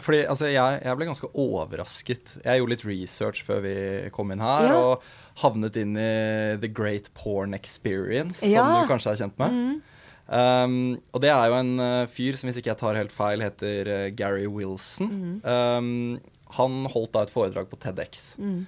Fordi 0.00 0.22
altså, 0.30 0.46
jeg, 0.48 0.80
jeg, 0.84 0.96
ble 0.96 1.06
ganske 1.08 1.28
overrasket. 1.34 2.34
Jeg 2.44 2.60
gjorde 2.60 2.72
litt 2.72 2.84
research 2.86 3.42
før 3.44 3.58
vi 3.64 3.74
kom 4.14 4.30
inn 4.32 4.40
her, 4.40 4.68
ja. 4.70 4.78
og 4.78 5.42
havnet 5.42 5.76
inn 5.80 5.96
i 5.98 6.12
The 6.62 6.70
Great 6.72 7.10
Porn 7.16 7.56
Experience, 7.56 8.46
ja. 8.46 8.62
som 8.62 8.78
du 8.78 8.92
kanskje 8.92 9.12
er 9.12 9.20
kjent 9.24 9.40
med. 9.42 9.56
Mm. 9.56 10.00
Um, 10.30 10.74
og 11.10 11.24
det 11.24 11.32
er 11.34 11.50
jo 11.50 11.58
en 11.58 11.72
uh, 11.82 12.08
fyr 12.08 12.38
som, 12.38 12.48
hvis 12.48 12.60
ikke 12.60 12.70
jeg 12.70 12.80
tar 12.80 12.98
helt 13.00 13.12
feil, 13.12 13.42
heter 13.42 13.90
uh, 13.90 14.06
Gary 14.14 14.46
Wilson. 14.46 15.10
Mm. 15.10 15.40
Um, 15.42 16.39
han 16.56 16.84
holdt 16.90 17.14
da 17.16 17.24
et 17.26 17.34
foredrag 17.34 17.68
på 17.70 17.78
TEDX. 17.80 18.24
Mm. 18.40 18.62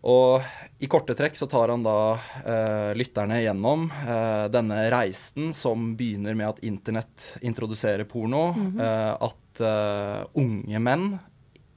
Og 0.00 0.80
i 0.80 0.88
korte 0.88 1.12
trekk 1.16 1.36
så 1.36 1.44
tar 1.50 1.68
han 1.74 1.82
da 1.84 2.16
eh, 2.40 2.92
lytterne 2.96 3.42
gjennom 3.42 3.84
eh, 3.90 4.46
denne 4.52 4.86
reisen 4.92 5.52
som 5.56 5.90
begynner 5.98 6.38
med 6.38 6.54
at 6.54 6.62
internett 6.64 7.34
introduserer 7.44 8.08
porno. 8.08 8.46
Mm 8.54 8.70
-hmm. 8.70 8.80
eh, 8.80 9.14
at 9.28 9.60
eh, 9.60 10.26
unge 10.40 10.78
menn 10.78 11.18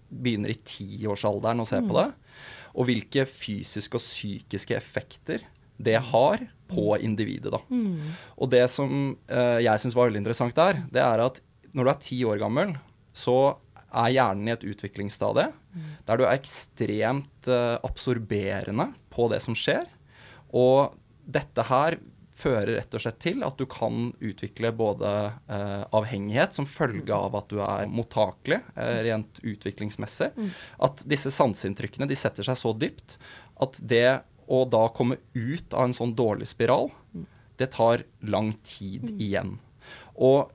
begynner 0.07 0.49
i 0.49 0.62
tiårsalderen 0.63 1.59
å 1.59 1.65
se 1.67 1.81
mm. 1.81 1.89
på 1.89 1.99
det. 1.99 2.12
Og 2.73 2.86
hvilke 2.86 3.25
fysiske 3.25 3.95
og 3.95 4.01
psykiske 4.01 4.75
effekter 4.75 5.43
det 5.77 5.99
har 5.99 6.39
på 6.67 6.97
individet. 6.97 7.51
da. 7.51 7.59
Mm. 7.69 8.13
Og 8.38 8.49
det 8.49 8.69
som 8.71 9.17
eh, 9.27 9.59
jeg 9.65 9.79
syns 9.79 9.95
var 9.95 10.07
veldig 10.07 10.23
interessant 10.23 10.55
der, 10.55 10.83
det 10.93 11.01
er 11.01 11.19
at 11.19 11.41
når 11.73 11.83
du 11.83 11.89
er 11.89 12.01
ti 12.01 12.23
år 12.25 12.38
gammel, 12.38 12.75
så 13.13 13.57
er 13.93 14.13
hjernen 14.15 14.49
i 14.49 14.53
et 14.56 14.65
utviklingsstadie 14.65 15.49
mm. 15.53 15.91
der 16.08 16.19
du 16.19 16.25
er 16.25 16.36
ekstremt 16.36 17.49
uh, 17.49 17.77
absorberende 17.86 18.89
på 19.13 19.29
det 19.32 19.41
som 19.45 19.58
skjer. 19.58 19.86
Og 20.53 20.95
dette 21.23 21.65
her 21.69 21.97
fører 22.38 22.73
rett 22.77 22.95
og 22.95 23.03
slett 23.03 23.19
til 23.21 23.43
at 23.45 23.60
du 23.60 23.65
kan 23.69 24.10
utvikle 24.17 24.73
både 24.75 25.10
eh, 25.47 25.84
avhengighet 25.93 26.56
som 26.58 26.67
følge 26.69 27.13
av 27.13 27.36
at 27.38 27.49
du 27.51 27.60
er 27.63 27.89
mottakelig 27.91 28.59
eh, 28.74 28.99
rent 29.07 29.41
utviklingsmessig. 29.45 30.32
At 30.84 31.03
disse 31.09 31.32
sanseinntrykkene 31.34 32.09
de 32.09 32.18
setter 32.18 32.47
seg 32.47 32.59
så 32.59 32.74
dypt 32.74 33.18
at 33.63 33.78
det 33.80 34.24
å 34.51 34.63
da 34.68 34.88
komme 34.95 35.20
ut 35.38 35.78
av 35.78 35.88
en 35.88 35.95
sånn 35.95 36.15
dårlig 36.18 36.49
spiral, 36.51 36.89
det 37.61 37.70
tar 37.78 38.03
lang 38.26 38.51
tid 38.65 39.13
igjen. 39.22 39.55
Og 40.18 40.51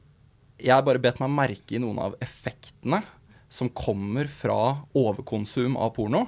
jeg 0.59 0.85
bare 0.85 1.01
bedt 1.03 1.23
meg 1.23 1.33
merke 1.33 1.77
i 1.77 1.81
noen 1.83 2.01
av 2.03 2.19
effektene 2.25 3.01
som 3.49 3.71
kommer 3.73 4.29
fra 4.29 4.85
overkonsum 4.97 5.77
av 5.81 5.95
porno, 5.97 6.27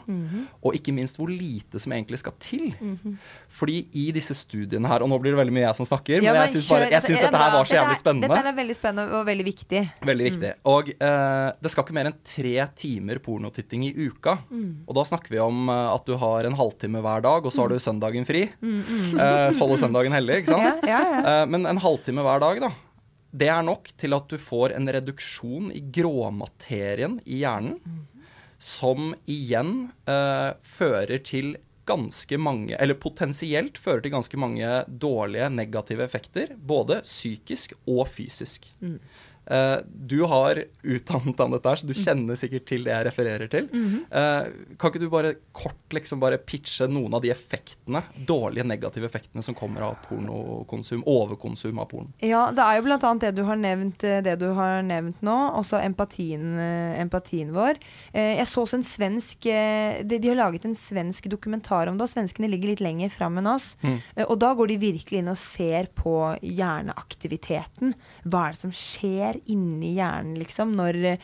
og 0.65 0.77
ikke 0.79 0.95
minst 0.97 1.19
hvor 1.21 1.29
lite 1.29 1.81
som 1.83 1.93
egentlig 1.93 2.21
skal 2.23 2.33
til. 2.41 2.71
Fordi 3.53 3.83
i 4.01 4.07
disse 4.17 4.33
studiene 4.39 4.89
her, 4.89 5.05
og 5.05 5.11
nå 5.13 5.19
blir 5.21 5.35
det 5.35 5.41
veldig 5.43 5.55
mye 5.59 5.67
jeg 5.67 5.77
som 5.81 5.89
snakker, 5.89 6.23
Ja, 6.25 6.33
men 6.33 6.47
jeg 6.49 6.63
syns, 6.63 6.71
er 6.73 6.87
dette 7.27 7.43
her 7.43 7.53
var 7.57 7.69
så 7.69 7.77
jævlig 7.77 7.99
spennende. 8.01 8.31
Dette 8.33 8.53
er 8.53 8.57
veldig 8.61 8.77
spennende 8.79 9.19
og 9.21 9.27
veldig 9.29 9.47
viktig. 9.51 9.83
Veldig 10.11 10.29
viktig. 10.31 10.53
Og 10.73 10.93
eh, 10.97 11.49
det 11.61 11.73
skal 11.75 11.85
ikke 11.87 11.97
mer 12.01 12.11
enn 12.11 12.19
tre 12.25 12.55
timer 12.81 13.21
pornotitting 13.25 13.85
i 13.91 13.93
uka. 14.09 14.39
Og 14.87 14.97
da 14.97 15.05
snakker 15.13 15.37
vi 15.37 15.43
om 15.45 15.69
eh, 15.69 15.87
at 15.95 16.09
du 16.09 16.17
har 16.21 16.49
en 16.49 16.57
halvtime 16.57 17.05
hver 17.05 17.25
dag, 17.27 17.45
og 17.45 17.53
så 17.53 17.67
har 17.67 17.75
du 17.75 17.81
søndagen 17.83 18.25
fri. 18.29 18.47
Eh, 18.65 19.59
holder 19.61 19.83
søndagen 19.85 20.15
hellig, 20.17 20.41
ikke 20.43 20.55
sant? 20.55 20.87
Ja, 20.89 20.97
ja, 20.97 21.01
ja. 21.21 21.21
Eh, 21.43 21.47
men 21.53 21.67
en 21.69 21.81
halvtime 21.85 22.25
hver 22.25 22.41
dag, 22.43 22.61
da. 22.65 22.71
Det 23.31 23.49
er 23.51 23.63
nok 23.63 23.93
til 24.01 24.17
at 24.17 24.31
du 24.31 24.39
får 24.43 24.75
en 24.77 24.91
reduksjon 24.91 25.71
i 25.75 25.83
gråmaterien 25.95 27.21
i 27.25 27.43
hjernen, 27.45 27.79
som 28.61 29.15
igjen 29.31 29.91
eh, 30.11 30.51
fører 30.67 31.23
til 31.25 31.55
ganske 31.91 32.39
mange, 32.39 32.77
eller 32.77 32.99
potensielt 33.01 33.79
fører 33.81 34.03
til 34.05 34.15
ganske 34.15 34.39
mange 34.41 34.69
dårlige 34.87 35.49
negative 35.55 36.05
effekter, 36.05 36.53
både 36.57 37.01
psykisk 37.07 37.75
og 37.89 38.05
fysisk. 38.13 38.69
Eh, 38.83 38.99
du 39.51 40.21
har 40.31 40.61
utdannet 40.83 41.37
deg 41.37 41.45
om 41.45 41.55
dette, 41.57 41.69
her, 41.73 41.81
så 41.81 41.89
du 41.89 41.95
kjenner 41.97 42.39
sikkert 42.39 42.67
til 42.71 42.85
det 42.87 42.93
jeg 42.95 43.07
refererer 43.09 43.51
til. 43.51 43.67
Eh, 43.75 44.51
kan 44.79 44.93
ikke 44.93 45.03
du 45.03 45.09
bare 45.11 45.33
kort 45.57 45.95
liksom 45.97 46.21
bare 46.23 46.39
pitche 46.39 46.87
noen 46.91 47.15
av 47.19 47.23
de 47.25 47.33
effektene, 47.35 48.03
dårlige 48.29 48.65
negative 48.67 49.09
effektene 49.11 49.43
som 49.43 49.57
kommer 49.59 49.83
av 49.89 49.97
pornokonsum, 50.07 51.03
overkonsum 51.07 51.79
av 51.83 51.89
porno? 51.91 52.13
Ja, 52.23 52.47
det 52.55 52.63
er 52.63 52.79
jo 52.79 52.95
annet 53.01 53.21
det 53.27 53.33
du 53.39 53.43
har 53.49 53.59
nevnt, 53.59 54.05
eh, 54.05 54.21
det 54.23 54.37
du 54.41 54.49
har 54.55 54.83
nevnt 54.87 55.21
nå. 55.27 55.37
Også 55.59 55.81
empatien, 55.83 56.47
eh, 56.59 57.01
empatien 57.03 57.51
vår. 57.55 57.79
Eh, 58.13 58.37
Jeg 58.41 58.47
så 58.47 58.63
også 58.63 58.79
en 58.79 58.87
svensk 58.87 59.47
eh, 59.47 60.03
de, 60.05 60.19
de 60.19 60.29
har 60.29 60.37
laget 60.39 60.65
en 60.65 60.75
svensk 60.79 61.27
dokumentar 61.33 61.89
om 61.91 61.99
det, 61.99 62.07
og 62.07 62.13
svenskene 62.15 62.49
ligger 62.51 62.71
litt 62.73 62.81
lenger 62.85 63.11
fram 63.11 63.39
enn 63.39 63.51
oss. 63.51 63.75
Eh, 63.83 64.25
Og 64.29 64.39
da 64.39 64.55
går 64.55 64.69
de 64.69 64.79
virkelig 64.79 65.19
inn 65.25 65.29
og 65.33 65.39
ser 65.41 65.91
på 65.97 66.15
hjerneaktiviteten. 66.43 67.95
Hva 68.25 68.47
er 68.49 68.55
det 68.55 68.61
som 68.63 68.73
skjer 68.75 69.40
inni 69.47 69.95
hjernen, 69.97 70.37
liksom, 70.41 70.77
når 70.77 71.17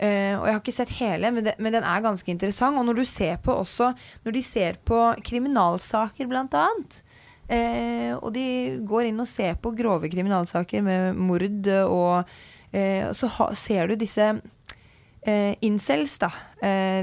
Uh, 0.00 0.40
Og 0.40 0.46
jeg 0.48 0.54
har 0.54 0.60
ikke 0.62 0.72
sett 0.72 0.92
hele, 0.96 1.28
men, 1.28 1.44
det, 1.44 1.52
men 1.60 1.74
den 1.74 1.84
er 1.84 2.00
ganske 2.00 2.30
interessant. 2.32 2.78
Og 2.80 2.86
når 2.88 3.02
du 3.02 3.04
ser 3.04 3.34
på 3.44 3.52
også 3.52 3.90
Når 4.24 4.32
de 4.32 4.42
ser 4.42 4.78
på 4.88 4.96
kriminalsaker, 5.20 6.26
blant 6.30 6.56
annet, 6.56 7.02
Uh, 7.50 8.14
og 8.22 8.30
de 8.30 8.78
går 8.86 9.08
inn 9.08 9.18
og 9.18 9.26
ser 9.26 9.56
på 9.58 9.72
grove 9.74 10.06
kriminalsaker 10.06 10.84
med 10.86 11.16
mord, 11.18 11.66
og 11.82 12.22
uh, 12.22 13.08
så 13.10 13.30
ha, 13.34 13.48
ser 13.58 13.90
du 13.90 13.96
disse 13.98 14.28
incels, 15.60 16.14
da. 16.22 16.30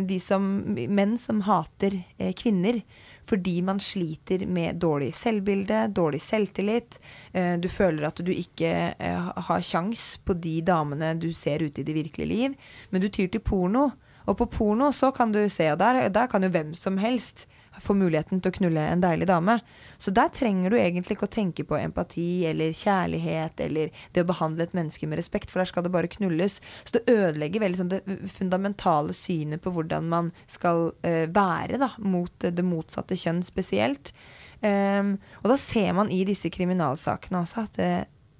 De 0.07 0.15
som, 0.23 0.41
menn 0.73 1.17
som 1.21 1.43
hater 1.45 1.99
kvinner. 2.39 2.79
Fordi 3.27 3.57
man 3.61 3.79
sliter 3.83 4.45
med 4.47 4.79
dårlig 4.79 5.11
selvbilde, 5.15 5.87
dårlig 5.91 6.21
selvtillit. 6.23 6.99
Eh, 7.33 7.55
du 7.59 7.67
føler 7.69 8.07
at 8.07 8.21
du 8.23 8.31
ikke 8.31 8.73
eh, 8.95 9.29
har 9.49 9.65
kjangs 9.67 10.17
på 10.23 10.37
de 10.39 10.61
damene 10.67 11.13
du 11.19 11.29
ser 11.35 11.63
ute 11.65 11.83
i 11.83 11.87
det 11.87 11.95
virkelige 11.97 12.31
liv. 12.31 12.55
Men 12.89 13.03
du 13.03 13.09
tyr 13.09 13.27
til 13.33 13.43
porno. 13.43 13.89
Og 14.27 14.37
på 14.39 14.47
porno 14.51 14.91
så 14.91 15.11
kan 15.15 15.31
du 15.31 15.41
se, 15.49 15.69
og 15.71 15.79
der, 15.79 16.07
der 16.11 16.27
kan 16.27 16.43
jo 16.43 16.51
hvem 16.51 16.73
som 16.75 16.97
helst 16.99 17.47
få 17.83 17.95
muligheten 17.97 18.41
til 18.41 18.51
å 18.51 18.57
knulle 18.57 18.83
en 18.91 19.03
deilig 19.03 19.27
dame. 19.29 19.57
Så 19.97 20.13
der 20.15 20.31
trenger 20.33 20.73
du 20.73 20.77
egentlig 20.79 21.17
ikke 21.17 21.29
å 21.29 21.35
tenke 21.37 21.65
på 21.67 21.79
empati 21.79 22.45
eller 22.49 22.75
kjærlighet 22.77 23.63
eller 23.65 24.03
det 24.15 24.23
å 24.23 24.29
behandle 24.29 24.67
et 24.67 24.75
menneske 24.77 25.09
med 25.09 25.21
respekt, 25.21 25.51
for 25.51 25.61
der 25.61 25.69
skal 25.71 25.85
det 25.85 25.93
bare 25.93 26.11
knulles. 26.11 26.59
Så 26.83 26.97
det 26.97 27.05
ødelegger 27.11 27.63
veldig 27.63 27.81
sånn 27.81 27.93
det 27.93 28.01
fundamentale 28.33 29.15
synet 29.17 29.63
på 29.63 29.73
hvordan 29.75 30.09
man 30.11 30.31
skal 30.51 30.91
uh, 31.05 31.25
være 31.33 31.81
da, 31.81 31.93
mot 32.03 32.33
det 32.43 32.65
motsatte 32.65 33.17
kjønn 33.19 33.43
spesielt. 33.45 34.13
Um, 34.61 35.17
og 35.43 35.51
da 35.53 35.59
ser 35.61 35.93
man 35.93 36.09
i 36.09 36.23
disse 36.25 36.49
kriminalsakene 36.53 37.43
også 37.43 37.67
at 37.67 37.77
det, 37.77 37.91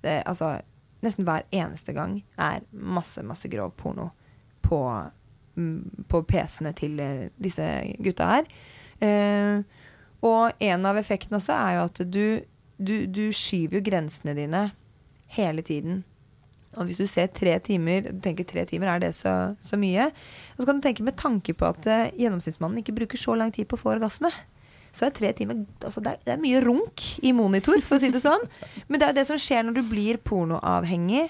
det 0.02 0.22
altså 0.26 0.56
nesten 1.06 1.28
hver 1.28 1.46
eneste 1.54 1.94
gang 1.94 2.22
er 2.42 2.66
masse, 2.72 3.22
masse 3.26 3.50
grov 3.52 3.76
porno 3.78 4.10
på, 4.66 4.80
mm, 5.56 6.08
på 6.10 6.24
PC-ene 6.28 6.74
til 6.78 7.00
eh, 7.04 7.28
disse 7.38 7.68
gutta 8.04 8.32
her. 8.32 8.50
Eh, 9.04 9.64
og 10.26 10.64
en 10.64 10.86
av 10.90 10.98
effektene 11.00 11.40
også 11.40 11.56
er 11.56 11.78
jo 11.78 11.88
at 11.88 12.04
du, 12.10 12.26
du, 12.78 12.96
du 13.06 13.26
skyver 13.36 13.80
jo 13.80 13.86
grensene 13.86 14.36
dine 14.38 14.70
hele 15.38 15.66
tiden. 15.66 16.04
Og 16.78 16.90
hvis 16.90 17.00
du 17.02 17.08
ser 17.10 17.32
tre 17.34 17.56
timer, 17.64 18.12
du 18.12 18.22
tenker 18.22 18.46
tre 18.48 18.66
timer, 18.70 18.92
er 18.92 19.02
det 19.02 19.14
så, 19.18 19.34
så 19.64 19.80
mye? 19.80 20.10
Og 20.56 20.62
så 20.62 20.68
kan 20.68 20.78
du 20.78 20.86
tenke 20.86 21.06
med 21.06 21.18
tanke 21.18 21.56
på 21.58 21.70
at 21.70 21.90
eh, 21.90 22.12
gjennomsnittsmannen 22.20 22.84
ikke 22.84 22.96
bruker 23.00 23.20
så 23.22 23.38
lang 23.40 23.54
tid 23.54 23.70
på 23.70 23.80
å 23.80 23.82
få 23.82 23.96
orgasme. 23.96 24.32
Så 24.96 25.08
er 25.08 25.14
tre 25.14 25.32
timer 25.38 25.66
altså 25.86 26.02
det, 26.02 26.16
er, 26.16 26.22
det 26.26 26.34
er 26.36 26.42
mye 26.42 26.62
runk 26.64 27.04
i 27.26 27.34
monitor, 27.36 27.78
for 27.86 27.98
å 27.98 28.02
si 28.02 28.12
det 28.14 28.24
sånn. 28.24 28.46
Men 28.88 29.02
det 29.02 29.10
er 29.10 29.18
det 29.18 29.28
som 29.30 29.42
skjer 29.42 29.66
når 29.66 29.80
du 29.80 29.84
blir 29.90 30.22
pornoavhengig. 30.26 31.28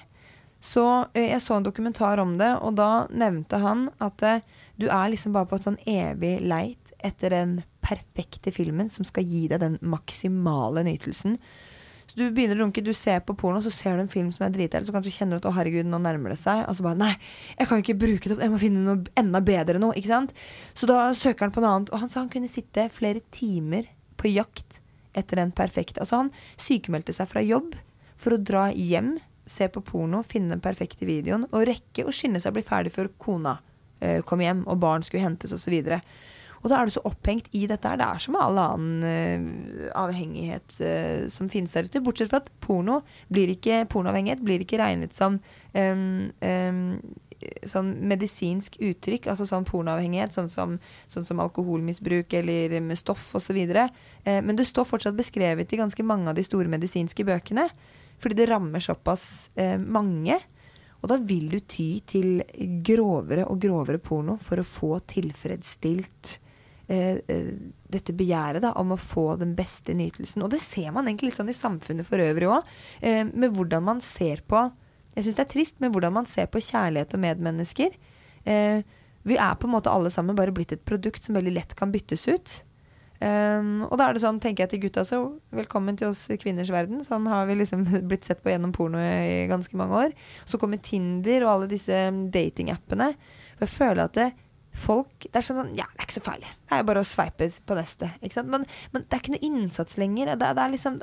Så 0.64 0.84
eh, 1.14 1.30
Jeg 1.30 1.42
så 1.44 1.58
en 1.58 1.66
dokumentar 1.66 2.20
om 2.22 2.36
det, 2.40 2.50
og 2.60 2.76
da 2.80 3.06
nevnte 3.08 3.60
han 3.62 3.88
at 4.04 4.24
eh, 4.26 4.44
du 4.78 4.88
er 4.90 5.12
liksom 5.12 5.34
bare 5.34 5.48
på 5.50 5.58
et 5.58 5.66
sånn 5.68 5.80
evig 5.88 6.38
leit 6.44 6.77
etter 7.04 7.34
den 7.34 7.58
perfekte 7.84 8.52
filmen 8.54 8.90
som 8.92 9.06
skal 9.06 9.26
gi 9.26 9.46
deg 9.50 9.62
den 9.62 9.78
maksimale 9.80 10.84
nytelsen. 10.86 11.38
Så 12.08 12.16
Du 12.16 12.24
begynner 12.32 12.56
å 12.56 12.64
runke, 12.64 12.80
du 12.80 12.94
ser 12.96 13.20
på 13.20 13.36
porno, 13.36 13.60
så 13.60 13.70
ser 13.74 13.96
du 13.96 14.02
en 14.02 14.10
film 14.10 14.30
som 14.32 14.46
er 14.46 14.54
dritdeilig, 14.54 14.88
så 14.88 14.94
kanskje 14.96 15.12
kjenner 15.12 15.36
du 15.36 15.42
at 15.42 15.50
å 15.50 15.54
herregud, 15.58 15.86
nå 15.86 16.00
nærmer 16.00 16.32
det 16.32 16.38
seg. 16.40 16.62
Og 16.64 16.78
så 16.78 16.86
bare 16.86 16.98
nei, 16.98 17.12
jeg 17.58 17.68
kan 17.68 17.78
jo 17.78 17.84
ikke 17.84 18.00
bruke 18.00 18.24
det 18.24 18.36
opp, 18.36 18.44
jeg 18.46 18.54
må 18.54 18.60
finne 18.62 18.84
noe 18.86 19.18
enda 19.20 19.42
bedre 19.44 19.82
nå. 19.82 19.92
ikke 19.92 20.12
sant? 20.14 20.32
Så 20.72 20.88
da 20.88 21.10
søker 21.12 21.46
han 21.46 21.54
på 21.54 21.64
noe 21.64 21.74
annet. 21.76 21.92
Og 21.92 22.00
han 22.00 22.12
sa 22.12 22.22
han 22.22 22.32
kunne 22.32 22.48
sitte 22.50 22.88
flere 22.94 23.20
timer 23.34 23.90
på 24.18 24.32
jakt 24.32 24.80
etter 25.18 25.42
den 25.42 25.52
perfekte. 25.52 26.00
Altså 26.00 26.22
han 26.22 26.32
sykemeldte 26.56 27.12
seg 27.12 27.28
fra 27.28 27.44
jobb 27.44 27.76
for 28.18 28.34
å 28.34 28.40
dra 28.40 28.68
hjem, 28.72 29.18
se 29.48 29.68
på 29.72 29.84
porno, 29.84 30.24
finne 30.26 30.56
den 30.56 30.64
perfekte 30.64 31.06
videoen, 31.08 31.46
og 31.52 31.68
rekke 31.68 32.04
å 32.08 32.12
skynde 32.14 32.40
seg 32.42 32.52
å 32.52 32.58
bli 32.58 32.66
ferdig 32.66 32.92
før 32.96 33.12
kona 33.20 33.58
eh, 34.00 34.20
kom 34.26 34.42
hjem 34.42 34.64
og 34.68 34.80
barn 34.82 35.04
skulle 35.04 35.24
hentes 35.24 35.54
osv. 35.54 35.76
Og 36.62 36.70
da 36.70 36.80
er 36.80 36.88
du 36.88 36.94
så 36.96 37.04
opphengt 37.06 37.50
i 37.54 37.66
dette 37.70 37.88
her. 37.88 38.00
Det 38.00 38.08
er 38.08 38.24
som 38.24 38.38
all 38.40 38.58
annen 38.62 39.04
uh, 39.06 39.86
avhengighet 40.02 40.76
uh, 40.80 41.28
som 41.30 41.50
finnes 41.52 41.76
der 41.76 41.86
ute. 41.86 42.02
Bortsett 42.04 42.32
fra 42.32 42.42
at 42.42 42.50
porno 42.64 43.02
blir 43.32 43.52
ikke, 43.54 43.84
pornoavhengighet 43.92 44.44
blir 44.44 44.64
ikke 44.64 44.80
regnet 44.82 45.16
som 45.16 45.38
um, 45.74 46.28
um, 46.42 46.84
sånn 47.68 47.92
medisinsk 48.08 48.78
uttrykk, 48.82 49.28
altså 49.30 49.46
sånn 49.48 49.66
pornoavhengighet, 49.68 50.34
sånn 50.34 50.50
som, 50.52 50.76
sånn 51.10 51.26
som 51.28 51.42
alkoholmisbruk 51.44 52.34
eller 52.40 52.78
med 52.84 52.98
stoff 52.98 53.30
osv. 53.38 53.58
Eh, 53.58 54.40
men 54.42 54.56
det 54.58 54.66
står 54.68 54.88
fortsatt 54.88 55.18
beskrevet 55.18 55.72
i 55.72 55.80
ganske 55.80 56.06
mange 56.06 56.30
av 56.30 56.38
de 56.38 56.46
store 56.46 56.70
medisinske 56.70 57.26
bøkene. 57.28 57.68
Fordi 58.18 58.40
det 58.40 58.48
rammer 58.50 58.82
såpass 58.82 59.50
eh, 59.58 59.76
mange. 59.78 60.40
Og 60.98 61.12
da 61.12 61.20
vil 61.22 61.46
du 61.52 61.60
ty 61.62 62.00
til 62.02 62.42
grovere 62.84 63.46
og 63.46 63.60
grovere 63.62 64.02
porno 64.02 64.34
for 64.42 64.58
å 64.58 64.66
få 64.66 64.96
tilfredsstilt 65.06 66.38
dette 66.88 68.14
begjæret 68.16 68.64
da, 68.64 68.72
om 68.80 68.94
å 68.94 69.00
få 69.00 69.34
den 69.40 69.54
beste 69.56 69.92
nytelsen. 69.96 70.44
Og 70.44 70.52
det 70.54 70.62
ser 70.64 70.92
man 70.94 71.08
egentlig 71.08 71.32
litt 71.32 71.40
sånn 71.40 71.52
i 71.52 71.56
samfunnet 71.56 72.08
for 72.08 72.22
øvrig 72.24 72.48
òg, 72.48 72.70
eh, 73.04 73.24
med 73.28 73.52
hvordan 73.56 73.84
man 73.84 74.00
ser 74.04 74.44
på 74.48 74.70
Jeg 75.16 75.24
syns 75.24 75.36
det 75.36 75.42
er 75.42 75.50
trist 75.50 75.80
med 75.82 75.90
hvordan 75.90 76.12
man 76.14 76.26
ser 76.30 76.46
på 76.46 76.60
kjærlighet 76.62 77.14
og 77.16 77.20
medmennesker. 77.24 77.94
Eh, 78.46 78.84
vi 79.26 79.34
er 79.34 79.56
på 79.58 79.66
en 79.66 79.72
måte 79.72 79.90
alle 79.90 80.12
sammen 80.14 80.36
bare 80.36 80.52
blitt 80.54 80.72
et 80.72 80.84
produkt 80.86 81.24
som 81.24 81.34
veldig 81.34 81.54
lett 81.56 81.74
kan 81.74 81.90
byttes 81.90 82.28
ut. 82.28 82.62
Um, 83.18 83.82
og 83.88 83.96
da 83.98 84.06
er 84.06 84.14
det 84.14 84.22
sånn, 84.22 84.38
tenker 84.38 84.62
jeg 84.62 84.70
til 84.70 84.82
gutta, 84.84 85.02
så 85.02 85.18
velkommen 85.50 85.96
til 85.98 86.12
oss 86.12 86.28
kvinners 86.38 86.70
verden. 86.70 87.02
Sånn 87.02 87.26
har 87.26 87.48
vi 87.48 87.56
liksom 87.58 87.82
blitt 88.10 88.28
sett 88.28 88.44
på 88.44 88.52
gjennom 88.52 88.70
porno 88.76 89.00
i 89.02 89.48
ganske 89.50 89.74
mange 89.80 90.04
år. 90.04 90.14
Så 90.46 90.60
kommer 90.62 90.78
Tinder 90.78 91.42
og 91.42 91.54
alle 91.56 91.70
disse 91.72 92.04
datingappene. 92.30 93.10
Og 93.58 93.66
jeg 93.66 93.74
føler 93.74 94.04
at 94.04 94.14
det, 94.20 94.28
folk 94.78 95.26
Det 95.26 95.40
er 95.40 95.44
sånn 95.44 95.74
Ja, 95.76 95.86
det 95.92 96.02
er 96.02 96.06
ikke 96.06 96.18
så 96.18 96.24
farlig. 96.26 96.52
Det 96.64 96.76
er 96.76 96.82
jo 96.82 96.88
bare 96.90 97.02
å 97.04 97.08
sveipe 97.08 97.50
på 97.66 97.76
neste. 97.78 98.10
Men, 98.44 98.64
men 98.94 99.04
det 99.04 99.16
er 99.16 99.22
ikke 99.22 99.34
noe 99.34 99.48
innsats 99.50 99.98
lenger. 100.00 100.32
Det, 100.34 100.54
det 100.56 100.64
er 100.64 100.74
liksom 100.74 101.02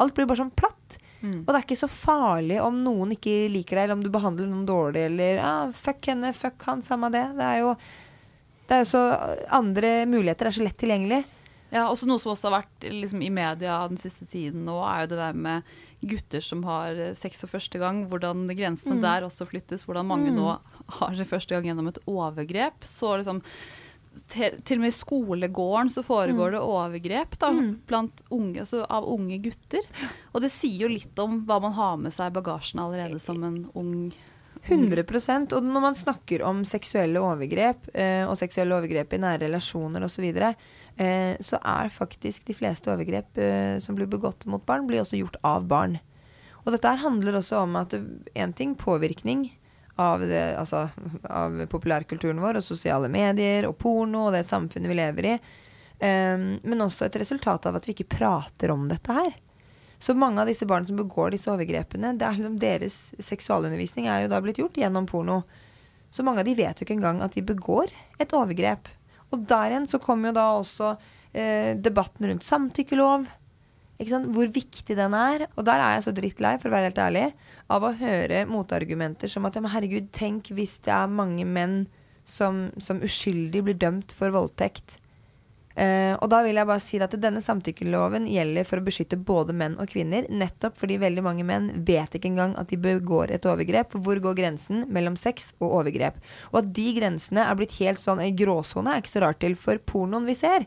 Alt 0.00 0.14
blir 0.16 0.28
bare 0.28 0.40
sånn 0.40 0.54
platt. 0.56 1.00
Mm. 1.20 1.42
Og 1.42 1.50
det 1.50 1.56
er 1.58 1.64
ikke 1.66 1.80
så 1.82 1.90
farlig 1.92 2.60
om 2.64 2.78
noen 2.80 3.12
ikke 3.16 3.50
liker 3.52 3.76
deg, 3.76 3.84
eller 3.84 3.98
om 3.98 4.04
du 4.04 4.12
behandler 4.12 4.48
noen 4.48 4.68
dårlig, 4.68 5.02
eller 5.10 5.40
ah, 5.44 5.74
fuck 5.76 6.08
henne, 6.08 6.30
fuck 6.36 6.62
han, 6.64 6.80
samme 6.86 7.10
det. 7.12 7.26
Det 7.36 7.44
er 7.44 7.58
jo 7.60 7.74
det 8.70 8.76
er 8.76 8.84
jo 8.84 8.88
så 8.92 9.02
Andre 9.50 9.88
muligheter 10.06 10.48
er 10.48 10.54
så 10.54 10.62
lett 10.62 10.78
tilgjengelig. 10.80 11.24
Ja, 11.72 11.84
også 11.88 12.06
Noe 12.10 12.18
som 12.18 12.32
også 12.32 12.48
har 12.50 12.62
vært 12.62 12.86
liksom, 12.90 13.22
i 13.22 13.30
media 13.30 13.76
den 13.88 13.98
siste 14.00 14.26
tiden 14.26 14.64
nå, 14.66 14.78
er 14.82 15.04
jo 15.04 15.10
det 15.12 15.18
der 15.20 15.32
med 15.38 15.62
gutter 16.02 16.40
som 16.42 16.62
har 16.66 16.96
eh, 16.98 17.12
sex 17.14 17.40
for 17.44 17.52
første 17.58 17.78
gang. 17.78 18.06
Hvordan 18.10 18.46
grensene 18.56 18.96
Mm. 18.98 19.02
der 19.04 19.22
også 19.28 19.46
flyttes. 19.46 19.84
Hvordan 19.86 20.06
mange 20.08 20.32
nå 20.34 20.58
har 21.00 21.14
sin 21.16 21.28
første 21.28 21.54
gang 21.54 21.64
gjennom 21.70 21.88
et 21.92 21.98
overgrep. 22.08 22.80
Så 22.82 23.16
liksom 23.20 23.42
til, 24.26 24.56
til 24.66 24.78
og 24.78 24.82
med 24.82 24.90
i 24.90 24.96
skolegården 24.98 25.90
så 25.94 26.02
Mm. 26.02 26.08
foregår 26.08 26.50
det 26.56 26.60
overgrep 26.60 27.38
da, 27.38 27.50
blant 27.86 28.22
unge, 28.30 28.58
altså 28.64 28.84
av 28.90 29.04
unge 29.06 29.38
gutter. 29.40 29.86
Og 30.34 30.40
det 30.42 30.50
sier 30.50 30.80
jo 30.88 30.88
litt 30.88 31.16
om 31.22 31.44
hva 31.46 31.60
man 31.62 31.72
har 31.72 31.96
med 31.96 32.12
seg 32.12 32.32
i 32.32 32.40
bagasjen 32.40 32.80
allerede 32.82 33.20
som 33.20 33.38
en 33.44 33.70
ung 33.74 34.12
100% 34.66 35.54
Og 35.56 35.62
når 35.64 35.80
man 35.80 35.94
snakker 35.96 36.42
om 36.44 36.64
seksuelle 36.68 37.16
overgrep, 37.22 37.88
eh, 37.94 38.26
og 38.28 38.36
seksuelle 38.36 38.74
overgrep 38.76 39.14
i 39.14 39.20
nære 39.22 39.46
relasjoner 39.46 40.02
osv., 40.04 40.18
så, 40.18 40.20
videre, 40.26 40.54
så 41.40 41.60
er 41.62 41.92
faktisk 41.92 42.46
de 42.48 42.56
fleste 42.56 42.90
overgrep 42.92 43.38
eh, 43.38 43.76
som 43.82 43.96
blir 43.98 44.08
begått 44.10 44.46
mot 44.50 44.64
barn, 44.66 44.86
blir 44.88 45.02
også 45.02 45.20
gjort 45.20 45.38
av 45.46 45.68
barn. 45.70 45.98
Og 46.64 46.74
dette 46.74 46.92
handler 47.02 47.38
også 47.38 47.62
om 47.62 47.78
at 47.80 47.94
én 47.96 48.52
ting 48.56 48.74
påvirkning 48.76 49.46
av, 50.00 50.20
det, 50.20 50.42
altså, 50.60 50.88
av 51.24 51.56
populærkulturen 51.72 52.40
vår 52.40 52.60
og 52.60 52.66
sosiale 52.66 53.08
medier 53.12 53.68
og 53.68 53.78
porno 53.80 54.26
og 54.28 54.34
det 54.36 54.46
samfunnet 54.48 54.90
vi 54.90 54.98
lever 54.98 55.30
i. 55.30 55.36
eh, 55.98 56.36
men 56.62 56.84
også 56.84 57.06
et 57.06 57.20
resultat 57.20 57.66
av 57.66 57.80
at 57.80 57.88
vi 57.88 57.96
ikke 57.96 58.12
prater 58.16 58.72
om 58.74 58.88
dette 58.88 59.12
her. 59.12 59.32
Så 60.00 60.14
mange 60.16 60.40
av 60.40 60.48
disse 60.48 60.64
barna 60.64 60.88
som 60.88 60.96
begår 60.96 61.34
disse 61.34 61.50
overgrepene, 61.52 62.14
er 62.16 62.36
liksom 62.36 62.56
deres 62.60 63.10
seksualundervisning 63.20 64.06
er 64.08 64.22
jo 64.24 64.30
da 64.32 64.38
blitt 64.40 64.60
gjort 64.62 64.78
gjennom 64.80 65.08
porno. 65.08 65.42
Så 66.10 66.24
mange 66.24 66.40
av 66.40 66.48
de 66.48 66.56
vet 66.56 66.80
jo 66.80 66.86
ikke 66.86 66.96
engang 66.96 67.20
at 67.20 67.36
de 67.36 67.44
begår 67.44 67.92
et 68.18 68.32
overgrep. 68.32 68.88
Og 69.30 69.44
der 69.48 69.74
igjen 69.74 69.88
så 69.90 70.00
kommer 70.02 70.30
jo 70.30 70.38
da 70.38 70.46
også 70.58 70.94
eh, 71.32 71.76
debatten 71.78 72.30
rundt 72.30 72.46
samtykkelov. 72.46 73.28
Hvor 74.00 74.48
viktig 74.48 74.96
den 74.96 75.14
er. 75.14 75.44
Og 75.60 75.66
der 75.68 75.82
er 75.82 75.98
jeg 75.98 76.06
så 76.06 76.14
drittlei, 76.16 76.54
for 76.58 76.70
å 76.70 76.74
være 76.74 76.88
helt 76.88 77.02
ærlig, 77.04 77.26
av 77.68 77.84
å 77.84 77.94
høre 77.98 78.46
motargumenter 78.48 79.28
som 79.28 79.44
at 79.44 79.58
ja, 79.58 79.64
men 79.64 79.74
herregud, 79.74 80.08
tenk 80.16 80.48
hvis 80.56 80.78
det 80.86 80.94
er 80.96 81.12
mange 81.12 81.44
menn 81.44 81.82
som, 82.24 82.70
som 82.80 83.02
uskyldig 83.04 83.62
blir 83.66 83.76
dømt 83.80 84.14
for 84.16 84.32
voldtekt. 84.32 84.96
Eh, 85.78 86.16
og 86.18 86.26
da 86.32 86.40
vil 86.42 86.58
jeg 86.58 86.66
bare 86.66 86.82
si 86.82 86.98
at 86.98 87.14
denne 87.22 87.40
samtykkeloven 87.44 88.26
gjelder 88.28 88.66
for 88.66 88.80
å 88.80 88.86
beskytte 88.86 89.18
både 89.22 89.54
menn 89.54 89.76
og 89.78 89.92
kvinner, 89.92 90.26
nettopp 90.26 90.80
fordi 90.80 90.98
veldig 90.98 91.22
mange 91.22 91.46
menn 91.46 91.70
vet 91.86 92.16
ikke 92.16 92.32
engang 92.32 92.56
at 92.58 92.72
de 92.72 92.78
begår 92.80 93.30
et 93.36 93.46
overgrep. 93.46 93.94
Hvor 93.94 94.18
går 94.24 94.38
grensen 94.40 94.84
mellom 94.90 95.18
sex 95.20 95.52
og 95.60 95.68
overgrep? 95.82 96.18
Og 96.50 96.62
at 96.64 96.72
de 96.76 96.88
grensene 96.98 97.46
er 97.46 97.58
blitt 97.58 97.78
helt 97.78 98.02
sånn 98.02 98.22
i 98.24 98.32
gråsone, 98.34 98.90
er 98.90 99.04
ikke 99.04 99.14
så 99.14 99.24
rart 99.24 99.42
til. 99.44 99.54
For 99.58 99.78
pornoen 99.78 100.26
vi 100.28 100.36
ser, 100.38 100.66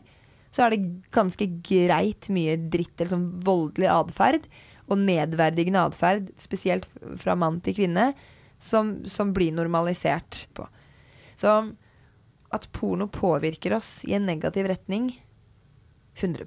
så 0.54 0.64
er 0.64 0.74
det 0.74 0.84
ganske 1.14 1.50
greit 1.66 2.30
mye 2.32 2.56
dritt 2.56 2.96
eller 2.96 3.16
sånn 3.16 3.28
voldelig 3.44 3.90
atferd. 3.92 4.48
Og 4.84 5.00
nedverdigende 5.00 5.84
atferd, 5.88 6.32
spesielt 6.40 6.88
fra 7.20 7.36
mann 7.36 7.60
til 7.64 7.76
kvinne, 7.76 8.10
som, 8.60 8.98
som 9.08 9.32
blir 9.36 9.52
normalisert 9.52 10.46
på. 10.56 10.66
Så 11.36 11.50
at 12.54 12.70
porno 12.72 13.08
påvirker 13.08 13.74
oss 13.76 14.04
i 14.04 14.14
en 14.14 14.26
negativ 14.26 14.66
retning. 14.70 15.10
100 16.14 16.44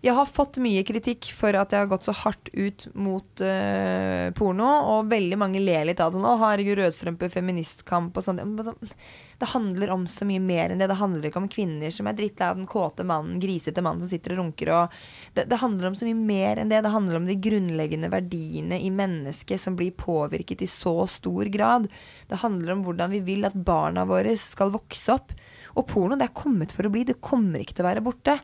Jeg 0.00 0.16
har 0.16 0.28
fått 0.32 0.56
mye 0.64 0.80
kritikk 0.88 1.26
for 1.36 1.52
at 1.60 1.74
jeg 1.74 1.82
har 1.82 1.88
gått 1.90 2.06
så 2.08 2.14
hardt 2.16 2.48
ut 2.54 2.86
mot 2.96 3.42
uh, 3.44 4.30
porno, 4.32 4.68
og 4.94 5.10
veldig 5.10 5.36
mange 5.36 5.60
ler 5.60 5.84
litt 5.90 5.98
av 6.00 6.08
det. 6.08 6.16
Sånn, 6.16 6.24
'Å, 6.24 6.38
herregud, 6.40 6.78
rødstrømpe, 6.78 7.28
feministkamp' 7.28 8.16
og 8.16 8.24
sånn. 8.24 8.40
Sånn, 8.40 8.94
Det 9.40 9.48
handler 9.52 9.92
om 9.92 10.06
så 10.08 10.24
mye 10.24 10.40
mer 10.40 10.72
enn 10.72 10.80
det. 10.80 10.88
Det 10.88 10.96
handler 10.96 11.28
ikke 11.28 11.42
om 11.42 11.50
kvinner 11.52 11.92
som 11.92 12.08
er 12.08 12.16
drittlei 12.16 12.48
av 12.48 12.56
den 12.56 12.68
kåte 12.68 13.04
mannen, 13.04 13.40
grisete 13.40 13.84
mannen 13.84 14.00
som 14.00 14.08
sitter 14.08 14.32
og 14.32 14.40
runker. 14.40 14.70
Og 14.72 14.96
det, 15.36 15.44
det 15.52 15.60
handler 15.60 15.90
om 15.90 15.98
så 15.98 16.08
mye 16.08 16.16
mer 16.16 16.56
enn 16.56 16.72
det. 16.72 16.80
Det 16.80 16.94
handler 16.96 17.20
om 17.20 17.28
de 17.28 17.36
grunnleggende 17.36 18.10
verdiene 18.12 18.80
i 18.80 18.88
mennesket 18.88 19.60
som 19.60 19.76
blir 19.76 19.92
påvirket 19.92 20.64
i 20.64 20.68
så 20.68 21.04
stor 21.08 21.44
grad. 21.52 21.90
Det 22.28 22.40
handler 22.40 22.72
om 22.72 22.86
hvordan 22.88 23.12
vi 23.12 23.20
vil 23.20 23.44
at 23.44 23.52
barna 23.56 24.06
våre 24.08 24.32
skal 24.40 24.72
vokse 24.72 25.12
opp. 25.12 25.36
Og 25.76 25.84
porno 25.92 26.16
det 26.16 26.30
er 26.30 26.40
kommet 26.40 26.72
for 26.72 26.88
å 26.88 26.92
bli. 26.92 27.04
Det 27.04 27.20
kommer 27.20 27.60
ikke 27.60 27.76
til 27.76 27.84
å 27.84 27.90
være 27.92 28.04
borte. 28.08 28.40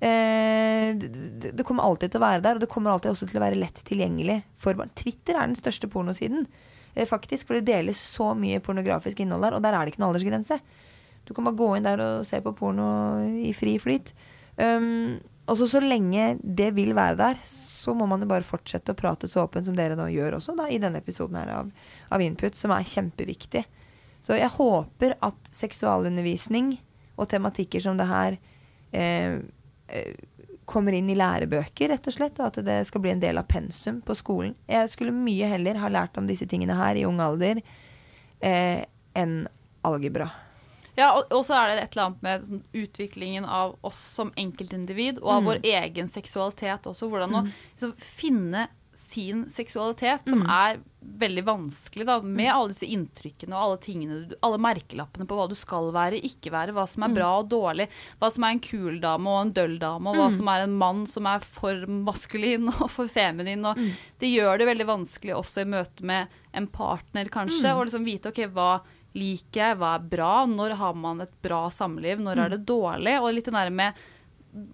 Eh, 0.00 0.96
det, 0.96 1.52
det- 1.52 1.64
kommer 1.64 1.84
alltid 1.84 2.12
til 2.12 2.20
å 2.20 2.24
være 2.24 2.42
der, 2.42 2.56
og 2.56 2.60
det 2.62 2.70
kommer 2.72 2.90
alltid 2.94 3.12
også 3.12 3.28
til 3.28 3.40
å 3.40 3.44
være 3.44 3.60
lett 3.60 3.82
tilgjengelig 3.84 4.38
for 4.56 4.78
barn. 4.78 4.92
Twitter 4.96 5.36
er 5.36 5.50
den 5.50 5.58
største 5.58 5.90
pornosiden, 5.92 6.46
eh, 6.94 7.04
faktisk, 7.08 7.46
for 7.46 7.58
det 7.58 7.68
deles 7.68 8.00
så 8.00 8.32
mye 8.34 8.62
pornografisk 8.64 9.20
innhold 9.20 9.44
der, 9.44 9.54
og 9.58 9.62
der 9.62 9.76
er 9.76 9.84
det 9.84 9.92
ikke 9.92 10.00
noen 10.00 10.14
aldersgrense. 10.14 10.60
Du 11.28 11.34
kan 11.34 11.44
bare 11.44 11.60
gå 11.60 11.76
inn 11.76 11.84
der 11.84 12.00
og 12.00 12.26
se 12.26 12.40
på 12.40 12.54
porno 12.56 12.88
i 13.44 13.52
fri 13.52 13.76
flyt. 13.78 14.14
Um, 14.56 15.20
og 15.46 15.56
så 15.56 15.80
lenge 15.82 16.38
det 16.42 16.74
vil 16.74 16.92
være 16.94 17.16
der, 17.16 17.38
så 17.44 17.94
må 17.96 18.06
man 18.08 18.20
jo 18.20 18.28
bare 18.30 18.46
fortsette 18.46 18.92
å 18.92 18.98
prate 18.98 19.28
så 19.28 19.44
åpent 19.44 19.66
som 19.66 19.76
dere 19.76 19.96
nå 19.98 20.08
gjør 20.12 20.38
også, 20.38 20.56
da, 20.56 20.66
i 20.68 20.78
denne 20.78 21.00
episoden 21.00 21.38
her 21.40 21.52
av, 21.54 21.70
av 22.10 22.24
Input, 22.24 22.54
som 22.54 22.72
er 22.74 22.86
kjempeviktig. 22.86 23.64
Så 24.22 24.36
jeg 24.36 24.52
håper 24.56 25.16
at 25.24 25.52
seksualundervisning 25.54 26.74
og 27.16 27.28
tematikker 27.30 27.82
som 27.82 27.96
det 28.00 28.08
her 28.10 28.36
eh, 28.92 29.40
kommer 30.70 30.94
inn 30.94 31.10
i 31.10 31.16
lærebøker, 31.18 31.90
rett 31.90 32.06
og 32.06 32.14
slett, 32.14 32.38
og 32.38 32.50
at 32.50 32.60
det 32.66 32.78
skal 32.86 33.02
bli 33.02 33.14
en 33.14 33.22
del 33.22 33.40
av 33.40 33.48
pensum 33.50 33.98
på 34.06 34.14
skolen. 34.14 34.54
Jeg 34.70 34.90
skulle 34.92 35.14
mye 35.14 35.48
heller 35.50 35.80
ha 35.82 35.90
lært 35.90 36.20
om 36.20 36.28
disse 36.30 36.46
tingene 36.50 36.76
her 36.78 36.98
i 36.98 37.06
ung 37.08 37.18
alder 37.24 37.58
eh, 38.38 38.84
enn 39.18 39.40
algebra. 39.86 40.28
Ja, 40.98 41.12
og, 41.16 41.30
og 41.32 41.44
så 41.46 41.56
er 41.56 41.70
det 41.70 41.82
et 41.82 41.94
eller 41.94 42.08
annet 42.08 42.24
med 42.26 42.44
sånn, 42.46 42.62
utviklingen 42.76 43.46
av 43.46 43.76
oss 43.86 43.98
som 44.18 44.32
enkeltindivid, 44.38 45.20
og 45.22 45.32
av 45.36 45.48
vår 45.48 45.62
egen 45.72 46.10
seksualitet 46.12 46.86
også. 46.90 47.08
Hvordan 47.10 47.38
å 47.38 47.42
liksom, 47.46 47.94
finne 47.96 48.66
sin 49.00 49.46
seksualitet, 49.50 50.28
som 50.28 50.42
er 50.44 50.78
veldig 51.00 51.42
vanskelig, 51.46 52.04
da, 52.06 52.18
med 52.22 52.50
alle 52.52 52.72
disse 52.74 52.86
inntrykkene 52.86 53.56
og 53.56 53.62
alle 53.64 53.78
tingene, 53.82 54.18
alle 54.44 54.60
merkelappene 54.60 55.26
på 55.28 55.38
hva 55.38 55.46
du 55.50 55.56
skal 55.58 55.88
være, 55.96 56.20
ikke 56.28 56.52
være, 56.52 56.74
hva 56.76 56.84
som 56.90 57.06
er 57.06 57.14
bra 57.16 57.30
og 57.40 57.48
dårlig, 57.50 57.88
hva 58.20 58.30
som 58.30 58.46
er 58.46 58.54
en 58.54 58.62
kul 58.62 59.00
dame 59.02 59.32
og 59.32 59.40
en 59.46 59.54
døll 59.56 59.78
dame, 59.80 60.12
og 60.12 60.20
hva 60.20 60.28
som 60.36 60.52
er 60.52 60.66
en 60.66 60.76
mann 60.82 61.02
som 61.10 61.26
er 61.30 61.42
for 61.42 61.88
maskulin 61.88 62.68
og 62.76 62.86
for 62.92 63.10
feminin. 63.10 63.64
Og 63.66 63.80
Det 64.20 64.30
gjør 64.30 64.60
det 64.60 64.70
veldig 64.70 64.88
vanskelig 64.92 65.36
også 65.40 65.64
i 65.64 65.72
møte 65.72 66.06
med 66.06 66.40
en 66.52 66.70
partner, 66.70 67.32
kanskje, 67.32 67.74
å 67.74 67.84
liksom 67.86 68.06
vite 68.06 68.30
ok, 68.30 68.44
hva 68.54 68.70
liker 69.16 69.64
jeg, 69.64 69.80
hva 69.80 69.96
er 69.96 70.08
bra, 70.12 70.32
når 70.46 70.76
har 70.78 70.94
man 70.94 71.24
et 71.24 71.32
bra 71.42 71.64
samliv, 71.74 72.20
når 72.22 72.44
er 72.44 72.54
det 72.54 72.64
dårlig, 72.68 73.18
og 73.18 73.32
litt 73.34 73.50
nærme 73.50 73.90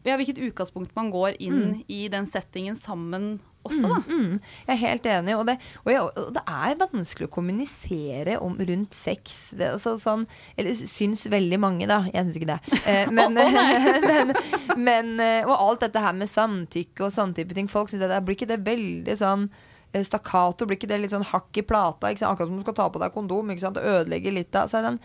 ja, 0.06 0.16
hvilket 0.16 0.40
utgangspunkt 0.40 0.94
man 0.96 1.10
går 1.12 1.36
inn 1.42 1.82
i 1.92 2.06
den 2.12 2.26
settingen 2.28 2.76
sammen 2.80 3.36
også, 3.66 3.90
da. 3.90 3.98
Mm, 4.06 4.38
jeg 4.66 4.72
er 4.74 4.80
helt 4.82 5.08
enig, 5.12 5.36
og 5.36 5.44
det, 5.48 5.56
og 5.84 5.92
jeg, 5.92 6.02
og 6.06 6.32
det 6.36 6.42
er 6.56 6.78
vanskelig 6.80 7.28
å 7.28 7.34
kommunisere 7.36 8.38
om 8.42 8.56
rundt 8.70 8.96
sex. 8.96 9.36
Det, 9.56 9.70
altså, 9.76 9.96
sånn, 10.00 10.26
eller 10.56 10.78
syns 10.86 11.26
veldig 11.32 11.60
mange, 11.62 11.88
da. 11.90 12.02
Jeg 12.12 12.28
syns 12.28 12.40
ikke 12.40 12.50
det. 12.54 12.80
Eh, 12.86 13.12
men, 13.18 13.36
men, 14.10 14.34
men, 14.76 15.14
eh, 15.22 15.46
og 15.46 15.54
alt 15.56 15.86
dette 15.86 16.02
her 16.02 16.16
med 16.16 16.30
samtykke 16.32 17.06
og 17.08 17.14
sånne 17.14 17.38
type 17.38 17.56
ting. 17.56 17.70
Folk 17.72 17.92
syns 17.92 18.06
det, 18.06 18.22
Blir 18.26 18.38
ikke 18.38 18.50
det 18.50 18.62
veldig 18.66 19.18
sånn 19.20 19.48
eh, 19.92 20.02
stakkato? 20.06 20.68
Blir 20.68 20.80
ikke 20.80 20.90
det 20.90 21.02
litt 21.04 21.14
sånn 21.14 21.26
hakk 21.34 21.62
i 21.62 21.66
plata? 21.66 22.10
Akkurat 22.14 22.48
som 22.48 22.58
du 22.58 22.64
skal 22.64 22.80
ta 22.80 22.88
på 22.92 23.02
deg 23.02 23.14
kondom. 23.14 23.52
Ikke 23.52 23.66
sant? 23.66 23.78
Det 23.78 23.98
ødelegger 24.00 24.34
litt 24.38 24.58
av. 24.58 24.70
Så 24.72 24.80
er 24.80 24.88
det, 24.88 24.96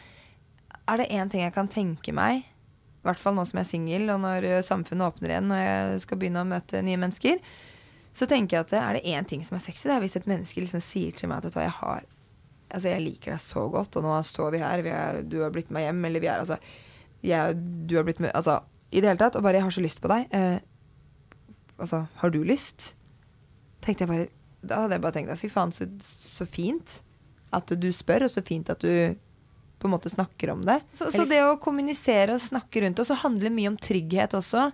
er 0.88 1.02
det 1.02 1.12
én 1.14 1.32
ting 1.32 1.46
jeg 1.46 1.56
kan 1.56 1.70
tenke 1.72 2.14
meg, 2.16 2.46
i 3.02 3.08
hvert 3.08 3.22
fall 3.22 3.34
nå 3.34 3.46
som 3.50 3.58
jeg 3.58 3.66
er 3.66 3.72
singel, 3.72 4.10
og 4.14 4.22
når 4.22 4.46
eh, 4.46 4.64
samfunnet 4.66 5.08
åpner 5.08 5.34
igjen 5.34 5.54
og 5.54 5.62
jeg 5.62 6.02
skal 6.04 6.20
begynne 6.22 6.44
å 6.44 6.50
møte 6.52 6.84
nye 6.86 7.00
mennesker, 7.02 7.40
så 8.18 8.28
tenker 8.28 8.58
jeg 8.58 8.68
at 8.68 8.74
er 8.78 8.98
det 8.98 9.04
én 9.08 9.28
ting 9.28 9.44
som 9.46 9.56
er 9.58 9.64
sexy. 9.64 9.88
Det 9.88 9.96
er 9.96 10.04
hvis 10.04 10.18
et 10.20 10.28
menneske 10.30 10.64
liksom 10.64 10.84
sier 10.84 11.16
til 11.16 11.32
meg 11.32 11.46
at 11.46 11.56
jeg 11.56 11.78
har 11.82 12.10
Altså, 12.72 12.88
jeg 12.88 13.04
liker 13.04 13.34
deg 13.34 13.42
så 13.44 13.66
godt, 13.68 13.98
og 14.00 14.06
nå 14.06 14.14
står 14.24 14.54
vi 14.54 14.60
her, 14.62 14.80
vi 14.86 14.92
er, 14.96 15.18
du 15.28 15.42
har 15.42 15.50
blitt 15.52 15.74
med 15.76 15.84
hjem, 15.84 16.06
eller 16.08 16.22
vi 16.24 16.30
er 16.32 16.40
altså 16.40 16.56
jeg, 17.20 17.58
Du 17.84 17.98
har 17.98 18.06
blitt 18.08 18.22
med 18.24 18.32
Altså, 18.32 18.62
i 18.92 19.02
det 19.02 19.10
hele 19.10 19.20
tatt. 19.20 19.36
Og 19.36 19.44
bare 19.44 19.60
'jeg 19.60 19.64
har 19.64 19.76
så 19.76 19.82
lyst 19.84 20.02
på 20.02 20.08
deg'. 20.08 20.28
Eh, 20.32 20.60
altså, 21.80 22.06
har 22.16 22.30
du 22.30 22.44
lyst? 22.44 22.94
Tenkte 23.82 24.06
jeg 24.06 24.08
bare 24.08 24.28
Da 24.64 24.82
hadde 24.82 24.94
jeg 24.94 25.02
bare 25.02 25.12
tenkt 25.12 25.32
at 25.32 25.40
fy 25.40 25.50
faen, 25.50 25.72
så, 25.72 25.88
så 26.00 26.46
fint 26.46 27.02
at 27.52 27.68
du 27.68 27.92
spør, 27.92 28.24
og 28.24 28.30
så 28.30 28.42
fint 28.46 28.70
at 28.70 28.80
du 28.80 29.16
på 29.80 29.88
en 29.88 29.92
måte 29.92 30.10
snakker 30.10 30.52
om 30.52 30.62
det. 30.62 30.82
Så, 30.94 31.12
så 31.12 31.26
det 31.26 31.42
å 31.44 31.58
kommunisere 31.60 32.36
og 32.36 32.44
snakke 32.44 32.84
rundt 32.84 33.00
og 33.00 33.08
så 33.10 33.18
handler 33.18 33.50
mye 33.50 33.72
om 33.74 33.78
trygghet 33.82 34.36
også. 34.38 34.72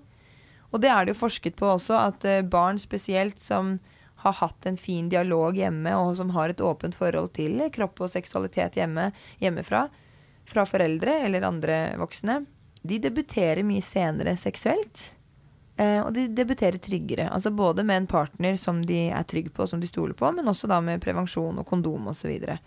Og 0.72 0.82
det 0.84 0.92
er 0.92 1.06
det 1.06 1.16
jo 1.16 1.22
forsket 1.22 1.56
på 1.60 1.70
også, 1.78 1.96
at 2.12 2.28
eh, 2.28 2.44
barn 2.44 2.80
spesielt 2.82 3.40
som 3.40 3.78
har 4.24 4.34
hatt 4.40 4.66
en 4.66 4.78
fin 4.82 5.10
dialog 5.10 5.58
hjemme, 5.58 5.94
og 5.96 6.16
som 6.18 6.34
har 6.36 6.50
et 6.50 6.62
åpent 6.64 6.96
forhold 6.98 7.32
til 7.38 7.62
kropp 7.74 8.02
og 8.02 8.12
seksualitet 8.12 8.80
hjemme, 8.80 9.12
hjemmefra, 9.44 9.88
fra 10.48 10.64
foreldre 10.66 11.20
eller 11.28 11.46
andre 11.46 11.78
voksne, 12.00 12.42
de 12.88 12.98
debuterer 13.04 13.66
mye 13.68 13.84
senere 13.84 14.38
seksuelt. 14.40 15.12
Eh, 15.78 16.00
og 16.02 16.10
de 16.16 16.26
debuterer 16.34 16.80
tryggere. 16.82 17.28
Altså 17.30 17.52
både 17.54 17.84
med 17.86 18.02
en 18.02 18.10
partner 18.10 18.58
som 18.58 18.80
de 18.86 19.08
er 19.14 19.28
trygg 19.30 19.52
på, 19.54 19.68
som 19.70 19.82
de 19.82 19.90
stoler 19.90 20.18
på, 20.18 20.32
men 20.34 20.50
også 20.50 20.70
da 20.72 20.80
med 20.82 21.04
prevensjon 21.04 21.60
og 21.62 21.68
kondom 21.70 22.10
osv. 22.10 22.24
Så, 22.24 22.32
videre. 22.32 22.58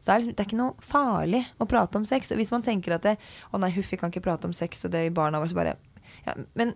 så 0.00 0.06
det 0.06 0.14
er, 0.14 0.22
liksom, 0.22 0.32
det 0.32 0.44
er 0.44 0.48
ikke 0.48 0.62
noe 0.62 0.88
farlig 0.94 1.42
å 1.60 1.68
prate 1.68 2.00
om 2.00 2.08
sex. 2.08 2.32
Og 2.32 2.40
hvis 2.40 2.54
man 2.54 2.64
tenker 2.64 2.96
at 2.96 3.04
det, 3.04 3.18
å 3.52 3.60
nei, 3.60 3.72
huff, 3.76 3.92
vi 3.92 4.00
kan 4.00 4.14
ikke 4.14 4.24
prate 4.24 4.48
om 4.48 4.56
sex, 4.56 4.86
og 4.86 4.94
det 4.94 5.04
i 5.08 5.12
barna 5.14 5.42
våre, 5.42 5.52
så 5.52 5.60
bare 5.60 5.76
ja, 6.24 6.38
Men 6.56 6.72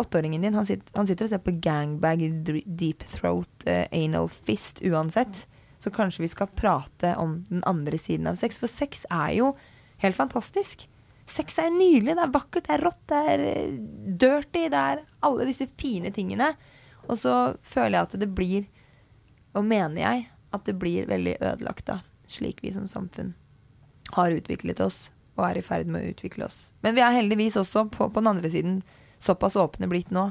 åtteåringen 0.00 0.42
din, 0.42 0.56
han 0.56 0.66
sitter, 0.66 0.92
han 0.96 1.08
sitter 1.08 1.26
og 1.26 1.32
ser 1.32 1.42
på 1.44 1.56
gangbag, 1.62 2.22
deep 2.66 3.04
throat, 3.12 3.52
uh, 3.68 3.84
anal 3.92 4.30
fist 4.32 4.82
uansett. 4.86 5.46
Så 5.80 5.92
kanskje 5.94 6.24
vi 6.26 6.32
skal 6.32 6.50
prate 6.56 7.14
om 7.16 7.38
den 7.48 7.62
andre 7.68 7.98
siden 7.98 8.28
av 8.28 8.36
sex. 8.40 8.58
For 8.60 8.68
sex 8.68 9.06
er 9.08 9.32
jo 9.38 9.54
helt 10.02 10.18
fantastisk. 10.18 10.86
Sex 11.30 11.60
er 11.62 11.70
nydelig, 11.72 12.16
det 12.18 12.24
er 12.26 12.34
vakkert, 12.34 12.66
det 12.66 12.74
er 12.74 12.84
rått, 12.84 13.00
det 13.08 13.20
er 13.32 13.44
eh, 13.46 13.78
dirty, 14.20 14.66
det 14.72 14.80
er 14.80 15.04
alle 15.24 15.46
disse 15.48 15.68
fine 15.78 16.10
tingene. 16.12 16.50
Og 17.06 17.16
så 17.22 17.34
føler 17.62 17.96
jeg 17.96 18.08
at 18.08 18.18
det 18.20 18.30
blir, 18.34 18.66
og 19.54 19.64
mener 19.68 20.02
jeg, 20.02 20.26
at 20.50 20.66
det 20.66 20.74
blir 20.82 21.06
veldig 21.08 21.36
ødelagt 21.38 21.86
da, 21.86 22.00
slik 22.30 22.64
vi 22.64 22.74
som 22.74 22.88
samfunn 22.90 23.32
har 24.16 24.34
utviklet 24.34 24.82
oss 24.82 25.08
og 25.38 25.44
er 25.46 25.60
i 25.60 25.64
ferd 25.64 25.88
med 25.90 26.02
å 26.02 26.10
utvikle 26.12 26.46
oss. 26.48 26.68
Men 26.84 26.96
vi 26.96 27.04
er 27.04 27.14
heldigvis 27.14 27.56
også 27.60 27.86
på, 27.94 28.10
på 28.10 28.20
den 28.22 28.30
andre 28.34 28.50
siden 28.52 28.80
såpass 29.20 29.58
åpne 29.60 29.88
blitt 29.90 30.10
nå 30.14 30.30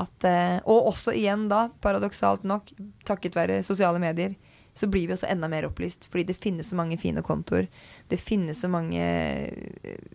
at 0.00 0.26
eh, 0.26 0.56
Og 0.66 0.90
også 0.90 1.14
igjen 1.14 1.48
da, 1.50 1.68
paradoksalt 1.82 2.44
nok, 2.46 2.72
takket 3.06 3.36
være 3.38 3.62
sosiale 3.66 4.00
medier, 4.02 4.34
så 4.74 4.88
blir 4.90 5.06
vi 5.06 5.14
også 5.14 5.28
enda 5.30 5.48
mer 5.50 5.68
opplyst. 5.68 6.08
Fordi 6.10 6.26
det 6.26 6.38
finnes 6.40 6.70
så 6.70 6.78
mange 6.78 6.98
fine 6.98 7.22
kontoer. 7.22 7.68
Det 8.10 8.18
finnes 8.18 8.58
så 8.64 8.70
mange 8.70 9.04
eh, 9.04 10.08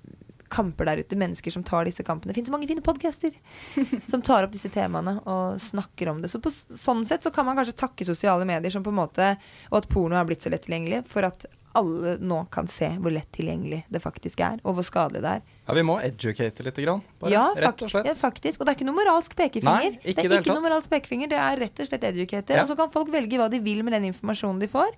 kamper 0.51 0.89
der 0.89 1.03
ute. 1.03 1.16
Mennesker 1.20 1.53
som 1.55 1.64
tar 1.64 1.88
disse 1.88 2.03
kampene. 2.03 2.34
Det 2.34 2.41
finnes 2.41 2.51
så 2.51 2.57
mange 2.57 2.68
fine 2.68 2.84
podcaster 2.84 3.32
som 4.12 4.24
tar 4.26 4.43
opp 4.43 4.51
disse 4.55 4.72
temaene 4.74 5.20
og 5.24 5.62
snakker 5.64 6.12
om 6.12 6.20
det. 6.20 6.32
Så 6.34 6.43
på 6.43 6.51
sånn 6.51 7.05
sett 7.07 7.24
så 7.24 7.32
kan 7.32 7.47
man 7.47 7.60
kanskje 7.60 7.78
takke 7.80 8.07
sosiale 8.07 8.47
medier 8.49 8.74
som 8.74 8.84
på 8.84 8.91
en 8.91 8.99
måte 8.99 9.32
Og 9.70 9.80
at 9.80 9.89
porno 9.91 10.20
har 10.20 10.28
blitt 10.28 10.43
så 10.43 10.51
lett 10.51 10.68
tilgjengelig 10.68 11.05
for 11.07 11.28
at 11.30 11.47
alle 11.78 12.15
nå 12.22 12.39
kan 12.53 12.67
se 12.72 12.88
hvor 12.97 13.13
lett 13.13 13.30
tilgjengelig 13.36 13.84
det 13.93 14.01
faktisk 14.01 14.41
er, 14.45 14.57
og 14.63 14.78
hvor 14.78 14.86
skadelig 14.88 15.22
det 15.26 15.36
er. 15.38 15.45
Ja, 15.67 15.76
vi 15.78 15.84
må 15.86 15.99
educate 16.01 16.65
litt, 16.65 16.82
grann. 16.82 17.03
Bare, 17.22 17.32
ja, 17.34 17.45
rett 17.53 17.86
og 17.86 17.91
slett. 17.91 18.09
ja, 18.09 18.15
faktisk. 18.17 18.59
Og 18.59 18.65
det 18.65 18.74
er 18.74 18.80
ikke 18.80 18.89
noe 18.89 18.97
moralsk 18.97 19.36
pekefinger. 19.38 19.99
Nei, 19.99 20.01
ikke 20.01 20.26
det 20.26 20.26
er 20.26 20.34
det 20.34 20.41
ikke 20.43 20.57
noe 20.57 20.65
moralsk 20.65 20.89
pekefinger, 20.91 21.30
det 21.32 21.39
er 21.45 21.63
rett 21.65 21.84
og 21.84 21.91
slett 21.91 22.09
educate. 22.09 22.57
Ja. 22.57 22.65
Og 22.65 22.72
så 22.72 22.78
kan 22.80 22.91
folk 22.93 23.13
velge 23.13 23.41
hva 23.41 23.49
de 23.53 23.61
vil 23.63 23.84
med 23.86 23.97
den 23.97 24.09
informasjonen 24.09 24.61
de 24.63 24.72
får. 24.72 24.97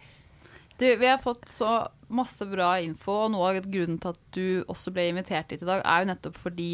Du, 0.82 0.88
vi 0.98 1.06
har 1.06 1.20
fått 1.22 1.46
så 1.52 1.84
masse 2.10 2.46
bra 2.50 2.74
info, 2.82 3.20
og 3.26 3.34
noe 3.36 3.52
av 3.52 3.68
grunnen 3.68 4.00
til 4.02 4.16
at 4.16 4.22
du 4.34 4.46
også 4.72 4.94
ble 4.96 5.12
invitert 5.12 5.52
hit 5.54 5.62
i 5.62 5.68
dag, 5.68 5.84
er 5.86 6.02
jo 6.02 6.10
nettopp 6.10 6.40
fordi 6.42 6.72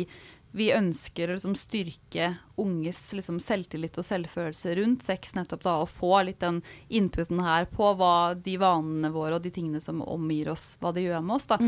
vi 0.56 0.70
ønsker 0.74 1.30
å 1.30 1.36
liksom 1.36 1.56
styrke 1.60 2.32
unges 2.58 3.02
liksom 3.14 3.40
selvtillit 3.44 3.98
og 4.00 4.06
selvfølelse 4.08 4.76
rundt 4.80 5.06
sex, 5.06 5.36
nettopp 5.38 5.66
da, 5.66 5.76
og 5.84 5.92
få 5.92 6.24
litt 6.26 6.40
den 6.42 6.62
inputen 6.88 7.42
her 7.46 7.68
på 7.70 7.92
hva 8.00 8.34
de 8.34 8.56
vanene 8.62 9.12
våre 9.14 9.38
og 9.38 9.44
de 9.44 9.52
tingene 9.54 9.82
som 9.84 10.02
omgir 10.06 10.50
oss, 10.54 10.76
hva 10.82 10.94
det 10.96 11.06
gjør 11.06 11.26
med 11.26 11.38
oss. 11.38 11.50
da. 11.52 11.60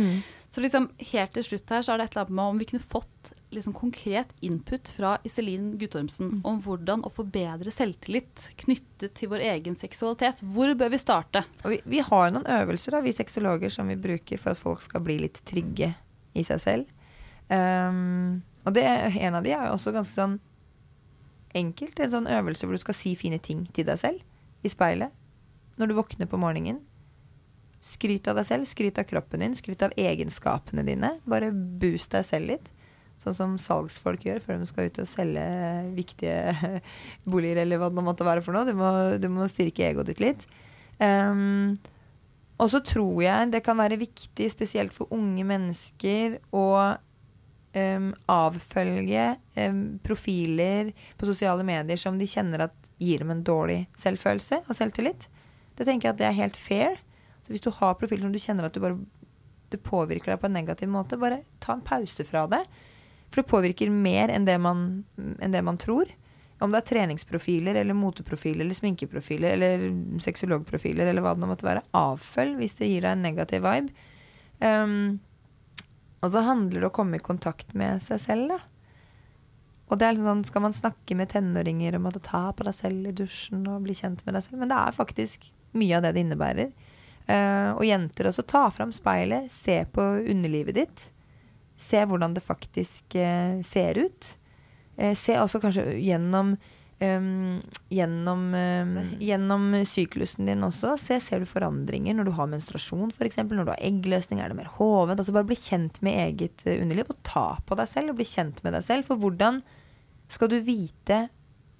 Så 0.49 0.63
liksom 0.63 0.89
helt 1.11 1.35
til 1.35 1.45
slutt 1.45 1.75
her 1.75 1.85
så 1.85 1.93
er 1.93 2.01
det 2.01 2.09
et 2.09 2.15
eller 2.15 2.25
annet 2.25 2.39
med 2.39 2.53
om 2.53 2.61
vi 2.63 2.69
kunne 2.71 2.89
fått 2.95 3.33
liksom 3.53 3.73
konkret 3.73 4.33
input 4.45 4.89
fra 4.93 5.15
Iselin 5.25 5.71
Guttormsen 5.81 6.41
om 6.45 6.59
hvordan 6.61 7.01
å 7.05 7.11
forbedre 7.13 7.73
selvtillit 7.73 8.49
knyttet 8.61 9.15
til 9.17 9.31
vår 9.31 9.45
egen 9.55 9.77
seksualitet. 9.77 10.43
Hvor 10.45 10.73
bør 10.77 10.93
vi 10.93 11.01
starte? 11.01 11.43
Vi, 11.65 11.79
vi 11.85 12.03
har 12.05 12.29
noen 12.33 12.45
øvelser, 12.45 12.93
da, 12.93 13.01
vi 13.05 13.15
sexologer, 13.15 13.73
som 13.73 13.89
vi 13.89 13.97
bruker 13.99 14.41
for 14.41 14.53
at 14.53 14.61
folk 14.61 14.85
skal 14.85 15.03
bli 15.05 15.17
litt 15.25 15.41
trygge 15.49 15.93
i 16.37 16.45
seg 16.45 16.61
selv. 16.61 16.95
Um, 17.49 18.41
og 18.67 18.75
det, 18.75 18.85
en 18.85 19.37
av 19.39 19.45
de 19.45 19.53
er 19.55 19.67
jo 19.67 19.75
også 19.77 19.93
ganske 19.95 20.13
sånn 20.13 20.37
enkelt. 21.57 21.99
En 21.99 22.13
sånn 22.13 22.29
øvelse 22.29 22.67
hvor 22.67 22.75
du 22.75 22.81
skal 22.81 22.97
si 22.97 23.15
fine 23.19 23.39
ting 23.41 23.65
til 23.75 23.87
deg 23.87 23.99
selv 24.01 24.65
i 24.65 24.71
speilet. 24.71 25.13
Når 25.79 25.89
du 25.89 25.97
våkner 25.97 26.29
på 26.29 26.39
morgenen. 26.41 26.81
Skryt 27.79 28.27
av 28.27 28.35
deg 28.35 28.47
selv, 28.49 28.67
skryt 28.67 28.99
av 28.99 29.07
kroppen 29.07 29.39
din, 29.39 29.55
skryt 29.55 29.85
av 29.85 29.95
egenskapene 29.95 30.83
dine. 30.83 31.13
Bare 31.29 31.53
boost 31.53 32.11
deg 32.11 32.27
selv 32.27 32.51
litt. 32.51 32.73
Sånn 33.19 33.35
som 33.35 33.55
salgsfolk 33.59 34.23
gjør 34.27 34.43
før 34.43 34.59
de 34.59 34.67
skal 34.67 34.87
ut 34.87 34.99
og 35.03 35.07
selge 35.11 35.45
viktige 35.95 36.79
boliger, 37.31 37.63
eller 37.63 37.79
hva 37.79 37.89
det 37.91 38.03
måtte 38.03 38.27
være 38.27 38.43
for 38.43 38.55
noe. 38.55 38.67
Du 38.67 38.75
må, 38.79 38.91
du 39.19 39.29
må 39.31 39.47
styrke 39.51 39.87
egoet 39.89 40.11
ditt 40.11 40.23
litt. 40.23 40.45
Um, 40.99 41.75
og 42.59 42.67
så 42.71 42.81
tror 42.83 43.21
jeg 43.23 43.51
det 43.53 43.63
kan 43.63 43.79
være 43.79 43.99
viktig, 43.99 44.47
spesielt 44.51 44.95
for 44.95 45.11
unge 45.15 45.45
mennesker, 45.47 46.39
å 46.51 46.65
um, 47.75 48.09
avfølge 48.31 49.25
um, 49.55 49.83
profiler 50.05 50.93
på 51.17 51.29
sosiale 51.29 51.65
medier 51.67 51.99
som 51.99 52.17
de 52.19 52.27
kjenner 52.29 52.67
at 52.67 52.89
gir 52.99 53.23
dem 53.23 53.31
en 53.33 53.45
dårlig 53.45 53.83
selvfølelse 53.99 54.63
og 54.65 54.75
selvtillit. 54.75 55.29
Det 55.77 55.87
tenker 55.87 56.09
jeg 56.09 56.15
at 56.15 56.21
det 56.21 56.27
er 56.27 56.39
helt 56.41 56.59
fair. 56.59 56.99
Så 57.43 57.53
hvis 57.53 57.63
du 57.63 57.71
har 57.71 57.97
profiler 57.99 58.25
som 58.25 58.35
du 58.35 58.41
kjenner 58.41 58.67
at 58.67 58.75
du 58.75 58.83
bare 58.83 58.99
du 59.69 59.77
påvirker 59.77 60.33
deg 60.33 60.41
på 60.41 60.49
en 60.49 60.57
negativ 60.57 60.89
måte, 60.89 61.19
bare 61.21 61.43
ta 61.61 61.75
en 61.75 61.85
pause 61.85 62.25
fra 62.25 62.47
det. 62.49 62.63
For 63.29 63.41
det 63.41 63.51
påvirker 63.51 63.91
mer 63.93 64.31
enn 64.33 64.47
det 64.47 64.57
man, 64.61 65.03
enn 65.17 65.53
det 65.53 65.61
man 65.65 65.77
tror. 65.77 66.09
Om 66.59 66.73
det 66.73 66.81
er 66.81 66.87
treningsprofiler 66.89 67.77
eller 67.79 67.95
moteprofiler 67.95 68.65
eller 68.65 68.75
sminkeprofiler 68.75 69.53
eller 69.55 69.85
sexologprofiler 70.19 71.07
eller 71.07 71.23
hva 71.23 71.35
det 71.37 71.47
måtte 71.47 71.67
være. 71.67 71.85
Avfølg 71.95 72.57
hvis 72.59 72.75
det 72.81 72.89
gir 72.89 73.05
deg 73.05 73.13
en 73.13 73.23
negativ 73.23 73.63
vibe. 73.63 73.93
Um, 74.59 75.19
og 76.19 76.33
så 76.33 76.43
handler 76.43 76.83
det 76.83 76.89
å 76.89 76.95
komme 76.95 77.19
i 77.19 77.23
kontakt 77.23 77.71
med 77.77 78.03
seg 78.03 78.21
selv, 78.23 78.53
da. 78.55 78.59
Og 79.89 79.97
det 79.97 80.05
er 80.05 80.15
litt 80.15 80.25
sånn, 80.25 80.45
Skal 80.45 80.61
man 80.61 80.75
snakke 80.75 81.15
med 81.17 81.31
tenåringer 81.31 81.97
om 81.97 82.09
at 82.09 82.19
ta 82.25 82.49
på 82.53 82.65
deg 82.67 82.75
selv 82.77 83.09
i 83.09 83.15
dusjen 83.15 83.65
og 83.67 83.85
bli 83.87 83.95
kjent 83.97 84.21
med 84.25 84.37
deg 84.37 84.45
selv? 84.45 84.59
Men 84.61 84.71
det 84.71 84.77
er 84.77 84.97
faktisk 84.97 85.49
mye 85.79 85.97
av 85.97 86.05
det 86.05 86.13
det 86.15 86.25
innebærer. 86.25 86.73
Uh, 87.29 87.77
og 87.77 87.85
jenter 87.85 88.29
også, 88.29 88.45
ta 88.49 88.67
fram 88.73 88.91
speilet, 88.93 89.51
se 89.53 89.83
på 89.93 90.05
underlivet 90.19 90.77
ditt. 90.77 91.07
Se 91.79 92.01
hvordan 92.05 92.33
det 92.35 92.45
faktisk 92.45 93.17
uh, 93.17 93.61
ser 93.65 94.01
ut. 94.01 94.31
Uh, 94.97 95.13
se 95.17 95.37
også 95.37 95.61
kanskje 95.61 95.85
gjennom 96.01 96.55
ehm, 97.05 97.59
gjennom, 97.93 98.43
ehm, 98.55 98.95
gjennom 99.23 99.71
syklusen 99.87 100.49
din 100.49 100.65
også. 100.65 100.95
Se, 100.99 101.19
ser 101.23 101.43
du 101.43 101.49
forandringer 101.49 102.17
når 102.17 102.29
du 102.29 102.33
har 102.37 102.49
menstruasjon 102.51 103.13
f.eks. 103.15 103.41
Når 103.41 103.65
du 103.65 103.73
har 103.73 103.83
eggløsning, 103.89 104.41
er 104.41 104.51
det 104.51 104.59
mer 104.59 104.71
hovent? 104.77 105.19
Altså 105.19 105.35
bare 105.35 105.49
bli 105.49 105.59
kjent 105.59 106.01
med 106.05 106.19
eget 106.27 106.65
eh, 106.65 106.81
underliv, 106.81 107.09
og 107.09 107.21
ta 107.27 107.47
på 107.65 107.77
deg 107.79 107.91
selv 107.91 108.13
og 108.13 108.19
bli 108.21 108.29
kjent 108.29 108.63
med 108.65 108.77
deg 108.77 108.87
selv. 108.87 109.09
For 109.09 109.19
hvordan 109.21 109.61
skal 110.29 110.51
du 110.51 110.59
vite 110.61 111.23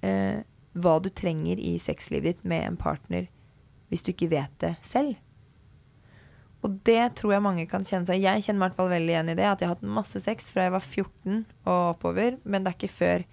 uh, 0.02 0.38
hva 0.74 0.94
du 1.04 1.10
trenger 1.14 1.60
i 1.62 1.76
sexlivet 1.78 2.40
ditt 2.40 2.48
med 2.50 2.64
en 2.66 2.78
partner 2.80 3.28
hvis 3.92 4.02
du 4.06 4.10
ikke 4.14 4.32
vet 4.32 4.56
det 4.64 4.72
selv? 4.86 5.20
Og 6.66 6.80
det 6.88 7.16
tror 7.20 7.36
jeg 7.36 7.44
mange 7.44 7.66
kan 7.72 7.86
kjenne 7.88 8.10
seg 8.10 8.20
Jeg 8.20 8.44
kjenner 8.44 8.60
meg 8.60 8.66
i 8.66 8.70
hvert 8.72 8.80
fall 8.82 8.92
veldig 8.92 9.14
igjen 9.14 9.32
i 9.32 9.36
det. 9.38 9.46
At 9.48 9.62
jeg 9.62 9.70
har 9.70 9.78
hatt 9.78 9.94
masse 10.00 10.20
sex 10.24 10.50
fra 10.52 10.66
jeg 10.66 10.76
var 10.76 10.84
14 10.84 11.38
og 11.64 11.84
oppover. 11.94 12.40
Men 12.44 12.66
det 12.66 12.72
er 12.72 12.80
ikke 12.80 12.98
før 12.98 13.24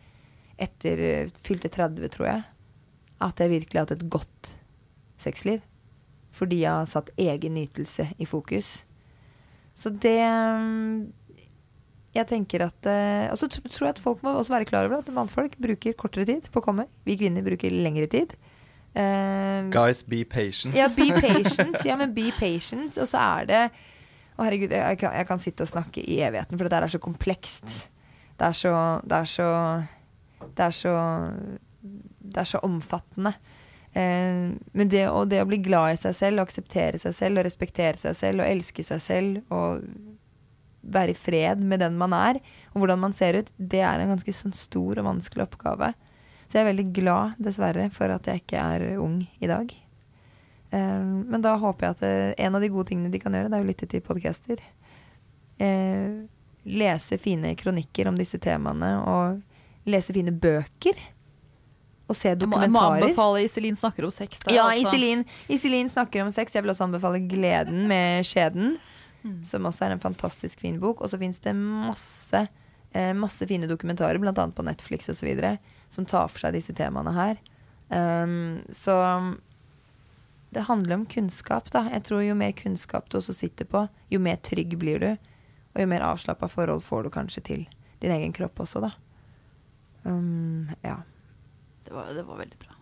etter 0.58 1.02
eh, 1.10 1.30
fylte 1.44 1.68
30, 1.72 2.08
tror 2.14 2.26
jeg, 2.30 2.42
at 3.26 3.40
jeg 3.42 3.52
virkelig 3.52 3.78
har 3.80 3.86
hatt 3.86 3.96
et 3.98 4.08
godt 4.12 4.52
sexliv. 5.20 5.60
Fordi 6.36 6.58
jeg 6.62 6.70
har 6.72 6.88
satt 6.90 7.10
egen 7.16 7.54
nytelse 7.56 8.10
i 8.20 8.26
fokus. 8.28 8.82
Så 9.76 9.90
det 9.92 10.18
mm, 10.24 11.12
Jeg 12.16 12.26
tenker 12.30 12.62
at 12.64 12.86
eh, 12.88 13.26
Og 13.28 13.36
så 13.36 13.44
tr- 13.52 13.64
tror 13.68 13.86
jeg 13.90 13.94
at 13.94 13.98
folk 14.00 14.22
må 14.24 14.32
også 14.38 14.54
være 14.54 14.64
klar 14.68 14.86
over 14.88 15.02
at 15.02 15.08
mannfolk 15.12 15.56
bruker 15.60 15.92
kortere 16.00 16.24
tid 16.28 16.48
på 16.52 16.60
å 16.62 16.64
komme. 16.64 16.86
Vi 17.04 17.16
kvinner 17.20 17.44
bruker 17.44 17.72
lengre 17.72 18.06
tid. 18.08 18.32
Uh, 18.96 19.68
Guys, 19.68 20.00
be 20.08 20.22
patient. 20.24 20.72
ja, 20.76 20.86
be 20.88 21.10
patient. 21.20 21.76
Ja, 21.84 21.98
men 22.00 22.14
be 22.16 22.30
patient. 22.38 22.96
Og 22.96 23.08
så 23.10 23.20
er 23.20 23.48
det 23.50 23.58
Å, 24.36 24.44
herregud, 24.46 24.72
jeg 24.72 24.96
kan, 25.00 25.12
jeg 25.16 25.26
kan 25.28 25.40
sitte 25.44 25.64
og 25.64 25.68
snakke 25.72 26.00
i 26.04 26.16
evigheten, 26.24 26.56
for 26.56 26.64
det 26.68 26.72
der 26.76 26.84
er 26.86 26.92
så 26.92 27.00
komplekst. 27.00 27.76
Det 28.36 28.48
er 28.48 28.56
så 28.56 28.72
Det 29.04 29.18
er 29.22 29.28
så 29.28 29.46
Det 30.40 30.66
er 30.66 30.74
så, 30.74 30.96
det 31.82 32.42
er 32.42 32.50
så 32.50 32.60
omfattende. 32.66 33.32
Eh, 33.96 34.52
men 34.76 34.92
det, 34.92 35.06
det 35.30 35.40
å 35.42 35.48
bli 35.48 35.60
glad 35.64 35.94
i 35.94 36.00
seg 36.00 36.16
selv, 36.18 36.40
og 36.40 36.50
akseptere 36.50 37.00
seg 37.00 37.16
selv, 37.16 37.40
og 37.40 37.48
respektere 37.48 38.00
seg 38.00 38.18
selv, 38.18 38.42
og 38.42 38.50
elske 38.50 38.84
seg 38.84 39.02
selv, 39.02 39.40
og 39.54 39.86
være 40.86 41.14
i 41.14 41.18
fred 41.18 41.62
med 41.66 41.80
den 41.82 41.96
man 41.98 42.14
er, 42.14 42.38
og 42.72 42.82
hvordan 42.82 43.00
man 43.08 43.16
ser 43.16 43.40
ut, 43.40 43.48
det 43.56 43.82
er 43.82 44.02
en 44.02 44.12
ganske 44.12 44.34
sånn 44.36 44.54
stor 44.54 45.00
og 45.00 45.08
vanskelig 45.08 45.46
oppgave. 45.48 45.94
Så 46.46 46.58
jeg 46.58 46.62
er 46.62 46.70
veldig 46.70 46.86
glad, 46.94 47.40
dessverre, 47.42 47.88
for 47.94 48.12
at 48.14 48.28
jeg 48.30 48.44
ikke 48.44 48.62
er 48.76 49.02
ung 49.02 49.18
i 49.42 49.50
dag. 49.50 49.72
Eh, 50.70 51.02
men 51.26 51.42
da 51.42 51.56
håper 51.62 51.88
jeg 51.88 51.96
at 51.96 52.04
det, 52.04 52.14
en 52.46 52.58
av 52.58 52.62
de 52.62 52.70
gode 52.72 52.90
tingene 52.92 53.10
de 53.12 53.22
kan 53.22 53.34
gjøre, 53.34 53.50
det 53.50 53.58
er 53.58 53.66
å 53.66 53.70
lytte 53.72 53.90
til 53.90 54.04
podcaster. 54.04 54.62
Eh, 55.62 56.26
lese 56.66 57.18
fine 57.22 57.54
kronikker 57.58 58.10
om 58.10 58.18
disse 58.18 58.38
temaene, 58.42 58.92
og 59.08 59.42
lese 59.86 60.14
fine 60.16 60.34
bøker. 60.34 60.98
Og 62.06 62.14
se 62.14 62.30
Jeg 62.30 62.46
må, 62.46 62.58
jeg 62.62 62.70
må 62.70 62.82
anbefale 62.86 63.42
Iselin 63.42 63.78
snakker 63.78 64.06
om 64.06 64.12
sex. 64.14 64.38
der, 64.44 64.54
Ja, 64.54 64.68
altså. 64.70 64.92
Iselin, 64.92 65.24
Iselin 65.50 65.88
snakker 65.90 66.22
om 66.22 66.30
sex. 66.30 66.54
Jeg 66.54 66.62
vil 66.62 66.70
også 66.70 66.86
anbefale 66.86 67.18
Gleden 67.26 67.88
med 67.90 68.26
skjeden. 68.26 68.76
Som 69.42 69.66
også 69.66 69.88
er 69.88 69.96
en 69.96 70.02
fantastisk 70.02 70.60
fin 70.62 70.78
bok. 70.78 71.00
Og 71.02 71.10
så 71.10 71.18
fins 71.18 71.40
det 71.42 71.54
masse, 71.56 72.46
eh, 72.92 73.12
masse 73.12 73.46
fine 73.46 73.66
dokumentarer, 73.66 74.18
bl.a. 74.22 74.32
på 74.32 74.62
Netflix 74.62 75.08
osv., 75.10 75.58
som 75.90 76.06
tar 76.06 76.28
for 76.28 76.44
seg 76.44 76.54
disse 76.54 76.74
temaene 76.74 77.10
her. 77.14 77.42
Um, 77.90 78.62
så 78.74 78.94
det 80.54 80.66
handler 80.66 80.94
om 80.94 81.06
kunnskap, 81.06 81.70
da. 81.70 81.88
Jeg 81.92 82.04
tror 82.06 82.22
jo 82.22 82.34
mer 82.38 82.54
kunnskap 82.56 83.10
du 83.10 83.18
også 83.18 83.34
sitter 83.34 83.66
på, 83.68 83.88
jo 84.10 84.20
mer 84.22 84.38
trygg 84.46 84.78
blir 84.78 85.02
du. 85.02 85.10
Og 85.74 85.82
jo 85.82 85.88
mer 85.90 86.06
avslappa 86.06 86.48
forhold 86.48 86.86
får 86.86 87.02
du 87.04 87.10
kanskje 87.12 87.42
til 87.44 87.66
din 88.00 88.14
egen 88.14 88.32
kropp 88.32 88.62
også, 88.64 88.80
da. 88.86 88.94
Um, 90.06 90.70
ja. 90.86 91.00
Det 91.86 91.94
var, 91.94 92.10
det 92.14 92.24
var 92.26 92.40
veldig 92.40 92.58
bra. 92.62 92.76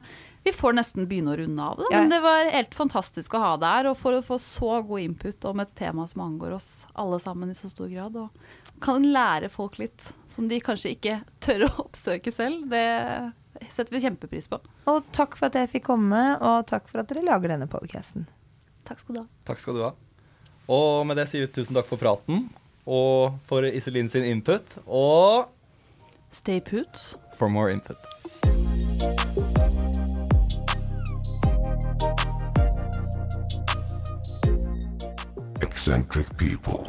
Vi 0.45 0.53
får 0.53 0.75
nesten 0.77 1.07
begynne 1.09 1.33
å 1.33 1.37
runde 1.41 1.65
av, 1.65 1.79
da. 1.81 1.87
Ja. 1.89 2.01
men 2.03 2.11
det 2.13 2.19
var 2.21 2.51
helt 2.53 2.75
fantastisk 2.77 3.33
å 3.37 3.41
ha 3.41 3.53
deg 3.57 3.79
her. 3.79 3.87
Og 3.89 3.97
for 3.97 4.17
å 4.17 4.25
få 4.25 4.37
så 4.43 4.83
god 4.85 5.07
input 5.07 5.47
om 5.49 5.63
et 5.65 5.73
tema 5.79 6.05
som 6.09 6.21
angår 6.27 6.59
oss 6.59 6.69
alle 6.93 7.17
sammen 7.23 7.53
i 7.53 7.57
så 7.57 7.71
stor 7.73 7.89
grad. 7.89 8.19
Og 8.21 8.81
kan 8.85 9.07
lære 9.09 9.49
folk 9.53 9.79
litt 9.81 10.13
som 10.29 10.51
de 10.51 10.61
kanskje 10.61 10.93
ikke 10.99 11.17
tør 11.45 11.65
å 11.69 11.73
oppsøke 11.87 12.33
selv. 12.35 12.69
Det 12.69 12.85
setter 13.73 13.97
vi 13.97 14.03
kjempepris 14.05 14.51
på. 14.53 14.61
Og 14.91 15.09
takk 15.17 15.39
for 15.41 15.49
at 15.49 15.57
jeg 15.57 15.73
fikk 15.79 15.89
komme, 15.89 16.23
og 16.37 16.69
takk 16.69 16.93
for 16.93 17.01
at 17.01 17.09
dere 17.09 17.25
lager 17.25 17.55
denne 17.55 17.71
podkasten. 17.71 18.29
Takk 18.85 19.01
skal 19.01 19.17
du 19.17 19.23
ha. 19.23 19.27
Takk 19.49 19.63
skal 19.63 19.79
du 19.79 19.85
ha. 19.87 19.95
Og 20.75 21.07
med 21.09 21.17
det 21.21 21.29
sier 21.31 21.47
vi 21.47 21.53
tusen 21.57 21.77
takk 21.77 21.89
for 21.89 22.01
praten, 22.01 22.49
og 22.85 23.41
for 23.49 23.65
Iselin 23.65 24.11
sin 24.13 24.29
input, 24.29 24.77
og 24.85 25.49
Stay 26.35 26.59
put. 26.61 27.15
for 27.35 27.49
more 27.49 27.71
input. 27.71 27.97
Eccentric 35.63 36.37
people. 36.37 36.89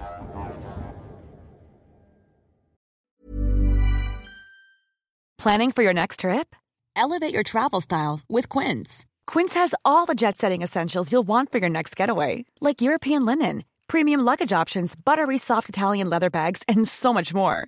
Planning 5.38 5.72
for 5.72 5.84
your 5.84 5.94
next 5.94 6.22
trip? 6.22 6.56
Elevate 6.96 7.32
your 7.32 7.44
travel 7.44 7.82
style 7.82 8.22
with 8.28 8.50
Quince. 8.50 9.06
Quince 9.28 9.54
has 9.54 9.76
all 9.84 10.08
the 10.08 10.16
jet 10.16 10.38
setting 10.40 10.64
essentials 10.64 11.12
you'll 11.12 11.28
want 11.28 11.52
for 11.52 11.60
your 11.60 11.70
next 11.70 11.96
getaway, 11.96 12.46
like 12.62 12.82
European 12.82 13.26
linen, 13.26 13.64
premium 13.88 14.22
luggage 14.22 14.54
options, 14.54 14.96
buttery 14.96 15.38
soft 15.38 15.70
Italian 15.70 16.10
leather 16.10 16.32
bags, 16.32 16.64
and 16.68 16.88
so 16.88 17.14
much 17.14 17.32
more. 17.32 17.68